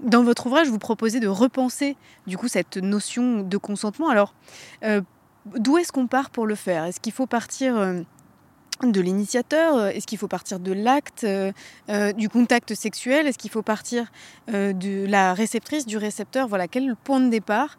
Dans 0.03 0.23
votre 0.23 0.47
ouvrage, 0.47 0.69
vous 0.69 0.79
proposez 0.79 1.21
de 1.21 1.29
repenser 1.29 1.97
du 2.27 2.37
coup 2.37 2.49
cette 2.49 2.77
notion 2.77 3.43
de 3.43 3.57
consentement. 3.57 4.09
Alors, 4.09 4.35
euh, 4.85 5.03
d'où 5.47 5.79
est-ce 5.79 5.93
qu'on 5.93 6.07
part 6.07 6.31
pour 6.31 6.47
le 6.47 6.55
faire? 6.55 6.85
Est-ce 6.85 7.01
qu'il 7.01 7.13
faut 7.13 7.27
partir 7.27 7.77
euh, 7.77 8.01
de 8.83 9.01
l'initiateur? 9.01 9.87
Est-ce 9.87 10.07
qu'il 10.07 10.19
faut 10.19 10.29
partir 10.29 10.61
de 10.61 10.73
l'acte, 10.73 11.25
euh, 11.25 12.13
du 12.13 12.29
contact 12.29 12.75
sexuel? 12.75 13.27
Est-ce 13.27 13.39
qu'il 13.39 13.51
faut 13.51 13.63
partir 13.63 14.11
de 14.49 15.07
la 15.07 15.35
réceptrice, 15.35 15.87
du 15.87 15.97
récepteur? 15.97 16.49
Voilà, 16.49 16.69
quel 16.69 16.85
est 16.85 16.89
le 16.89 16.95
point 16.95 17.21
de 17.21 17.29
départ 17.29 17.79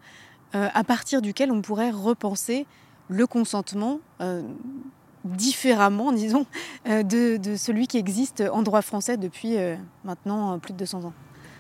à 0.53 0.83
partir 0.83 1.21
duquel 1.21 1.49
on 1.49 1.61
pourrait 1.61 1.91
repenser 1.91 2.65
le 3.07 3.25
consentement 3.25 3.99
différemment, 5.23 6.11
disons, 6.11 6.45
de, 6.85 7.37
de, 7.37 7.55
celui 7.55 7.87
qui 7.87 7.97
existe 7.97 8.43
en 8.51 8.61
droit 8.61 8.81
français 8.81 9.15
depuis 9.15 9.55
maintenant 10.03 10.59
plus 10.59 10.73
de 10.73 10.77
200 10.79 11.05
ans? 11.05 11.13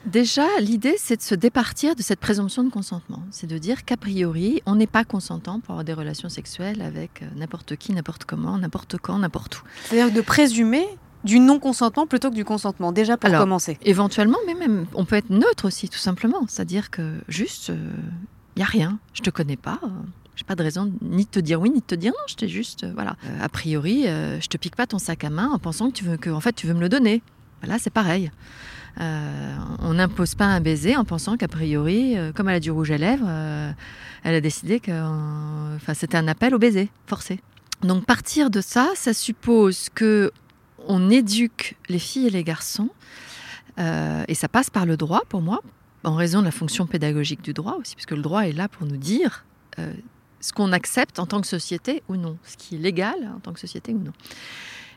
Déjà, 0.05 0.47
l'idée, 0.59 0.95
c'est 0.97 1.17
de 1.17 1.21
se 1.21 1.35
départir 1.35 1.95
de 1.95 2.01
cette 2.01 2.19
présomption 2.19 2.63
de 2.63 2.69
consentement. 2.69 3.21
C'est 3.29 3.47
de 3.47 3.57
dire 3.57 3.85
qu'a 3.85 3.97
priori, 3.97 4.61
on 4.65 4.75
n'est 4.75 4.87
pas 4.87 5.03
consentant 5.03 5.59
pour 5.59 5.71
avoir 5.71 5.83
des 5.83 5.93
relations 5.93 6.29
sexuelles 6.29 6.81
avec 6.81 7.21
euh, 7.21 7.27
n'importe 7.35 7.75
qui, 7.75 7.93
n'importe 7.93 8.25
comment, 8.25 8.57
n'importe 8.57 8.97
quand, 8.97 9.19
n'importe 9.19 9.59
où. 9.59 9.61
C'est-à-dire 9.85 10.11
de 10.11 10.21
présumer 10.21 10.85
du 11.23 11.39
non-consentement 11.39 12.07
plutôt 12.07 12.31
que 12.31 12.35
du 12.35 12.45
consentement, 12.45 12.91
déjà 12.91 13.15
pour 13.15 13.29
commencer. 13.31 13.77
Éventuellement, 13.83 14.39
mais 14.47 14.55
même, 14.55 14.87
on 14.95 15.05
peut 15.05 15.17
être 15.17 15.29
neutre 15.29 15.65
aussi, 15.65 15.87
tout 15.87 15.99
simplement. 15.99 16.45
C'est-à-dire 16.47 16.89
que 16.89 17.13
juste, 17.27 17.67
il 17.69 17.75
euh, 17.75 18.57
n'y 18.57 18.63
a 18.63 18.65
rien, 18.65 18.97
je 19.13 19.21
te 19.21 19.29
connais 19.29 19.57
pas. 19.57 19.79
Je 19.83 19.89
j'ai 20.37 20.45
pas 20.45 20.55
de 20.55 20.63
raison 20.63 20.91
ni 21.01 21.25
de 21.25 21.29
te 21.29 21.39
dire 21.39 21.61
oui 21.61 21.69
ni 21.69 21.81
de 21.81 21.85
te 21.85 21.93
dire 21.93 22.11
non. 22.11 22.23
Je 22.27 22.35
t'ai 22.35 22.47
juste, 22.47 22.85
euh, 22.85 22.91
voilà. 22.95 23.17
a 23.39 23.49
priori, 23.49 24.05
je 24.05 24.47
te 24.47 24.57
pique 24.57 24.75
pas 24.75 24.87
ton 24.87 24.97
sac 24.97 25.23
à 25.23 25.29
main 25.29 25.49
en 25.51 25.59
pensant 25.59 25.91
que 25.91 25.95
tu 25.95 26.05
veux 26.05 26.17
que, 26.17 26.31
en 26.31 26.39
fait, 26.39 26.53
tu 26.53 26.65
veux 26.65 26.73
me 26.73 26.79
le 26.79 26.89
donner. 26.89 27.21
Voilà, 27.61 27.77
c'est 27.77 27.91
pareil. 27.91 28.31
Euh, 28.99 29.55
on 29.79 29.93
n'impose 29.93 30.35
pas 30.35 30.45
un 30.45 30.59
baiser 30.59 30.97
en 30.97 31.05
pensant 31.05 31.37
qu'a 31.37 31.47
priori, 31.47 32.17
euh, 32.17 32.31
comme 32.33 32.49
elle 32.49 32.55
a 32.55 32.59
du 32.59 32.71
rouge 32.71 32.91
à 32.91 32.97
lèvres, 32.97 33.25
euh, 33.27 33.71
elle 34.23 34.35
a 34.35 34.41
décidé 34.41 34.79
que 34.79 34.91
enfin, 35.75 35.93
c'était 35.93 36.17
un 36.17 36.27
appel 36.27 36.53
au 36.53 36.59
baiser 36.59 36.89
forcé. 37.07 37.39
Donc 37.81 38.05
partir 38.05 38.49
de 38.49 38.61
ça, 38.61 38.89
ça 38.95 39.13
suppose 39.13 39.89
que 39.89 40.31
on 40.87 41.09
éduque 41.09 41.77
les 41.89 41.99
filles 41.99 42.27
et 42.27 42.31
les 42.31 42.43
garçons, 42.43 42.89
et 43.77 44.35
ça 44.35 44.47
passe 44.47 44.69
par 44.69 44.85
le 44.85 44.97
droit 44.97 45.21
pour 45.27 45.41
moi, 45.41 45.61
en 46.03 46.13
raison 46.13 46.39
de 46.39 46.45
la 46.45 46.51
fonction 46.51 46.85
pédagogique 46.85 47.41
du 47.41 47.53
droit 47.53 47.77
aussi, 47.79 47.95
puisque 47.95 48.11
le 48.11 48.21
droit 48.21 48.41
est 48.41 48.51
là 48.51 48.67
pour 48.67 48.85
nous 48.85 48.97
dire 48.97 49.45
ce 49.77 50.53
qu'on 50.53 50.71
accepte 50.71 51.17
en 51.17 51.25
tant 51.25 51.41
que 51.41 51.47
société 51.47 52.03
ou 52.09 52.15
non, 52.15 52.37
ce 52.43 52.57
qui 52.57 52.75
est 52.75 52.79
légal 52.79 53.31
en 53.35 53.39
tant 53.39 53.53
que 53.53 53.59
société 53.59 53.93
ou 53.93 53.99
non. 53.99 54.11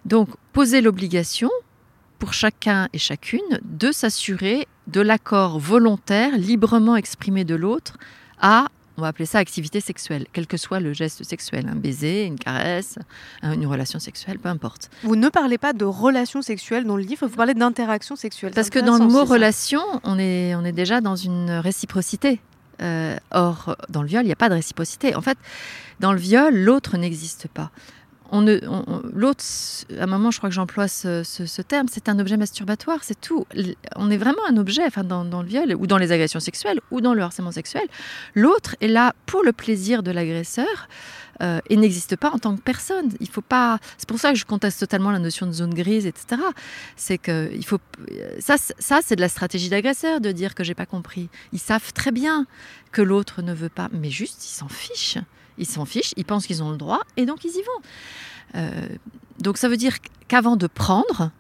Donc 0.04 0.28
poser 0.52 0.82
l'obligation, 0.82 1.50
pour 2.24 2.32
chacun 2.32 2.88
et 2.94 2.98
chacune 2.98 3.60
de 3.64 3.92
s'assurer 3.92 4.66
de 4.86 5.02
l'accord 5.02 5.58
volontaire, 5.58 6.38
librement 6.38 6.96
exprimé 6.96 7.44
de 7.44 7.54
l'autre, 7.54 7.98
à, 8.40 8.68
on 8.96 9.02
va 9.02 9.08
appeler 9.08 9.26
ça 9.26 9.40
activité 9.40 9.78
sexuelle, 9.80 10.24
quel 10.32 10.46
que 10.46 10.56
soit 10.56 10.80
le 10.80 10.94
geste 10.94 11.22
sexuel, 11.22 11.68
un 11.70 11.74
baiser, 11.74 12.24
une 12.24 12.38
caresse, 12.38 12.98
une 13.42 13.66
relation 13.66 13.98
sexuelle, 13.98 14.38
peu 14.38 14.48
importe. 14.48 14.88
Vous 15.02 15.16
ne 15.16 15.28
parlez 15.28 15.58
pas 15.58 15.74
de 15.74 15.84
relation 15.84 16.40
sexuelle 16.40 16.86
dans 16.86 16.96
le 16.96 17.02
livre, 17.02 17.26
vous 17.26 17.36
parlez 17.36 17.52
d'interaction 17.52 18.16
sexuelle. 18.16 18.52
Parce 18.54 18.70
que 18.70 18.78
dans 18.78 18.96
le 18.96 19.04
mot 19.06 19.26
relation, 19.26 19.82
on 20.02 20.18
est, 20.18 20.54
on 20.54 20.64
est 20.64 20.72
déjà 20.72 21.02
dans 21.02 21.16
une 21.16 21.50
réciprocité. 21.50 22.40
Euh, 22.80 23.18
or, 23.32 23.76
dans 23.90 24.00
le 24.00 24.08
viol, 24.08 24.22
il 24.22 24.28
n'y 24.28 24.32
a 24.32 24.36
pas 24.36 24.48
de 24.48 24.54
réciprocité. 24.54 25.14
En 25.14 25.20
fait, 25.20 25.36
dans 26.00 26.14
le 26.14 26.18
viol, 26.18 26.54
l'autre 26.54 26.96
n'existe 26.96 27.48
pas 27.48 27.70
l'autre, 28.40 29.44
à 29.98 30.02
un 30.02 30.06
moment, 30.06 30.30
je 30.30 30.38
crois 30.38 30.48
que 30.48 30.54
j'emploie 30.54 30.88
ce, 30.88 31.62
terme, 31.62 31.86
c'est 31.90 32.08
un 32.08 32.18
objet 32.18 32.36
masturbatoire, 32.36 32.98
c'est 33.02 33.20
tout. 33.20 33.46
On 33.96 34.10
est 34.10 34.16
vraiment 34.16 34.42
un 34.48 34.56
objet, 34.56 34.84
enfin, 34.86 35.04
dans, 35.04 35.42
le 35.42 35.48
viol, 35.48 35.74
ou 35.78 35.86
dans 35.86 35.98
les 35.98 36.12
agressions 36.12 36.40
sexuelles, 36.40 36.80
ou 36.90 37.00
dans 37.00 37.14
le 37.14 37.22
harcèlement 37.22 37.52
sexuel. 37.52 37.84
L'autre 38.34 38.76
est 38.80 38.88
là 38.88 39.14
pour 39.26 39.42
le 39.42 39.52
plaisir 39.52 40.02
de 40.02 40.10
l'agresseur. 40.10 40.88
Euh, 41.42 41.58
et 41.68 41.76
n'existe 41.76 42.14
pas 42.14 42.30
en 42.30 42.38
tant 42.38 42.54
que 42.54 42.60
personne. 42.60 43.10
Il 43.18 43.28
faut 43.28 43.40
pas. 43.40 43.80
C'est 43.98 44.08
pour 44.08 44.20
ça 44.20 44.30
que 44.32 44.38
je 44.38 44.44
conteste 44.44 44.78
totalement 44.78 45.10
la 45.10 45.18
notion 45.18 45.46
de 45.46 45.52
zone 45.52 45.74
grise, 45.74 46.06
etc. 46.06 46.40
C'est 46.94 47.18
que 47.18 47.50
il 47.52 47.64
faut. 47.64 47.78
Ça, 48.38 48.54
ça 48.78 49.00
c'est 49.02 49.16
de 49.16 49.20
la 49.20 49.28
stratégie 49.28 49.68
d'agresseur 49.68 50.20
de 50.20 50.30
dire 50.30 50.54
que 50.54 50.62
j'ai 50.62 50.74
pas 50.74 50.86
compris. 50.86 51.28
Ils 51.52 51.58
savent 51.58 51.92
très 51.92 52.12
bien 52.12 52.46
que 52.92 53.02
l'autre 53.02 53.42
ne 53.42 53.52
veut 53.52 53.68
pas, 53.68 53.88
mais 53.92 54.10
juste 54.10 54.46
ils 54.46 54.54
s'en 54.54 54.68
fichent. 54.68 55.18
Ils 55.58 55.66
s'en 55.66 55.84
fichent, 55.84 56.12
ils 56.16 56.24
pensent 56.24 56.46
qu'ils 56.46 56.62
ont 56.62 56.70
le 56.70 56.76
droit 56.76 57.00
et 57.16 57.26
donc 57.26 57.44
ils 57.44 57.50
y 57.50 57.62
vont. 57.62 58.56
Euh, 58.56 58.88
donc 59.40 59.58
ça 59.58 59.68
veut 59.68 59.76
dire 59.76 59.96
qu'avant 60.28 60.56
de 60.56 60.66
prendre, 60.66 61.30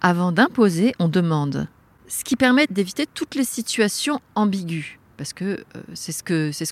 avant 0.00 0.32
d'imposer, 0.32 0.94
on 0.98 1.08
demande. 1.08 1.68
Ce 2.08 2.24
qui 2.24 2.36
permet 2.36 2.66
d'éviter 2.68 3.06
toutes 3.06 3.34
les 3.34 3.44
situations 3.44 4.20
ambiguës. 4.34 4.98
Parce 5.16 5.32
que 5.32 5.44
euh, 5.44 5.82
c'est 5.94 6.12
ce 6.12 6.22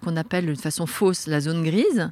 qu'on 0.01 0.17
ce 0.17 0.17
appelle 0.17 0.47
de 0.47 0.55
façon 0.55 0.87
fausse 0.87 1.27
la 1.27 1.41
zone 1.41 1.63
grise. 1.63 2.11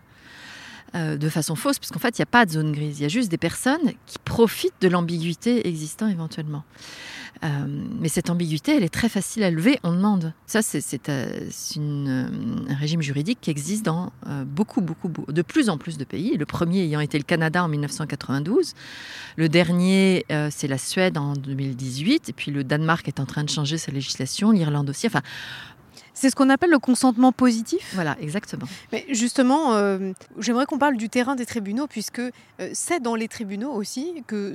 Euh, 0.96 1.16
de 1.16 1.28
façon 1.28 1.56
fausse, 1.56 1.78
parce 1.78 1.90
qu'en 1.90 1.98
fait, 1.98 2.18
il 2.18 2.20
n'y 2.20 2.24
a 2.24 2.26
pas 2.26 2.46
de 2.46 2.52
zone 2.52 2.72
grise. 2.72 3.00
Il 3.00 3.02
y 3.02 3.06
a 3.06 3.08
juste 3.08 3.30
des 3.30 3.36
personnes 3.36 3.92
qui 4.06 4.18
profitent 4.24 4.80
de 4.80 4.88
l'ambiguïté 4.88 5.66
existant 5.68 6.08
éventuellement. 6.08 6.64
Euh, 7.44 7.48
mais 8.00 8.08
cette 8.08 8.30
ambiguïté, 8.30 8.76
elle 8.76 8.84
est 8.84 8.92
très 8.92 9.10
facile 9.10 9.42
à 9.42 9.50
lever, 9.50 9.78
on 9.82 9.92
demande. 9.92 10.32
Ça, 10.46 10.62
c'est 10.62 11.08
euh, 11.10 12.28
un 12.68 12.74
régime 12.76 13.02
juridique 13.02 13.38
qui 13.42 13.50
existe 13.50 13.84
dans 13.84 14.10
beaucoup, 14.46 14.80
beaucoup, 14.80 15.10
de 15.28 15.42
plus 15.42 15.68
en 15.68 15.76
plus 15.76 15.98
de 15.98 16.04
pays. 16.04 16.36
Le 16.38 16.46
premier 16.46 16.84
ayant 16.84 17.00
été 17.00 17.18
le 17.18 17.24
Canada 17.24 17.62
en 17.62 17.68
1992. 17.68 18.72
Le 19.36 19.48
dernier, 19.50 20.24
c'est 20.50 20.68
la 20.68 20.78
Suède 20.78 21.18
en 21.18 21.34
2018. 21.34 22.30
Et 22.30 22.32
puis 22.32 22.50
le 22.50 22.64
Danemark 22.64 23.06
est 23.06 23.20
en 23.20 23.26
train 23.26 23.44
de 23.44 23.50
changer 23.50 23.76
sa 23.76 23.92
législation, 23.92 24.50
l'Irlande 24.50 24.88
aussi. 24.88 25.06
Enfin, 25.06 25.22
c'est 26.16 26.30
ce 26.30 26.34
qu'on 26.34 26.48
appelle 26.48 26.70
le 26.70 26.78
consentement 26.78 27.30
positif. 27.30 27.92
Voilà, 27.94 28.16
exactement. 28.20 28.66
Mais 28.90 29.04
justement, 29.10 29.74
euh, 29.74 30.12
j'aimerais 30.38 30.64
qu'on 30.64 30.78
parle 30.78 30.96
du 30.96 31.10
terrain 31.10 31.36
des 31.36 31.44
tribunaux, 31.44 31.86
puisque 31.86 32.20
euh, 32.20 32.30
c'est 32.72 33.00
dans 33.00 33.14
les 33.14 33.28
tribunaux 33.28 33.70
aussi 33.70 34.24
que, 34.26 34.54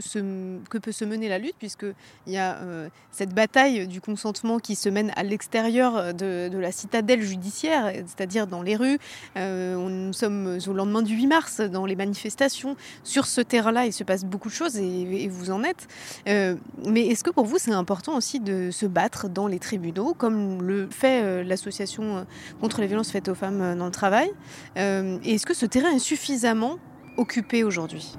que 0.69 0.77
peut 0.79 0.91
se 0.91 1.05
mener 1.05 1.29
la 1.29 1.37
lutte, 1.37 1.55
puisqu'il 1.59 2.33
y 2.33 2.37
a 2.37 2.55
euh, 2.55 2.89
cette 3.11 3.35
bataille 3.35 3.87
du 3.87 4.01
consentement 4.01 4.57
qui 4.57 4.75
se 4.75 4.89
mène 4.89 5.13
à 5.15 5.21
l'extérieur 5.21 6.15
de, 6.15 6.49
la 6.51 6.71
citadelle 6.71 7.21
judiciaire, 7.21 7.91
c'est-à-dire 8.07 8.47
dans 8.47 8.63
les 8.63 8.75
rues. 8.75 8.97
nous 9.35 10.13
sommes 10.13 10.57
au 10.65 10.73
lendemain 10.73 11.03
du 11.03 11.15
8 11.15 11.27
mars, 11.27 11.61
dans 11.61 11.85
les 11.85 11.95
manifestations. 11.95 12.75
Sur 13.03 13.27
ce 13.27 13.41
terrain-là, 13.41 13.85
il 13.85 13.93
se 13.93 14.03
passe 14.03 14.25
beaucoup 14.25 14.49
de 14.49 14.53
choses, 14.53 14.77
et, 14.77 15.23
et 15.23 15.27
vous 15.27 15.51
en 15.51 15.63
êtes. 15.63 15.87
mais 16.25 17.07
est-ce 17.07 17.23
que 17.23 17.29
pour 17.29 17.45
vous, 17.45 17.59
c'est 17.59 17.71
important 17.71 18.15
aussi 18.15 18.39
de 18.39 18.71
se 18.71 18.87
battre 18.87 19.29
dans 19.29 19.45
les 19.45 19.59
tribunaux, 19.59 20.15
comme 20.15 20.63
le 20.63 20.89
fait 20.89 21.43
l'association 21.51 22.17
euh, 22.17 22.23
contre 22.59 22.81
les 22.81 22.87
violences 22.87 23.11
faites 23.11 23.29
aux 23.29 23.35
femmes 23.35 23.61
euh, 23.61 23.75
dans 23.75 23.85
le 23.85 23.91
travail. 23.91 24.31
Euh, 24.77 25.19
est-ce 25.23 25.45
que 25.45 25.53
ce 25.53 25.67
terrain 25.67 25.91
est 25.91 25.99
suffisamment 25.99 26.79
occupé 27.17 27.63
aujourd'hui? 27.63 28.15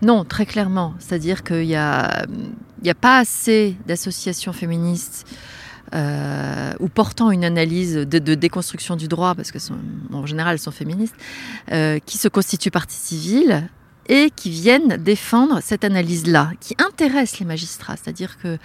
Non, 0.00 0.24
très 0.24 0.46
clairement. 0.46 0.94
C'est-à-dire 0.98 1.42
qu'il 1.42 1.66
n'y 1.66 1.74
a, 1.76 2.24
a 2.86 2.94
pas 2.98 3.18
assez 3.18 3.76
d'associations 3.86 4.52
féministes 4.52 5.26
ou 6.80 6.88
portant 6.88 7.30
une 7.30 7.44
analyse 7.44 7.94
de, 7.94 8.34
déconstruction 8.34 8.96
du 8.96 9.08
droit, 9.08 9.34
parce 9.34 9.50
que 9.50 9.58
en 10.12 10.26
général 10.26 10.54
elles 10.54 10.58
sont 10.58 10.72
féministes, 10.72 11.14
qui 12.04 12.18
se 12.18 12.28
constituent 12.28 12.72
partie 12.72 12.98
civile 12.98 13.70
et 14.08 14.30
qui 14.34 14.50
viennent 14.50 14.98
défendre 14.98 15.60
cette 15.62 15.84
analyse-là, 15.84 16.50
qui 16.60 16.76
intéresse 16.86 17.38
les 17.38 17.46
magistrats. 17.46 17.96
C'est-à-dire 17.96 18.36
que 18.38 18.58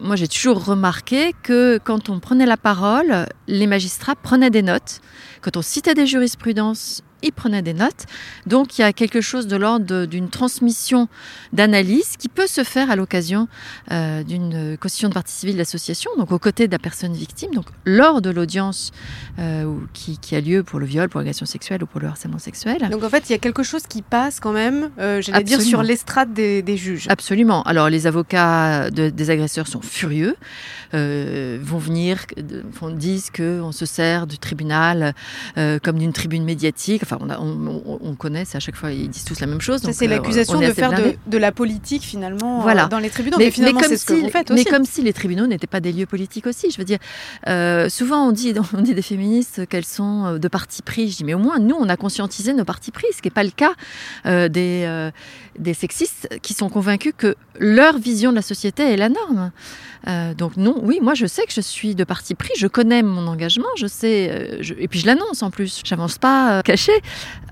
moi 0.00 0.16
j'ai 0.16 0.28
toujours 0.28 0.64
remarqué 0.64 1.34
que 1.42 1.78
quand 1.82 2.08
on 2.08 2.20
prenait 2.20 2.46
la 2.46 2.56
parole, 2.56 3.26
les 3.46 3.66
magistrats 3.66 4.14
prenaient 4.14 4.50
des 4.50 4.62
notes. 4.62 5.00
Quand 5.40 5.56
on 5.56 5.62
citait 5.62 5.94
des 5.94 6.06
jurisprudences, 6.06 7.02
ils 7.22 7.32
prenaient 7.32 7.62
des 7.62 7.74
notes. 7.74 8.06
Donc 8.46 8.78
il 8.78 8.82
y 8.82 8.84
a 8.84 8.92
quelque 8.92 9.20
chose 9.20 9.46
de 9.46 9.56
l'ordre 9.56 10.06
d'une 10.06 10.28
transmission 10.28 11.08
d'analyse 11.52 12.16
qui 12.16 12.28
peut 12.28 12.46
se 12.46 12.64
faire 12.64 12.90
à 12.90 12.96
l'occasion 12.96 13.48
euh, 13.90 14.22
d'une 14.22 14.76
constitution 14.78 15.08
de 15.08 15.14
partie 15.14 15.32
civile 15.32 15.56
d'association, 15.56 16.10
donc 16.16 16.32
aux 16.32 16.38
côtés 16.38 16.66
de 16.66 16.72
la 16.72 16.78
personne 16.78 17.12
victime, 17.12 17.52
donc 17.52 17.66
lors 17.84 18.22
de 18.22 18.30
l'audience 18.30 18.92
euh, 19.38 19.76
qui, 19.92 20.18
qui, 20.18 20.34
a 20.34 20.40
lieu 20.40 20.62
pour 20.62 20.78
le 20.78 20.86
viol, 20.86 21.08
pour 21.08 21.20
l'agression 21.20 21.46
sexuelle 21.46 21.82
ou 21.82 21.86
pour 21.86 22.00
le 22.00 22.08
harcèlement 22.08 22.38
sexuel. 22.38 22.88
Donc 22.90 23.02
en 23.02 23.08
fait, 23.08 23.28
il 23.28 23.32
y 23.32 23.34
a 23.34 23.38
quelque 23.38 23.62
chose 23.62 23.82
qui 23.88 24.02
passe 24.02 24.40
quand 24.40 24.52
même, 24.52 24.90
euh, 24.98 25.20
j'allais 25.22 25.44
dire, 25.44 25.60
sur 25.60 25.82
l'estrade 25.82 26.32
des, 26.32 26.62
des, 26.62 26.76
juges. 26.76 27.06
Absolument. 27.08 27.62
Alors 27.62 27.88
les 27.88 28.06
avocats 28.06 28.90
de, 28.90 29.10
des 29.10 29.30
agresseurs 29.30 29.66
sont 29.66 29.80
furieux, 29.80 30.36
euh, 30.94 31.58
vont 31.62 31.78
venir, 31.78 32.24
disent 32.92 33.30
qu'on 33.30 33.72
se 33.72 33.86
sert 33.86 34.26
du 34.26 34.38
tribunal 34.38 35.14
comme 35.82 35.98
d'une 35.98 36.12
tribune 36.12 36.44
médiatique. 36.44 37.02
Enfin, 37.10 37.18
on, 37.20 37.30
a, 37.30 37.38
on, 37.38 38.00
on 38.02 38.14
connaît, 38.14 38.44
c'est 38.44 38.56
à 38.56 38.60
chaque 38.60 38.76
fois, 38.76 38.92
ils 38.92 39.08
disent 39.08 39.24
tous 39.24 39.40
la 39.40 39.46
même 39.46 39.60
chose. 39.60 39.80
C'est 39.92 40.06
l'accusation 40.06 40.60
de 40.60 40.72
faire 40.72 40.92
de, 40.92 41.14
de, 41.26 41.38
la 41.38 41.52
politique 41.52 42.02
finalement 42.02 42.60
voilà. 42.60 42.86
dans 42.86 42.98
les 42.98 43.10
tribunaux. 43.10 43.38
Mais, 43.38 43.46
mais 43.46 43.50
finalement, 43.50 43.80
c'est 43.82 43.96
ce 43.96 44.04
que 44.04 44.14
vous 44.14 44.28
faites 44.28 44.50
aussi. 44.50 44.64
Mais 44.64 44.70
comme 44.70 44.84
si 44.84 45.02
les 45.02 45.12
tribunaux 45.12 45.46
n'étaient 45.46 45.66
pas 45.66 45.80
des 45.80 45.92
lieux 45.92 46.06
politiques 46.06 46.46
aussi. 46.46 46.70
Je 46.70 46.78
veux 46.78 46.84
dire, 46.84 46.98
euh, 47.46 47.88
souvent 47.88 48.28
on 48.28 48.32
dit, 48.32 48.54
on 48.74 48.82
dit 48.82 48.94
des 48.94 49.02
féministes 49.02 49.66
qu'elles 49.66 49.84
sont 49.84 50.38
de 50.38 50.48
parti 50.48 50.82
pris. 50.82 51.10
Je 51.10 51.16
dis, 51.18 51.24
mais 51.24 51.34
au 51.34 51.38
moins, 51.38 51.58
nous, 51.58 51.76
on 51.78 51.88
a 51.88 51.96
conscientisé 51.96 52.52
nos 52.52 52.64
partis 52.64 52.90
pris, 52.90 53.06
ce 53.12 53.22
qui 53.22 53.28
n'est 53.28 53.32
pas 53.32 53.44
le 53.44 53.50
cas 53.50 53.74
euh, 54.26 54.48
des, 54.48 54.84
euh, 54.86 55.10
des 55.58 55.74
sexistes 55.74 56.28
qui 56.42 56.54
sont 56.54 56.68
convaincus 56.68 57.12
que 57.16 57.34
leur 57.58 57.98
vision 57.98 58.30
de 58.30 58.36
la 58.36 58.42
société 58.42 58.82
est 58.82 58.96
la 58.96 59.08
norme. 59.08 59.50
Euh, 60.06 60.32
donc 60.34 60.56
non, 60.56 60.76
oui, 60.82 61.00
moi 61.02 61.14
je 61.14 61.26
sais 61.26 61.44
que 61.44 61.52
je 61.52 61.60
suis 61.60 61.94
de 61.94 62.04
parti 62.04 62.34
pris, 62.34 62.52
je 62.56 62.66
connais 62.66 63.02
mon 63.02 63.26
engagement, 63.26 63.68
je 63.76 63.86
sais, 63.86 64.30
euh, 64.30 64.74
et 64.78 64.88
puis 64.88 65.00
je 65.00 65.06
l'annonce 65.06 65.42
en 65.42 65.50
plus, 65.50 65.82
j'avance 65.84 66.18
pas 66.18 66.58
euh, 66.58 66.62
caché. 66.62 66.92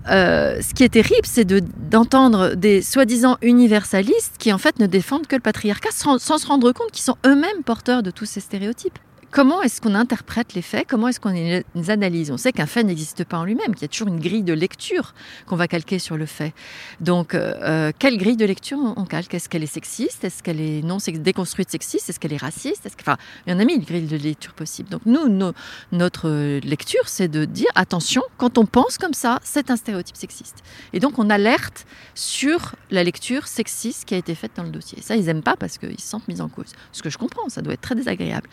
ce 0.07 0.74
qui 0.74 0.84
est 0.84 0.88
terrible, 0.88 1.24
c'est 1.24 1.44
d'entendre 1.44 2.54
des 2.54 2.82
soi-disant 2.82 3.36
universalistes 3.42 4.36
qui 4.38 4.52
en 4.52 4.59
fait 4.59 4.78
ne 4.78 4.86
défendent 4.86 5.26
que 5.26 5.36
le 5.36 5.42
patriarcat 5.42 5.90
sans 5.90 6.18
se 6.18 6.46
rendre 6.46 6.72
compte 6.72 6.92
qu'ils 6.92 7.04
sont 7.04 7.16
eux-mêmes 7.26 7.62
porteurs 7.64 8.02
de 8.02 8.11
tous 8.11 8.26
ces 8.26 8.40
stéréotypes. 8.40 8.98
Comment 9.31 9.61
est-ce 9.61 9.81
qu'on 9.81 9.95
interprète 9.95 10.55
les 10.55 10.62
faits? 10.62 10.87
Comment 10.89 11.09
est-ce 11.09 11.20
qu'on 11.20 11.31
les 11.31 11.64
analyse? 11.91 12.31
On 12.31 12.37
sait 12.37 12.53
qu'un 12.53 12.66
fait 12.66 12.85
n'existe 12.85 13.24
pas 13.24 13.39
en 13.39 13.45
lui-même, 13.45 13.74
qu'il 13.74 13.83
y 13.83 13.85
a 13.85 13.89
toujours 13.89 14.09
une 14.09 14.20
grille 14.20 14.43
de 14.43 14.53
lecture 14.53 15.14
qu'on 15.47 15.57
va 15.57 15.68
calquer 15.68 15.99
sur 15.99 16.16
le 16.16 16.27
fait. 16.27 16.55
Donc, 17.01 17.35
euh, 17.35 17.93
quelle 17.99 18.16
grille 18.16 18.37
de 18.37 18.47
lecture 18.47 18.79
on 18.97 19.05
calque? 19.05 19.35
Est-ce 19.35 19.49
qu'elle 19.49 19.62
est 19.62 19.66
sexiste? 19.66 20.24
Est-ce 20.24 20.43
qu'elle 20.43 20.61
est 20.61 20.83
non 20.83 20.99
déconstruite 21.07 21.70
sexiste? 21.70 22.09
Est-ce 22.09 22.18
qu'elle 22.18 22.33
est 22.33 22.41
raciste? 22.41 22.87
Est 22.87 22.91
-ce 22.91 22.97
que... 22.97 23.03
Enfin, 23.03 23.18
il 23.47 23.53
y 23.53 23.57
en 23.57 23.59
a 23.59 23.64
mille 23.64 23.85
grilles 23.85 24.07
de 24.07 24.16
lecture 24.16 24.55
possibles. 24.55 24.89
Donc, 24.89 25.03
nous, 25.05 25.53
notre 25.93 26.29
lecture, 26.61 27.07
c'est 27.09 27.29
de 27.29 27.45
dire 27.45 27.70
attention, 27.74 28.22
quand 28.39 28.59
on 28.59 28.64
pense 28.64 28.97
comme 28.97 29.14
ça, 29.14 29.39
c'est 29.43 29.70
un 29.70 29.77
stéréotype 29.77 30.16
sexiste. 30.16 30.59
Et 30.93 31.01
donc, 31.01 31.18
on 31.18 31.29
alerte 31.31 31.85
sur 32.14 32.74
la 32.91 33.03
lecture 33.05 33.47
sexiste 33.49 34.05
qui 34.07 34.14
a 34.14 34.18
été 34.18 34.35
faite 34.35 34.53
dans 34.57 34.62
le 34.62 34.70
dossier. 34.70 35.03
Ça, 35.03 35.16
ils 35.16 35.27
n'aiment 35.27 35.43
pas 35.43 35.57
parce 35.57 35.77
qu'ils 35.79 36.01
se 36.01 36.09
sentent 36.09 36.29
mis 36.29 36.41
en 36.41 36.49
cause. 36.49 36.72
Ce 36.93 37.03
que 37.03 37.11
je 37.11 37.18
comprends, 37.18 37.49
ça 37.49 37.61
doit 37.61 37.74
être 37.74 37.83
très 37.83 37.97
désagréable. 37.97 38.49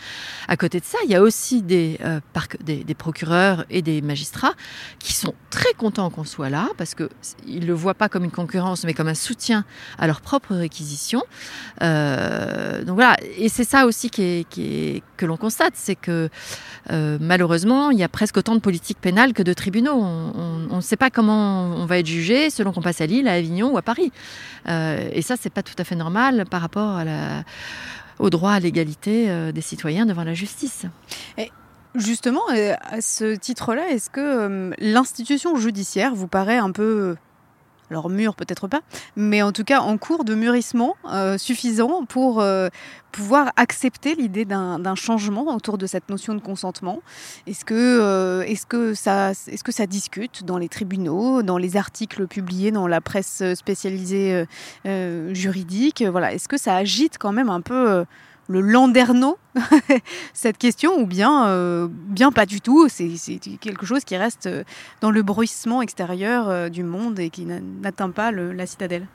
Côté 0.64 0.80
de 0.80 0.86
ça, 0.86 0.98
il 1.04 1.12
y 1.12 1.16
a 1.16 1.22
aussi 1.22 1.62
des, 1.62 2.00
euh, 2.06 2.22
des, 2.62 2.86
des, 2.86 2.94
procureurs 2.94 3.66
et 3.70 3.82
des 3.82 4.02
magistrats 4.02 4.54
qui 4.98 5.12
sont 5.12 5.34
très 5.50 5.74
contents 5.74 6.10
qu'on 6.10 6.24
soit 6.24 6.50
là 6.50 6.70
parce 6.78 6.96
qu'ils 6.96 7.60
ne 7.60 7.66
le 7.66 7.74
voient 7.74 7.96
pas 7.96 8.08
comme 8.08 8.24
une 8.24 8.32
concurrence 8.32 8.86
mais 8.86 8.94
comme 8.94 9.10
un 9.10 9.14
soutien 9.14 9.66
à 10.00 10.08
leurs 10.08 10.22
propres 10.22 10.56
réquisitions. 10.56 11.24
Euh, 11.82 12.82
donc 12.86 12.96
voilà, 12.96 13.18
et 13.38 13.50
c'est 13.50 13.66
ça 13.66 13.86
aussi 13.86 14.10
que 14.10 15.26
l'on 15.26 15.36
constate, 15.36 15.74
c'est 15.76 15.96
que 15.96 16.30
euh, 16.92 17.18
malheureusement, 17.20 17.92
il 17.92 18.00
y 18.00 18.04
a 18.04 18.10
presque 18.10 18.38
autant 18.38 18.56
de 18.56 18.62
politiques 18.62 19.02
pénales 19.02 19.34
que 19.34 19.44
de 19.44 19.52
tribunaux. 19.52 20.02
On 20.02 20.78
ne 20.78 20.82
sait 20.82 20.96
pas 20.96 21.10
comment 21.10 21.76
on 21.76 21.86
va 21.86 21.98
être 22.00 22.08
jugé 22.08 22.50
selon 22.50 22.72
qu'on 22.72 22.82
passe 22.82 23.02
à 23.02 23.06
Lille, 23.06 23.28
à 23.28 23.34
Avignon 23.34 23.74
ou 23.74 23.78
à 23.78 23.82
Paris. 23.82 24.14
Et 24.68 25.22
ça, 25.22 25.36
c'est 25.38 25.50
pas 25.52 25.64
tout 25.64 25.76
à 25.78 25.84
fait 25.84 25.96
normal 25.96 26.46
par 26.50 26.62
rapport 26.62 26.92
à 26.92 27.04
la 27.04 27.44
au 28.20 28.30
droit 28.30 28.52
à 28.52 28.60
l'égalité 28.60 29.30
euh, 29.30 29.52
des 29.52 29.62
citoyens 29.62 30.06
devant 30.06 30.24
la 30.24 30.34
justice. 30.34 30.86
Et 31.38 31.52
justement, 31.96 32.44
euh, 32.52 32.74
à 32.82 33.02
ce 33.02 33.36
titre-là, 33.36 33.90
est-ce 33.90 34.10
que 34.10 34.22
euh, 34.22 34.72
l'institution 34.80 35.56
judiciaire 35.56 36.14
vous 36.16 36.28
paraît 36.28 36.58
un 36.58 36.72
peu 36.72 37.16
alors 37.90 38.10
mûr 38.10 38.36
peut-être 38.36 38.68
pas, 38.68 38.82
mais 39.16 39.42
en 39.42 39.52
tout 39.52 39.64
cas 39.64 39.80
en 39.82 39.98
cours 39.98 40.24
de 40.24 40.36
mûrissement 40.36 40.96
euh, 41.12 41.38
suffisant 41.38 42.06
pour 42.06 42.42
euh, 42.42 42.70
pouvoir 43.12 43.52
accepter 43.56 44.16
l'idée 44.16 44.46
d'un 44.46 44.96
changement 44.96 45.54
autour 45.56 45.78
de 45.78 45.86
cette 45.86 46.10
notion 46.10 46.34
de 46.34 46.40
consentement. 46.40 47.02
Est-ce 47.46 47.66
que, 47.66 47.74
euh, 47.74 48.56
que, 48.68 48.94
ça, 48.94 49.32
est 49.32 49.62
que 49.62 49.72
ça 49.72 49.86
discute 49.86 50.44
dans 50.44 50.58
les 50.58 50.70
tribunaux, 50.70 51.44
dans 51.44 51.58
les 51.58 51.78
articles 51.78 52.28
publiés 52.28 52.72
dans 52.72 52.88
la 52.88 53.02
presse 53.02 53.44
spécialisée 53.54 54.46
juridique? 54.86 56.04
Voilà. 56.04 56.34
Est-ce 56.34 56.48
que 56.48 56.58
ça 56.58 56.76
agite 56.76 57.18
quand 57.20 57.34
même 57.34 57.50
un 57.50 57.62
peu 57.62 58.06
le 58.54 58.62
landerneau 58.62 59.38
cette 60.34 60.60
question 60.60 61.00
ou 61.00 61.08
bien, 61.08 61.48
euh, 61.48 61.88
bien 61.90 62.32
pas 62.32 62.46
du 62.46 62.62
tout. 62.62 62.88
C'est 62.88 63.10
quelque 63.60 63.86
chose 63.86 64.04
qui 64.04 64.16
reste 64.16 64.46
euh, 64.46 64.64
dans 65.02 65.10
le 65.10 65.24
bruissement 65.24 65.82
extérieur 65.82 66.50
euh, 66.50 66.70
du 66.70 66.84
monde 66.84 67.20
et 67.20 67.30
qui 67.32 67.46
n'atteint 67.46 68.12
pas 68.12 68.32
le, 68.32 68.54
la 68.54 68.68
citadelle. 68.68 69.08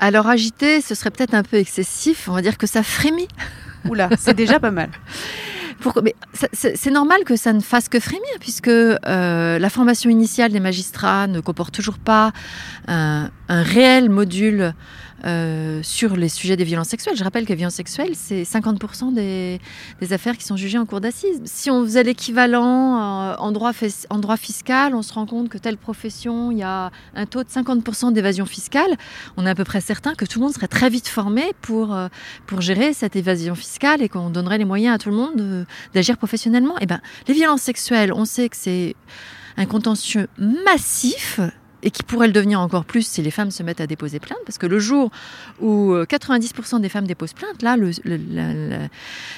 Alors 0.00 0.26
agité, 0.26 0.80
ce 0.80 0.94
serait 0.96 1.10
peut-être 1.10 1.34
un 1.34 1.44
peu 1.44 1.56
excessif. 1.56 2.28
On 2.28 2.32
va 2.32 2.42
dire 2.42 2.58
que 2.58 2.66
ça 2.66 2.82
frémit. 2.82 3.28
Oula, 3.88 4.10
c'est 4.18 4.34
déjà 4.34 4.58
pas 4.58 4.72
mal. 4.72 4.90
c'est 6.52 6.90
normal 6.90 7.22
que 7.24 7.36
ça 7.36 7.52
ne 7.52 7.60
fasse 7.60 7.88
que 7.88 8.00
frémir, 8.00 8.28
puisque 8.40 8.66
euh, 8.66 9.58
la 9.58 9.70
formation 9.70 10.10
initiale 10.10 10.50
des 10.50 10.58
magistrats 10.58 11.28
ne 11.28 11.38
comporte 11.38 11.72
toujours 11.72 11.98
pas 11.98 12.32
un, 12.88 13.30
un 13.48 13.62
réel 13.62 14.10
module 14.10 14.74
euh, 15.24 15.82
sur 15.82 16.14
les 16.14 16.28
sujets 16.28 16.56
des 16.56 16.64
violences 16.64 16.88
sexuelles. 16.88 17.16
Je 17.16 17.24
rappelle 17.24 17.44
que 17.44 17.48
les 17.48 17.56
violences 17.56 17.74
sexuelles, 17.74 18.12
c'est 18.14 18.42
50% 18.42 19.14
des, 19.14 19.60
affaires 20.12 20.36
qui 20.36 20.44
sont 20.44 20.56
jugées 20.56 20.78
en 20.78 20.84
cour 20.84 21.00
d'assises. 21.00 21.40
Si 21.44 21.70
on 21.70 21.82
faisait 21.84 22.02
l'équivalent 22.02 22.96
euh, 22.96 23.34
en, 23.38 23.50
droit, 23.50 23.72
en 24.10 24.18
droit 24.18 24.36
fiscal, 24.36 24.94
on 24.94 25.02
se 25.02 25.14
rend 25.14 25.26
compte 25.26 25.48
que 25.48 25.58
telle 25.58 25.78
profession, 25.78 26.52
il 26.52 26.58
y 26.58 26.62
a 26.62 26.90
un 27.14 27.26
taux 27.26 27.42
de 27.42 27.48
50% 27.48 28.12
d'évasion 28.12 28.44
fiscale. 28.44 28.96
On 29.36 29.46
est 29.46 29.50
à 29.50 29.54
peu 29.54 29.64
près 29.64 29.80
certain 29.80 30.14
que 30.14 30.26
tout 30.26 30.38
le 30.38 30.44
monde 30.44 30.54
serait 30.54 30.68
très 30.68 30.90
vite 30.90 31.08
formé 31.08 31.52
pour, 31.62 31.94
euh, 31.94 32.08
pour 32.46 32.60
gérer 32.60 32.92
cette 32.92 33.16
évasion 33.16 33.54
fiscale 33.54 34.02
et 34.02 34.08
qu'on 34.08 34.30
donnerait 34.30 34.58
les 34.58 34.64
moyens 34.64 34.96
à 34.96 34.98
tout 34.98 35.10
le 35.10 35.16
monde 35.16 35.66
d'agir 35.94 36.18
professionnellement. 36.18 36.76
Et 36.78 36.82
eh 36.82 36.86
ben, 36.86 37.00
les 37.26 37.34
violences 37.34 37.62
sexuelles, 37.62 38.12
on 38.12 38.26
sait 38.26 38.48
que 38.48 38.56
c'est 38.56 38.94
un 39.56 39.66
contentieux 39.66 40.28
massif 40.38 41.40
et 41.86 41.90
qui 41.90 42.02
pourrait 42.02 42.26
le 42.26 42.32
devenir 42.32 42.60
encore 42.60 42.84
plus 42.84 43.06
si 43.06 43.22
les 43.22 43.30
femmes 43.30 43.52
se 43.52 43.62
mettent 43.62 43.80
à 43.80 43.86
déposer 43.86 44.18
plainte, 44.18 44.40
parce 44.44 44.58
que 44.58 44.66
le 44.66 44.80
jour 44.80 45.10
où 45.60 45.94
90% 45.94 46.80
des 46.80 46.88
femmes 46.88 47.06
déposent 47.06 47.32
plainte, 47.32 47.62
là, 47.62 47.76
le, 47.76 47.92
le, 48.04 48.18
la, 48.28 48.88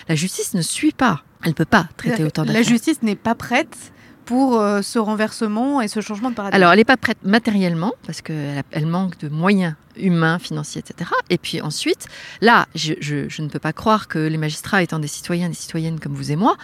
la, 0.09 0.15
justice 0.15 0.55
ne 0.55 0.63
suit 0.63 0.93
pas. 0.93 1.23
Elle 1.45 1.51
ne 1.51 1.55
peut 1.55 1.67
pas 1.67 1.89
traiter 1.99 2.25
autant 2.25 2.43
d'affaires. 2.43 2.63
La 2.63 2.67
justice 2.67 3.03
n'est 3.03 3.17
pas 3.17 3.35
prête 3.35 3.93
pour 4.25 4.61
euh, 4.61 4.83
ce 4.83 4.99
renversement 4.99 5.81
et 5.81 5.89
ce 5.89 6.01
changement 6.01 6.31
de 6.31 6.35
paradigme 6.35 6.57
Alors, 6.57 6.73
elle 6.73 6.79
n'est 6.79 6.85
pas 6.85 6.97
prête 6.97 7.19
matériellement, 7.23 7.93
parce 8.07 8.23
qu'elle 8.23 8.63
elle 8.71 8.87
manque 8.87 9.19
de 9.19 9.29
moyens 9.29 9.75
humains, 9.99 10.39
financiers, 10.39 10.81
etc. 10.81 11.11
Et 11.31 11.39
puis 11.39 11.61
ensuite, 11.61 12.07
là, 12.41 12.67
je, 12.75 13.43
ne 13.43 13.49
peux 13.49 13.59
pas 13.59 13.73
croire 13.73 14.09
que 14.09 14.19
les 14.19 14.39
magistrats, 14.39 14.83
étant 14.83 14.99
des 14.99 15.09
citoyens, 15.09 15.49
des 15.49 15.55
citoyennes 15.55 16.01
comme 16.01 16.15
vous 16.15 16.33
et 16.33 16.37
moi, 16.37 16.57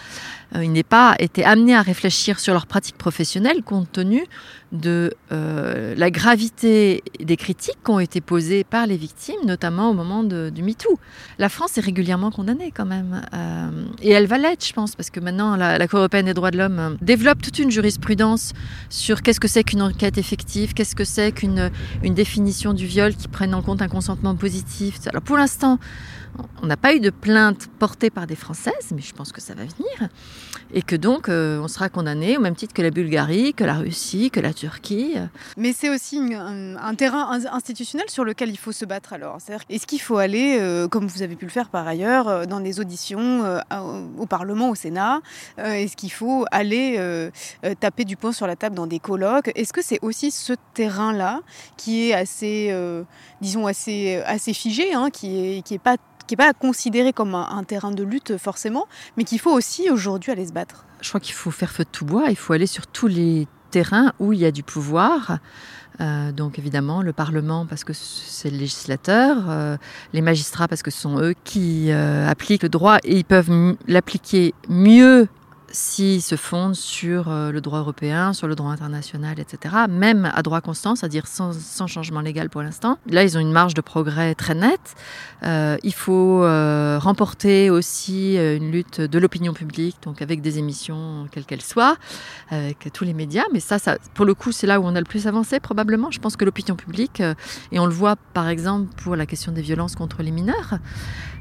euh, 0.55 0.63
ils 0.63 0.71
n'aient 0.71 0.83
pas 0.83 1.15
été 1.19 1.43
amenés 1.43 1.75
à 1.75 1.81
réfléchir 1.81 2.39
sur 2.39 2.53
leur 2.53 2.67
pratique 2.67 2.97
professionnelle 2.97 3.63
compte 3.63 3.91
tenu 3.91 4.25
de 4.71 5.13
euh, 5.31 5.95
la 5.95 6.11
gravité 6.11 7.03
des 7.19 7.37
critiques 7.37 7.77
qui 7.83 7.91
ont 7.91 7.99
été 7.99 8.21
posées 8.21 8.63
par 8.63 8.87
les 8.87 8.97
victimes, 8.97 9.39
notamment 9.45 9.89
au 9.89 9.93
moment 9.93 10.23
de, 10.23 10.49
du 10.49 10.63
MeToo. 10.63 10.99
La 11.39 11.49
France 11.49 11.77
est 11.77 11.81
régulièrement 11.81 12.31
condamnée 12.31 12.71
quand 12.75 12.85
même. 12.85 13.21
Euh, 13.33 13.85
et 14.01 14.11
elle 14.11 14.27
va 14.27 14.37
l'être, 14.37 14.65
je 14.65 14.73
pense, 14.73 14.95
parce 14.95 15.09
que 15.09 15.19
maintenant, 15.19 15.55
la, 15.55 15.87
Cour 15.87 15.99
européenne 15.99 16.25
des 16.25 16.33
droits 16.33 16.51
de 16.51 16.57
l'homme 16.57 16.97
développe 17.01 17.41
toute 17.41 17.59
une 17.59 17.69
jurisprudence 17.69 18.53
sur 18.89 19.21
qu'est-ce 19.21 19.39
que 19.39 19.47
c'est 19.47 19.63
qu'une 19.63 19.81
enquête 19.81 20.17
effective, 20.17 20.73
qu'est-ce 20.73 20.95
que 20.95 21.03
c'est 21.03 21.31
qu'une 21.31 21.71
une 22.03 22.13
définition 22.13 22.73
du 22.73 22.85
viol 22.85 23.13
qui 23.15 23.24
prenne 23.27 23.53
en 23.53 23.61
compte 23.61 23.81
un 23.81 23.87
consentement 23.87 24.35
positif. 24.35 24.99
Alors 25.07 25.21
pour 25.21 25.37
l'instant, 25.37 25.79
on 26.61 26.67
n'a 26.67 26.77
pas 26.77 26.93
eu 26.93 26.99
de 26.99 27.09
plainte 27.09 27.67
portée 27.79 28.09
par 28.09 28.27
des 28.27 28.35
Françaises, 28.35 28.91
mais 28.93 29.01
je 29.01 29.13
pense 29.13 29.31
que 29.31 29.41
ça 29.41 29.53
va 29.53 29.63
venir. 29.63 30.09
Et 30.73 30.81
que 30.81 30.95
donc, 30.95 31.29
euh, 31.29 31.59
on 31.59 31.67
sera 31.67 31.89
condamné 31.89 32.37
au 32.37 32.41
même 32.41 32.55
titre 32.55 32.73
que 32.73 32.81
la 32.81 32.91
Bulgarie, 32.91 33.53
que 33.53 33.63
la 33.63 33.75
Russie, 33.75 34.31
que 34.31 34.39
la 34.39 34.53
Turquie. 34.53 35.15
Mais 35.57 35.73
c'est 35.73 35.89
aussi 35.89 36.19
un, 36.33 36.95
terrain 36.95 37.39
institutionnel 37.51 38.09
sur 38.09 38.23
lequel 38.23 38.49
il 38.49 38.57
faut 38.57 38.71
se 38.71 38.85
battre 38.85 39.13
alors. 39.13 39.37
Est-ce 39.69 39.85
qu'il 39.85 40.01
faut 40.01 40.17
aller, 40.17 40.57
euh, 40.59 40.87
comme 40.87 41.07
vous 41.07 41.21
avez 41.21 41.35
pu 41.35 41.45
le 41.45 41.51
faire 41.51 41.69
par 41.69 41.87
ailleurs, 41.87 42.27
euh, 42.27 42.45
dans 42.45 42.59
des 42.59 42.79
auditions 42.79 43.43
au 44.17 44.25
Parlement, 44.25 44.69
au 44.69 44.75
Sénat 44.75 45.21
Est-ce 45.57 45.95
qu'il 45.95 46.11
faut 46.11 46.45
aller 46.51 46.99
taper 47.79 48.05
du 48.05 48.15
poing 48.17 48.31
sur 48.31 48.47
la 48.47 48.55
table 48.55 48.75
dans 48.75 48.87
des 48.87 48.99
colloques? 48.99 49.51
Est-ce 49.55 49.73
que 49.73 49.81
c'est 49.83 49.99
aussi 50.01 50.31
ce 50.31 50.53
terrain-là 50.73 51.41
qui 51.77 52.09
est 52.09 52.13
assez, 52.13 52.75
disons, 53.41 53.67
assez, 53.67 54.21
assez 54.25 54.53
figé, 54.53 54.93
hein, 54.93 55.09
qui 55.11 55.29
n'est 55.29 55.61
qui 55.61 55.75
est 55.75 55.79
pas 55.79 55.97
qui 56.27 56.33
n'est 56.33 56.37
pas 56.37 56.53
considéré 56.53 57.13
comme 57.13 57.35
un, 57.35 57.63
terrain 57.63 57.91
de 57.91 58.03
lutte 58.03 58.37
forcément, 58.37 58.87
mais 59.17 59.23
qu'il 59.23 59.39
faut 59.39 59.51
aussi 59.51 59.89
aujourd'hui 59.89 60.31
aller 60.31 60.45
se 60.45 60.53
battre 60.53 60.85
Je 61.01 61.09
crois 61.09 61.19
qu'il 61.19 61.33
faut 61.33 61.51
faire 61.51 61.71
feu 61.71 61.83
de 61.83 61.89
tout 61.89 62.05
bois, 62.05 62.29
il 62.29 62.35
faut 62.35 62.53
aller 62.53 62.67
sur 62.67 62.87
tous 62.87 63.07
les 63.07 63.47
terrains 63.71 64.13
où 64.19 64.33
il 64.33 64.39
y 64.39 64.45
a 64.45 64.51
du 64.51 64.63
pouvoir. 64.63 65.39
Euh, 66.01 66.33
donc 66.33 66.59
évidemment 66.59 67.01
le 67.01 67.13
Parlement 67.13 67.65
parce 67.65 67.85
que 67.85 67.93
c'est 67.93 68.49
le 68.49 68.57
législateur, 68.57 69.49
euh, 69.49 69.77
les 70.11 70.21
magistrats 70.21 70.67
parce 70.67 70.83
que 70.83 70.91
ce 70.91 70.99
sont 70.99 71.19
eux 71.19 71.33
qui 71.45 71.89
euh, 71.89 72.27
appliquent 72.27 72.63
le 72.63 72.69
droit 72.69 72.97
et 73.05 73.15
ils 73.15 73.23
peuvent 73.23 73.77
l'appliquer 73.87 74.53
mieux 74.67 75.29
s'ils 75.75 76.21
se 76.21 76.35
fondent 76.35 76.75
sur 76.75 77.29
euh, 77.29 77.51
le 77.51 77.59
droit 77.59 77.79
européen, 77.79 78.31
sur 78.31 78.47
le 78.47 78.55
droit 78.55 78.71
international, 78.71 79.39
etc., 79.39 79.75
même 79.89 80.31
à 80.33 80.41
droit 80.41 80.61
constant, 80.61 80.95
c'est-à-dire 80.95 81.27
sans, 81.27 81.53
changement 81.87 82.21
légal 82.21 82.49
pour 82.49 82.61
l'instant. 82.61 82.97
Là, 83.09 83.23
ils 83.23 83.37
ont 83.37 83.41
une 83.41 83.51
marge 83.51 83.73
de 83.73 83.81
progrès 83.81 84.35
très 84.35 84.55
nette. 84.55 84.95
Euh, 85.43 85.75
il 85.83 85.93
faut 85.93 86.43
euh, 86.43 86.97
remporter 86.97 87.69
aussi 87.69 88.37
une 88.37 88.71
lutte 88.71 89.01
de 89.01 89.19
l'opinion 89.19 89.53
publique, 89.53 89.97
donc 90.01 90.21
avec 90.21 90.41
des 90.41 90.57
émissions, 90.59 91.27
quelles 91.31 91.45
qu'elles 91.45 91.61
soient, 91.61 91.97
avec 92.49 92.89
tous 92.93 93.03
les 93.03 93.13
médias. 93.13 93.43
Mais 93.51 93.59
ça, 93.59 93.77
pour 94.13 94.25
le 94.25 94.33
coup, 94.33 94.53
c'est 94.53 94.67
là 94.67 94.79
où 94.79 94.85
on 94.85 94.95
a 94.95 94.99
le 94.99 95.05
plus 95.05 95.27
avancé, 95.27 95.59
probablement. 95.59 96.09
Je 96.09 96.19
pense 96.19 96.37
que 96.37 96.45
l'opinion 96.45 96.75
publique, 96.75 97.21
et 97.71 97.79
on 97.79 97.85
le 97.85 97.93
voit 97.93 98.15
par 98.33 98.47
exemple 98.47 98.93
pour 99.03 99.17
la 99.17 99.25
question 99.25 99.51
des 99.51 99.61
violences 99.61 99.95
contre 99.95 100.23
les 100.23 100.31
mineurs, 100.31 100.79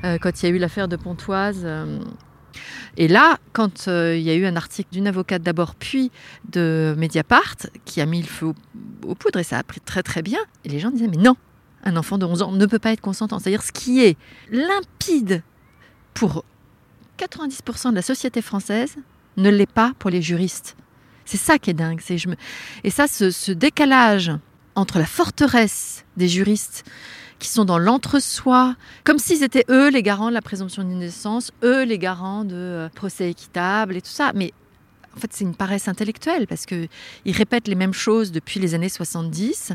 quand 0.02 0.42
il 0.42 0.48
y 0.48 0.52
a 0.52 0.54
eu 0.54 0.58
l'affaire 0.58 0.88
de 0.88 0.96
Pontoise, 0.96 1.64
et 2.96 3.08
là, 3.08 3.38
quand 3.52 3.88
euh, 3.88 4.16
il 4.16 4.22
y 4.22 4.30
a 4.30 4.34
eu 4.34 4.46
un 4.46 4.56
article 4.56 4.90
d'une 4.92 5.06
avocate 5.06 5.42
d'abord, 5.42 5.74
puis 5.74 6.10
de 6.50 6.94
Mediapart, 6.96 7.56
qui 7.84 8.00
a 8.00 8.06
mis 8.06 8.22
le 8.22 8.28
feu 8.28 8.52
aux, 9.06 9.14
poudres, 9.14 9.38
et 9.38 9.44
ça 9.44 9.58
a 9.58 9.62
pris 9.62 9.80
très 9.80 10.02
très 10.02 10.22
bien, 10.22 10.38
et 10.64 10.68
les 10.68 10.78
gens 10.78 10.90
disaient, 10.90 11.08
mais 11.08 11.16
non, 11.16 11.36
un 11.84 11.96
enfant 11.96 12.18
de 12.18 12.24
11 12.24 12.42
ans 12.42 12.52
ne 12.52 12.66
peut 12.66 12.78
pas 12.78 12.92
être 12.92 13.00
consentant. 13.00 13.38
C'est-à-dire 13.38 13.62
ce 13.62 13.72
qui 13.72 14.02
est 14.02 14.16
limpide 14.50 15.42
pour 16.14 16.44
90% 17.18 17.90
de 17.90 17.94
la 17.94 18.02
société 18.02 18.42
française 18.42 18.96
ne 19.36 19.50
l'est 19.50 19.70
pas 19.70 19.92
pour 19.98 20.10
les 20.10 20.22
juristes. 20.22 20.76
C'est 21.24 21.36
ça 21.36 21.58
qui 21.58 21.70
est 21.70 21.74
dingue. 21.74 22.00
Je 22.06 22.28
me... 22.28 22.36
Et 22.84 22.90
ça, 22.90 23.06
ce 23.08 23.52
décalage 23.52 24.30
entre 24.74 24.98
la 24.98 25.06
forteresse 25.06 26.04
des 26.16 26.28
juristes 26.28 26.84
qui 27.44 27.50
sont 27.50 27.66
dans 27.66 27.76
l'entre-soi, 27.76 28.74
comme 29.04 29.18
s'ils 29.18 29.42
étaient 29.42 29.66
eux 29.68 29.90
les 29.90 30.02
garants 30.02 30.30
de 30.30 30.34
la 30.34 30.40
présomption 30.40 30.82
d'innocence, 30.82 31.52
eux 31.62 31.84
les 31.84 31.98
garants 31.98 32.46
de 32.46 32.54
euh, 32.54 32.88
procès 32.88 33.28
équitable 33.30 33.96
et 33.96 34.00
tout 34.00 34.08
ça. 34.08 34.32
Mais 34.34 34.54
en 35.14 35.20
fait, 35.20 35.30
c'est 35.30 35.44
une 35.44 35.54
paresse 35.54 35.86
intellectuelle 35.86 36.46
parce 36.46 36.64
qu'ils 36.64 36.88
répètent 37.26 37.68
les 37.68 37.74
mêmes 37.74 37.92
choses 37.92 38.32
depuis 38.32 38.60
les 38.60 38.72
années 38.72 38.88
70. 38.88 39.74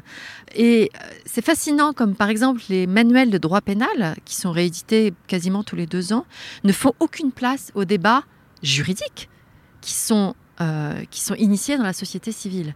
Et 0.55 0.89
euh, 0.95 1.07
c'est 1.27 1.45
fascinant, 1.45 1.93
comme 1.93 2.15
par 2.15 2.29
exemple 2.29 2.59
les 2.69 2.87
manuels 2.87 3.29
de 3.29 3.37
droit 3.37 3.61
pénal, 3.61 4.15
qui 4.25 4.35
sont 4.35 4.51
réédités 4.51 5.13
quasiment 5.27 5.63
tous 5.63 5.75
les 5.75 5.85
deux 5.85 6.11
ans, 6.11 6.25
ne 6.63 6.73
font 6.73 6.93
aucune 6.99 7.31
place 7.31 7.71
aux 7.75 7.85
débats 7.85 8.23
juridiques 8.63 9.29
euh, 10.61 11.03
qui 11.11 11.21
sont 11.21 11.35
initiés 11.35 11.77
dans 11.77 11.83
la 11.83 11.93
société 11.93 12.31
civile 12.31 12.73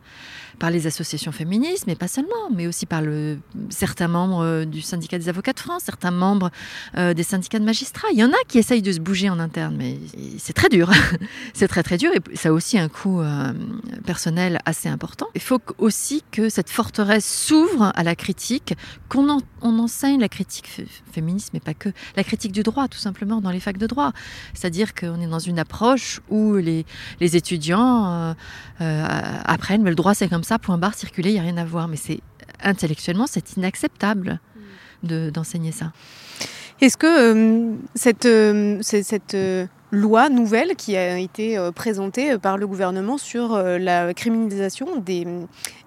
par 0.64 0.72
les 0.72 0.88
associations 0.88 1.34
féministes, 1.34 1.88
mais 1.88 1.96
pas 1.96 2.08
seulement, 2.08 2.50
mais 2.56 2.68
aussi 2.68 2.86
par 2.86 3.02
certains 3.70 4.08
membres 4.08 4.46
euh, 4.46 4.64
du 4.64 4.82
syndicat 4.82 5.20
des 5.20 5.28
avocats 5.28 5.52
de 5.52 5.60
France, 5.60 5.82
certains 5.84 6.10
membres 6.10 6.52
euh, 6.98 7.14
des 7.14 7.24
syndicats 7.24 7.60
de 7.60 7.66
magistrats. 7.66 8.08
Il 8.14 8.18
y 8.18 8.24
en 8.24 8.30
a 8.30 8.38
qui 8.48 8.60
essayent 8.60 8.82
de 8.82 8.94
se 8.94 9.02
bouger 9.02 9.30
en 9.30 9.40
interne, 9.40 9.76
mais 9.78 9.98
c'est 10.38 10.54
très 10.54 10.70
dur. 10.70 10.90
c'est 11.54 11.68
très 11.68 11.84
très 11.84 11.98
dur 11.98 12.12
et 12.14 12.38
ça 12.38 12.48
a 12.48 12.52
aussi 12.54 12.80
un 12.80 12.88
coût 12.88 13.20
euh, 13.20 13.52
personnel 14.06 14.60
assez 14.64 14.88
important. 14.88 15.28
Il 15.36 15.42
faut 15.42 15.60
aussi 15.80 16.24
que 16.32 16.48
cette 16.48 16.70
forteresse 16.70 17.30
s'ouvre 17.30 17.92
à 17.94 18.04
la 18.04 18.16
critique, 18.16 18.74
qu'on 19.10 19.28
en, 19.28 19.42
on 19.64 19.78
enseigne 19.80 20.22
la 20.22 20.30
critique 20.30 20.70
féministe, 21.12 21.50
mais 21.54 21.60
pas 21.60 21.74
que, 21.74 21.90
la 22.16 22.24
critique 22.24 22.54
du 22.54 22.64
droit 22.64 22.88
tout 22.88 23.00
simplement 23.00 23.42
dans 23.42 23.52
les 23.52 23.60
facs 23.60 23.78
de 23.78 23.88
droit. 23.88 24.14
C'est-à-dire 24.54 24.96
qu'on 24.96 25.20
est 25.20 25.28
dans 25.28 25.40
une 25.40 25.60
approche 25.60 26.22
où 26.30 26.56
les 26.56 26.86
étudiants 27.20 28.34
apprennent, 28.80 29.84
mais 29.84 29.90
le 29.90 29.98
droit 29.98 30.14
c'est 30.14 30.30
comme 30.30 30.46
ça, 30.46 30.53
point 30.60 30.78
barre, 30.78 30.94
circuler, 30.94 31.32
il 31.32 31.34
n'y 31.34 31.40
a 31.40 31.44
rien 31.44 31.58
à 31.58 31.66
voir. 31.66 31.88
Mais 31.88 31.98
c'est 31.98 32.20
intellectuellement, 32.62 33.28
c'est 33.28 33.56
inacceptable 33.58 34.40
d'enseigner 35.04 35.72
de, 35.72 35.76
ça. 35.76 35.92
Est-ce 36.82 36.98
que 36.98 37.08
euh, 37.08 37.76
cette, 37.96 38.26
euh, 38.26 38.80
cette 38.82 39.36
euh, 39.36 39.68
loi 39.92 40.30
nouvelle 40.30 40.76
qui 40.76 40.98
a 40.98 41.18
été 41.18 41.58
présentée 41.76 42.38
par 42.38 42.58
le 42.58 42.68
gouvernement 42.68 43.18
sur 43.18 43.56
la 43.56 44.14
criminalisation 44.14 44.98
des, 44.98 45.28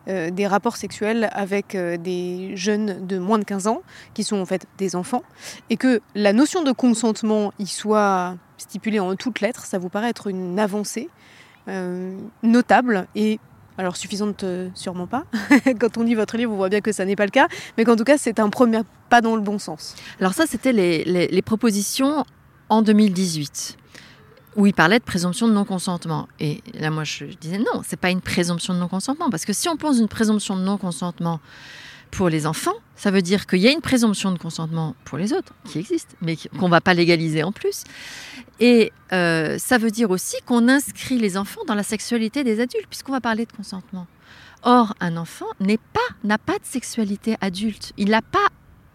des 0.07 0.47
rapports 0.47 0.77
sexuels 0.77 1.29
avec 1.33 1.77
des 1.77 2.53
jeunes 2.57 3.05
de 3.05 3.19
moins 3.19 3.41
de 3.41 3.45
15 3.45 3.67
ans, 3.67 3.83
qui 4.15 4.23
sont 4.23 4.37
en 4.37 4.47
fait 4.47 4.67
des 4.79 4.95
enfants, 4.95 5.25
et 5.71 5.77
que 5.77 6.01
la 6.15 6.33
notion 6.33 6.63
de 6.63 6.71
consentement 6.71 7.53
y 7.59 7.67
soit 7.67 8.37
stipulée 8.59 9.01
en 9.01 9.17
toutes 9.17 9.41
lettres, 9.41 9.65
ça 9.65 9.79
vous 9.79 9.89
paraît 9.89 10.11
être 10.11 10.29
une 10.29 10.61
avancée 10.61 11.09
notable 12.45 13.09
et 13.17 13.41
alors 13.79 13.97
suffisante 13.97 14.45
sûrement 14.75 15.07
pas. 15.07 15.25
Quand 15.81 15.99
on 15.99 16.03
lit 16.03 16.15
votre 16.15 16.37
livre, 16.37 16.53
on 16.53 16.57
voit 16.57 16.69
bien 16.69 16.81
que 16.81 16.93
ça 16.93 17.05
n'est 17.05 17.17
pas 17.17 17.27
le 17.27 17.31
cas, 17.31 17.49
mais 17.77 17.85
qu'en 17.85 17.97
tout 17.97 18.05
cas 18.05 18.19
c'est 18.19 18.41
un 18.41 18.51
premier 18.51 18.81
pas 19.09 19.21
dans 19.21 19.37
le 19.37 19.43
bon 19.43 19.59
sens. 19.59 19.95
Alors 20.21 20.35
ça, 20.35 20.47
c'était 20.47 20.73
les, 20.73 21.05
les, 21.05 21.29
les, 21.29 21.43
propositions 21.43 22.25
en 22.69 22.83
2018 22.83 23.77
où 24.57 24.67
il 24.67 24.73
parlait 24.73 24.99
de 24.99 25.05
présomption 25.05 25.49
de 25.49 25.53
non-consentement. 25.53 26.29
Et 26.41 26.63
là, 26.75 26.91
moi, 26.91 27.05
je 27.05 27.27
disais 27.27 27.59
non, 27.59 27.83
c'est 27.87 27.99
pas 27.99 28.11
une 28.11 28.23
présomption 28.23 28.75
de 28.75 28.79
non-consentement, 28.79 29.31
parce 29.31 29.45
que 29.45 29.53
si 29.53 29.69
on 29.69 29.77
pense 29.77 29.99
une 29.99 30.09
présomption 30.09 30.57
de 30.57 30.63
non-consentement 30.63 31.41
pour 32.11 32.29
les 32.29 32.47
enfants, 32.47 32.75
ça 32.95 33.11
veut 33.11 33.23
dire 33.23 33.47
qu'il 33.47 33.59
y 33.59 33.69
a 33.69 33.73
une 33.73 33.81
présomption 33.81 34.33
de 34.33 34.39
consentement 34.39 34.95
pour 35.05 35.19
les 35.19 35.33
autres, 35.33 35.53
qui 35.65 35.79
existe, 35.79 36.17
mais 36.23 36.37
qu'on 36.59 36.67
ne 36.67 36.71
va 36.71 36.81
pas 36.81 36.95
légaliser 36.95 37.43
en 37.43 37.53
plus. 37.53 37.85
Et 38.61 38.93
euh, 39.13 39.59
ça 39.59 39.79
veut 39.79 39.91
dire 39.91 40.11
aussi 40.11 40.37
qu'on 40.47 40.69
inscrit 40.69 41.19
les 41.19 41.37
enfants 41.37 41.63
dans 41.67 41.75
la 41.75 41.83
sexualité 41.83 42.43
des 42.45 42.61
adultes, 42.61 42.87
puisqu'on 42.89 43.13
va 43.13 43.21
parler 43.21 43.45
de 43.45 43.53
consentement. 43.53 44.07
Or, 44.63 44.95
un 45.01 45.17
enfant 45.17 45.47
n'est 45.61 45.79
pas, 45.79 46.01
n'a 46.25 46.39
pas 46.39 46.55
de 46.55 46.65
sexualité 46.65 47.37
adulte. 47.41 47.93
Il 47.97 48.11
n'a 48.11 48.23
pas 48.23 48.49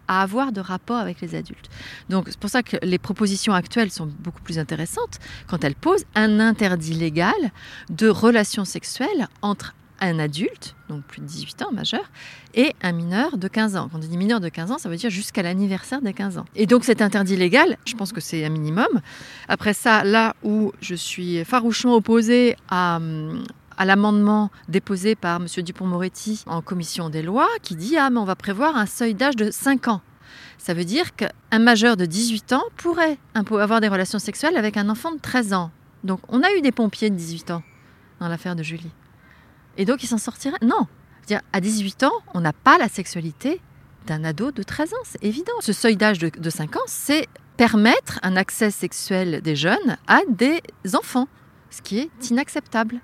à 0.08 0.24
avoir 0.24 0.52
de 0.52 0.60
rapport 0.60 0.98
avec 0.98 1.22
les 1.22 1.36
adultes. 1.36 1.70
Donc 2.10 2.26
c'est 2.28 2.40
pour 2.40 2.50
ça 2.50 2.64
que 2.64 2.76
les 2.84 2.98
propositions 2.98 3.54
actuelles 3.54 3.92
sont 3.92 4.08
beaucoup 4.08 4.42
plus 4.42 4.60
intéressantes 4.60 5.20
quand 5.48 5.64
elles 5.64 5.76
posent 5.76 6.06
un 6.16 6.42
interdit 6.42 6.94
légal 6.94 7.34
de 7.90 8.10
relations 8.10 8.66
sexuelles 8.66 9.30
entre 9.42 9.74
un 10.02 10.20
adulte, 10.20 10.76
donc 10.90 11.04
plus 11.04 11.22
de 11.22 11.26
18 11.26 11.62
ans, 11.62 11.72
majeur, 11.72 12.12
et 12.56 12.74
un 12.82 12.92
mineur 12.92 13.38
de 13.38 13.48
15 13.48 13.76
ans. 13.76 13.90
Quand 13.92 13.98
on 13.98 14.00
dit 14.00 14.18
mineur 14.18 14.40
de 14.40 14.50
15 14.50 14.72
ans, 14.72 14.78
ça 14.78 14.90
veut 14.90 14.98
dire 14.98 15.10
jusqu'à 15.10 15.44
l'anniversaire 15.44 16.02
des 16.02 16.14
15 16.14 16.40
ans. 16.40 16.46
Et 16.56 16.66
donc 16.66 16.84
cet 16.84 17.02
interdit 17.02 17.38
légal, 17.38 17.78
je 17.86 17.96
pense 17.96 18.12
que 18.12 18.20
c'est 18.20 18.44
un 18.44 18.50
minimum. 18.50 19.02
Après 19.48 19.74
ça, 19.74 20.04
là 20.04 20.36
où 20.44 20.74
je 20.82 20.96
suis 20.96 21.46
farouchement 21.46 21.96
opposée 21.96 22.56
à, 22.70 23.00
à 23.78 23.86
l'amendement 23.86 24.50
déposé 24.68 25.16
par 25.16 25.38
M. 25.38 25.46
Dupont-Moretti 25.64 26.44
en 26.48 26.62
commission 26.62 27.10
des 27.10 27.22
lois, 27.22 27.50
qui 27.62 27.76
dit 27.76 27.98
Ah, 27.98 28.10
mais 28.10 28.20
on 28.20 28.26
va 28.26 28.36
prévoir 28.36 28.76
un 28.76 28.88
seuil 28.88 29.14
d'âge 29.14 29.36
de 29.36 29.52
5 29.52 29.88
ans. 29.88 30.02
Ça 30.58 30.74
veut 30.74 30.86
dire 30.86 31.16
qu'un 31.16 31.60
majeur 31.60 31.98
de 31.98 32.06
18 32.06 32.54
ans 32.54 32.64
pourrait 32.78 33.18
avoir 33.34 33.82
des 33.82 33.88
relations 33.88 34.20
sexuelles 34.20 34.58
avec 34.58 34.78
un 34.78 34.90
enfant 34.90 35.12
de 35.12 35.20
13 35.20 35.54
ans. 35.54 35.72
Donc 36.04 36.20
on 36.30 36.42
a 36.44 36.52
eu 36.58 36.62
des 36.62 36.72
pompiers 36.72 37.10
de 37.10 37.16
18 37.16 37.52
ans 37.52 37.64
dans 38.20 38.28
l'affaire 38.28 38.56
de 38.56 38.64
Julie. 38.64 38.92
Et 39.78 39.86
donc 39.86 40.04
il 40.04 40.08
s'en 40.08 40.18
sortirait 40.18 40.58
Non. 40.62 40.88
à 41.54 41.62
18 41.62 42.04
ans, 42.04 42.12
on 42.34 42.42
n'a 42.42 42.54
pas 42.54 42.78
la 42.78 42.90
sexualité 42.90 43.62
d'un 44.08 44.24
ado 44.24 44.52
de 44.52 44.64
13 44.64 44.94
ans, 44.94 45.04
c'est 45.04 45.24
évident. 45.24 45.54
Ce 45.60 45.74
seuil 45.74 45.96
d'âge 45.96 46.20
de, 46.20 46.30
de 46.30 46.50
5 46.50 46.76
ans, 46.76 46.88
c'est 46.88 47.28
permettre 47.58 48.20
un 48.24 48.36
accès 48.36 48.72
sexuel 48.72 49.42
des 49.42 49.56
jeunes 49.56 49.98
à 50.08 50.22
des 50.28 50.62
enfants, 50.96 51.28
ce 51.70 51.82
qui 51.82 52.00
est 52.00 52.30
inacceptable. 52.30 53.00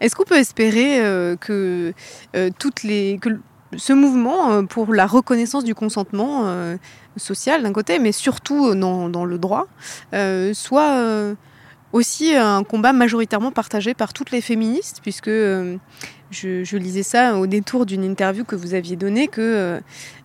Est-ce 0.00 0.16
qu'on 0.16 0.24
peut 0.24 0.36
espérer 0.36 1.00
euh, 1.04 1.36
que 1.36 1.92
euh, 2.36 2.50
les 2.84 3.18
que 3.18 3.38
ce 3.76 3.92
mouvement 3.92 4.50
euh, 4.50 4.62
pour 4.62 4.92
la 4.94 5.06
reconnaissance 5.06 5.64
du 5.64 5.74
consentement 5.74 6.46
euh, 6.46 6.76
social 7.16 7.62
d'un 7.62 7.72
côté, 7.72 7.98
mais 7.98 8.12
surtout 8.12 8.74
dans, 8.74 9.24
le 9.24 9.38
droit, 9.38 9.66
soit 10.54 11.34
aussi 11.92 12.34
un 12.34 12.62
combat 12.64 12.92
majoritairement 12.92 13.50
partagé 13.50 13.94
par 13.94 14.12
toutes 14.12 14.30
les 14.30 14.40
féministes, 14.40 15.00
puisque 15.02 15.30
je, 16.30 16.62
je, 16.64 16.76
lisais 16.76 17.02
ça 17.02 17.36
au 17.36 17.46
détour 17.46 17.86
d'une 17.86 18.04
interview 18.04 18.44
que 18.44 18.56
vous 18.56 18.74
aviez 18.74 18.96
donnée, 18.96 19.28
que 19.28 19.80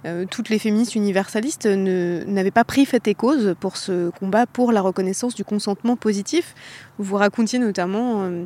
euh, 0.05 0.26
toutes 0.30 0.49
les 0.49 0.59
féministes 0.59 0.95
universalistes 0.95 1.66
n'avaient 1.66 2.51
pas 2.51 2.66
pris 2.66 2.86
fait 2.86 3.07
et 3.07 3.16
cause 3.16 3.55
pour 3.59 3.78
ce 3.78 4.09
combat 4.09 4.45
pour 4.45 4.72
la 4.72 4.82
reconnaissance 4.82 5.36
du 5.36 5.45
consentement 5.45 5.95
positif. 5.95 6.55
Vous 6.99 7.16
racontiez 7.16 7.59
notamment 7.59 8.24
euh, 8.24 8.43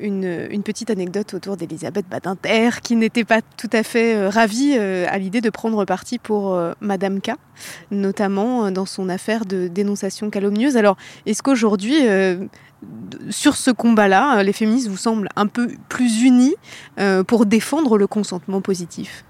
une, 0.00 0.62
petite 0.62 0.90
anecdote 0.90 1.34
autour 1.34 1.56
d'Elisabeth 1.56 2.06
Badinter, 2.08 2.70
qui 2.82 2.96
n'était 2.96 3.24
pas 3.24 3.40
tout 3.42 3.70
à 3.72 3.82
fait 3.82 4.16
euh, 4.16 4.28
ravie 4.30 4.76
euh, 4.78 5.06
à 5.10 5.18
l'idée 5.18 5.40
de 5.40 5.50
prendre 5.50 5.84
parti 5.84 6.18
pour 6.18 6.54
euh, 6.54 6.72
Madame 6.80 7.20
K, 7.20 7.32
notamment 7.90 8.70
dans 8.70 8.86
son 8.86 9.08
affaire 9.08 9.44
de 9.44 9.68
dénonciation 9.68 10.30
calomnieuse. 10.30 10.76
Alors, 10.76 10.96
est-ce 11.26 11.42
qu'aujourd'hui, 11.42 11.96
sur 13.30 13.56
ce 13.56 13.70
combat-là, 13.70 14.42
les 14.42 14.52
féministes 14.52 14.88
vous 14.88 14.96
semblent 14.96 15.28
un 15.36 15.46
peu 15.46 15.70
plus 15.88 16.22
unis 16.22 16.54
euh, 16.98 17.22
pour 17.22 17.46
défendre 17.46 17.98
le 17.98 18.06
consentement 18.06 18.60
positif? 18.60 19.24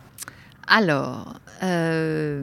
Alors, 0.67 1.41
Pas 1.61 2.39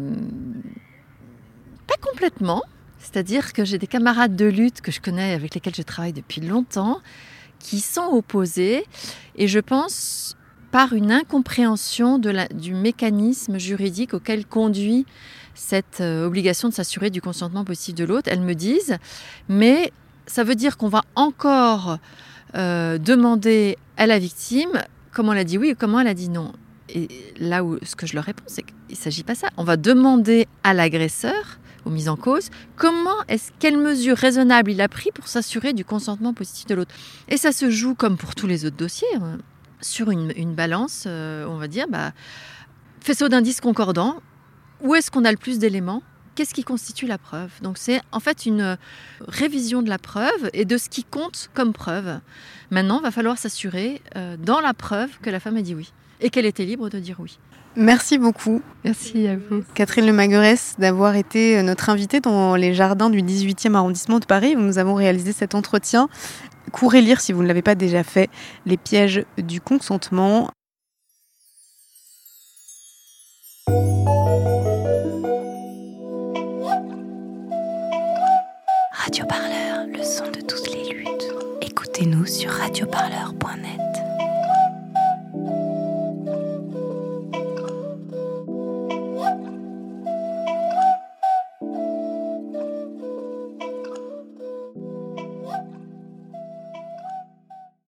complètement. 2.01 2.61
C'est-à-dire 2.99 3.51
que 3.51 3.65
j'ai 3.65 3.78
des 3.78 3.88
camarades 3.88 4.36
de 4.36 4.45
lutte 4.45 4.82
que 4.82 4.91
je 4.91 5.01
connais, 5.01 5.34
avec 5.34 5.55
lesquels 5.55 5.76
je 5.76 5.82
travaille 5.82 6.13
depuis 6.13 6.39
longtemps, 6.39 7.01
qui 7.62 7.80
sont 7.80 8.07
opposés. 8.12 8.86
Et 9.36 9.47
je 9.47 9.59
pense 9.59 10.36
par 10.72 10.93
une 10.93 11.12
incompréhension 11.12 12.18
de 12.18 12.34
du 12.53 12.74
mécanisme 12.74 13.59
juridique 13.59 14.14
auquel 14.14 14.45
conduit 14.45 15.05
cette 15.53 15.99
euh, 16.01 16.26
obligation 16.26 16.70
de 16.70 16.74
s'assurer 16.74 17.09
du 17.09 17.22
consentement 17.22 17.66
possible 17.66 17.97
de 17.97 18.05
l'autre. 18.05 18.30
Elles 18.32 18.41
me 18.41 18.55
disent, 18.55 18.97
mais 19.49 19.91
ça 20.28 20.43
veut 20.43 20.55
dire 20.55 20.78
qu'on 20.78 20.88
va 20.88 21.03
encore 21.16 21.97
euh, 22.55 22.97
demander 22.97 23.78
à 23.97 24.07
la 24.07 24.18
victime 24.18 24.82
comment 25.12 25.34
elle 25.34 25.39
a 25.39 25.43
dit 25.43 25.57
oui 25.57 25.72
ou 25.72 25.76
comment 25.78 25.99
elle 25.99 26.07
a 26.07 26.14
dit 26.14 26.30
non. 26.30 26.53
Et 26.89 27.07
là 27.39 27.64
où 27.64 27.78
ce 27.84 27.95
que 27.95 28.05
je 28.05 28.16
leur 28.16 28.26
réponds, 28.26 28.43
c'est 28.47 28.64
qu'il 28.64 28.76
ne 28.89 28.95
s'agit 28.95 29.24
pas 29.24 29.36
ça. 29.36 29.49
On 29.57 29.64
va 29.64 29.78
demander 29.78 30.47
à 30.64 30.74
l'agresseur, 30.74 31.59
aux 31.86 31.89
mises 31.89 32.09
en 32.09 32.15
cause, 32.15 32.49
comment 32.75 33.23
est-ce 33.27 33.51
quelle 33.59 33.77
mesure 33.77 34.17
raisonnable 34.17 34.71
il 34.71 34.82
a 34.82 34.88
pris 34.88 35.11
pour 35.13 35.27
s'assurer 35.27 35.73
du 35.73 35.86
consentement 35.86 36.34
positif 36.34 36.67
de 36.67 36.75
l'autre? 36.75 36.93
Et 37.27 37.38
ça 37.38 37.51
se 37.51 37.69
joue 37.69 37.95
comme 37.95 38.17
pour 38.17 38.36
tous 38.36 38.47
les 38.47 38.65
autres 38.65 38.77
dossiers. 38.77 39.07
Hein 39.15 39.38
sur 39.82 40.11
une, 40.11 40.53
balance, 40.53 41.05
euh, 41.07 41.45
on 41.47 41.57
va 41.57 41.67
dire, 41.67 41.88
bah, 41.89 42.13
faisceau 43.01 43.29
d'indices 43.29 43.61
concordants, 43.61 44.21
où 44.82 44.95
est-ce 44.95 45.11
qu'on 45.11 45.25
a 45.25 45.32
le 45.32 45.38
plus 45.38 45.59
d'éléments? 45.59 46.03
Qu'est-ce 46.36 46.53
qui 46.53 46.63
constitue 46.63 47.07
la 47.07 47.17
preuve? 47.17 47.51
Donc 47.61 47.77
c'est 47.77 47.99
en 48.11 48.21
fait 48.21 48.45
une 48.45 48.77
révision 49.27 49.82
de 49.82 49.89
la 49.89 49.97
preuve 49.97 50.49
et 50.53 50.63
de 50.63 50.77
ce 50.77 50.88
qui 50.88 51.03
compte 51.03 51.49
comme 51.53 51.73
preuve. 51.73 52.19
Maintenant, 52.69 52.99
il 52.99 53.03
va 53.03 53.11
falloir 53.11 53.38
s'assurer 53.38 54.01
euh, 54.15 54.38
dans 54.38 54.61
la 54.61 54.73
preuve 54.73 55.19
que 55.21 55.29
la 55.29 55.41
femme 55.41 55.57
a 55.57 55.61
dit 55.61 55.75
oui 55.75 55.91
et 56.21 56.29
qu'elle 56.29 56.45
était 56.45 56.65
libre 56.65 56.89
de 56.89 56.99
dire 56.99 57.17
oui. 57.19 57.38
Merci 57.76 58.17
beaucoup. 58.17 58.61
Merci 58.84 59.28
à 59.28 59.38
vous. 59.38 59.63
Catherine 59.74 60.05
Lemagueresse 60.05 60.76
d'avoir 60.78 61.15
été 61.15 61.57
euh, 61.57 61.63
notre 61.63 61.89
invitée 61.89 62.19
dans 62.19 62.55
les 62.55 62.74
jardins 62.74 63.09
du 63.09 63.22
18e 63.22 63.76
arrondissement 63.76 64.19
de 64.19 64.26
Paris 64.26 64.55
où 64.57 64.59
nous 64.59 64.78
avons 64.78 64.93
réalisé 64.93 65.32
cet 65.32 65.55
entretien 65.55 66.09
Courez 66.72 67.01
lire 67.01 67.19
si 67.22 67.34
vous 67.34 67.41
ne 67.43 67.47
l'avez 67.47 67.61
pas 67.61 67.76
déjà 67.76 68.03
fait 68.03 68.30
Les 68.65 68.78
pièges 68.78 69.26
du 69.38 69.61
consentement. 69.61 70.49
Radio 78.91 79.26
Parleur, 79.26 79.88
le 79.88 80.03
son 80.03 80.30
de 80.32 80.41
toutes 80.41 80.72
les 80.72 80.93
luttes. 80.93 81.34
Écoutez-nous 81.61 82.26
sur 82.26 82.51
radioparleur.net. 82.51 83.90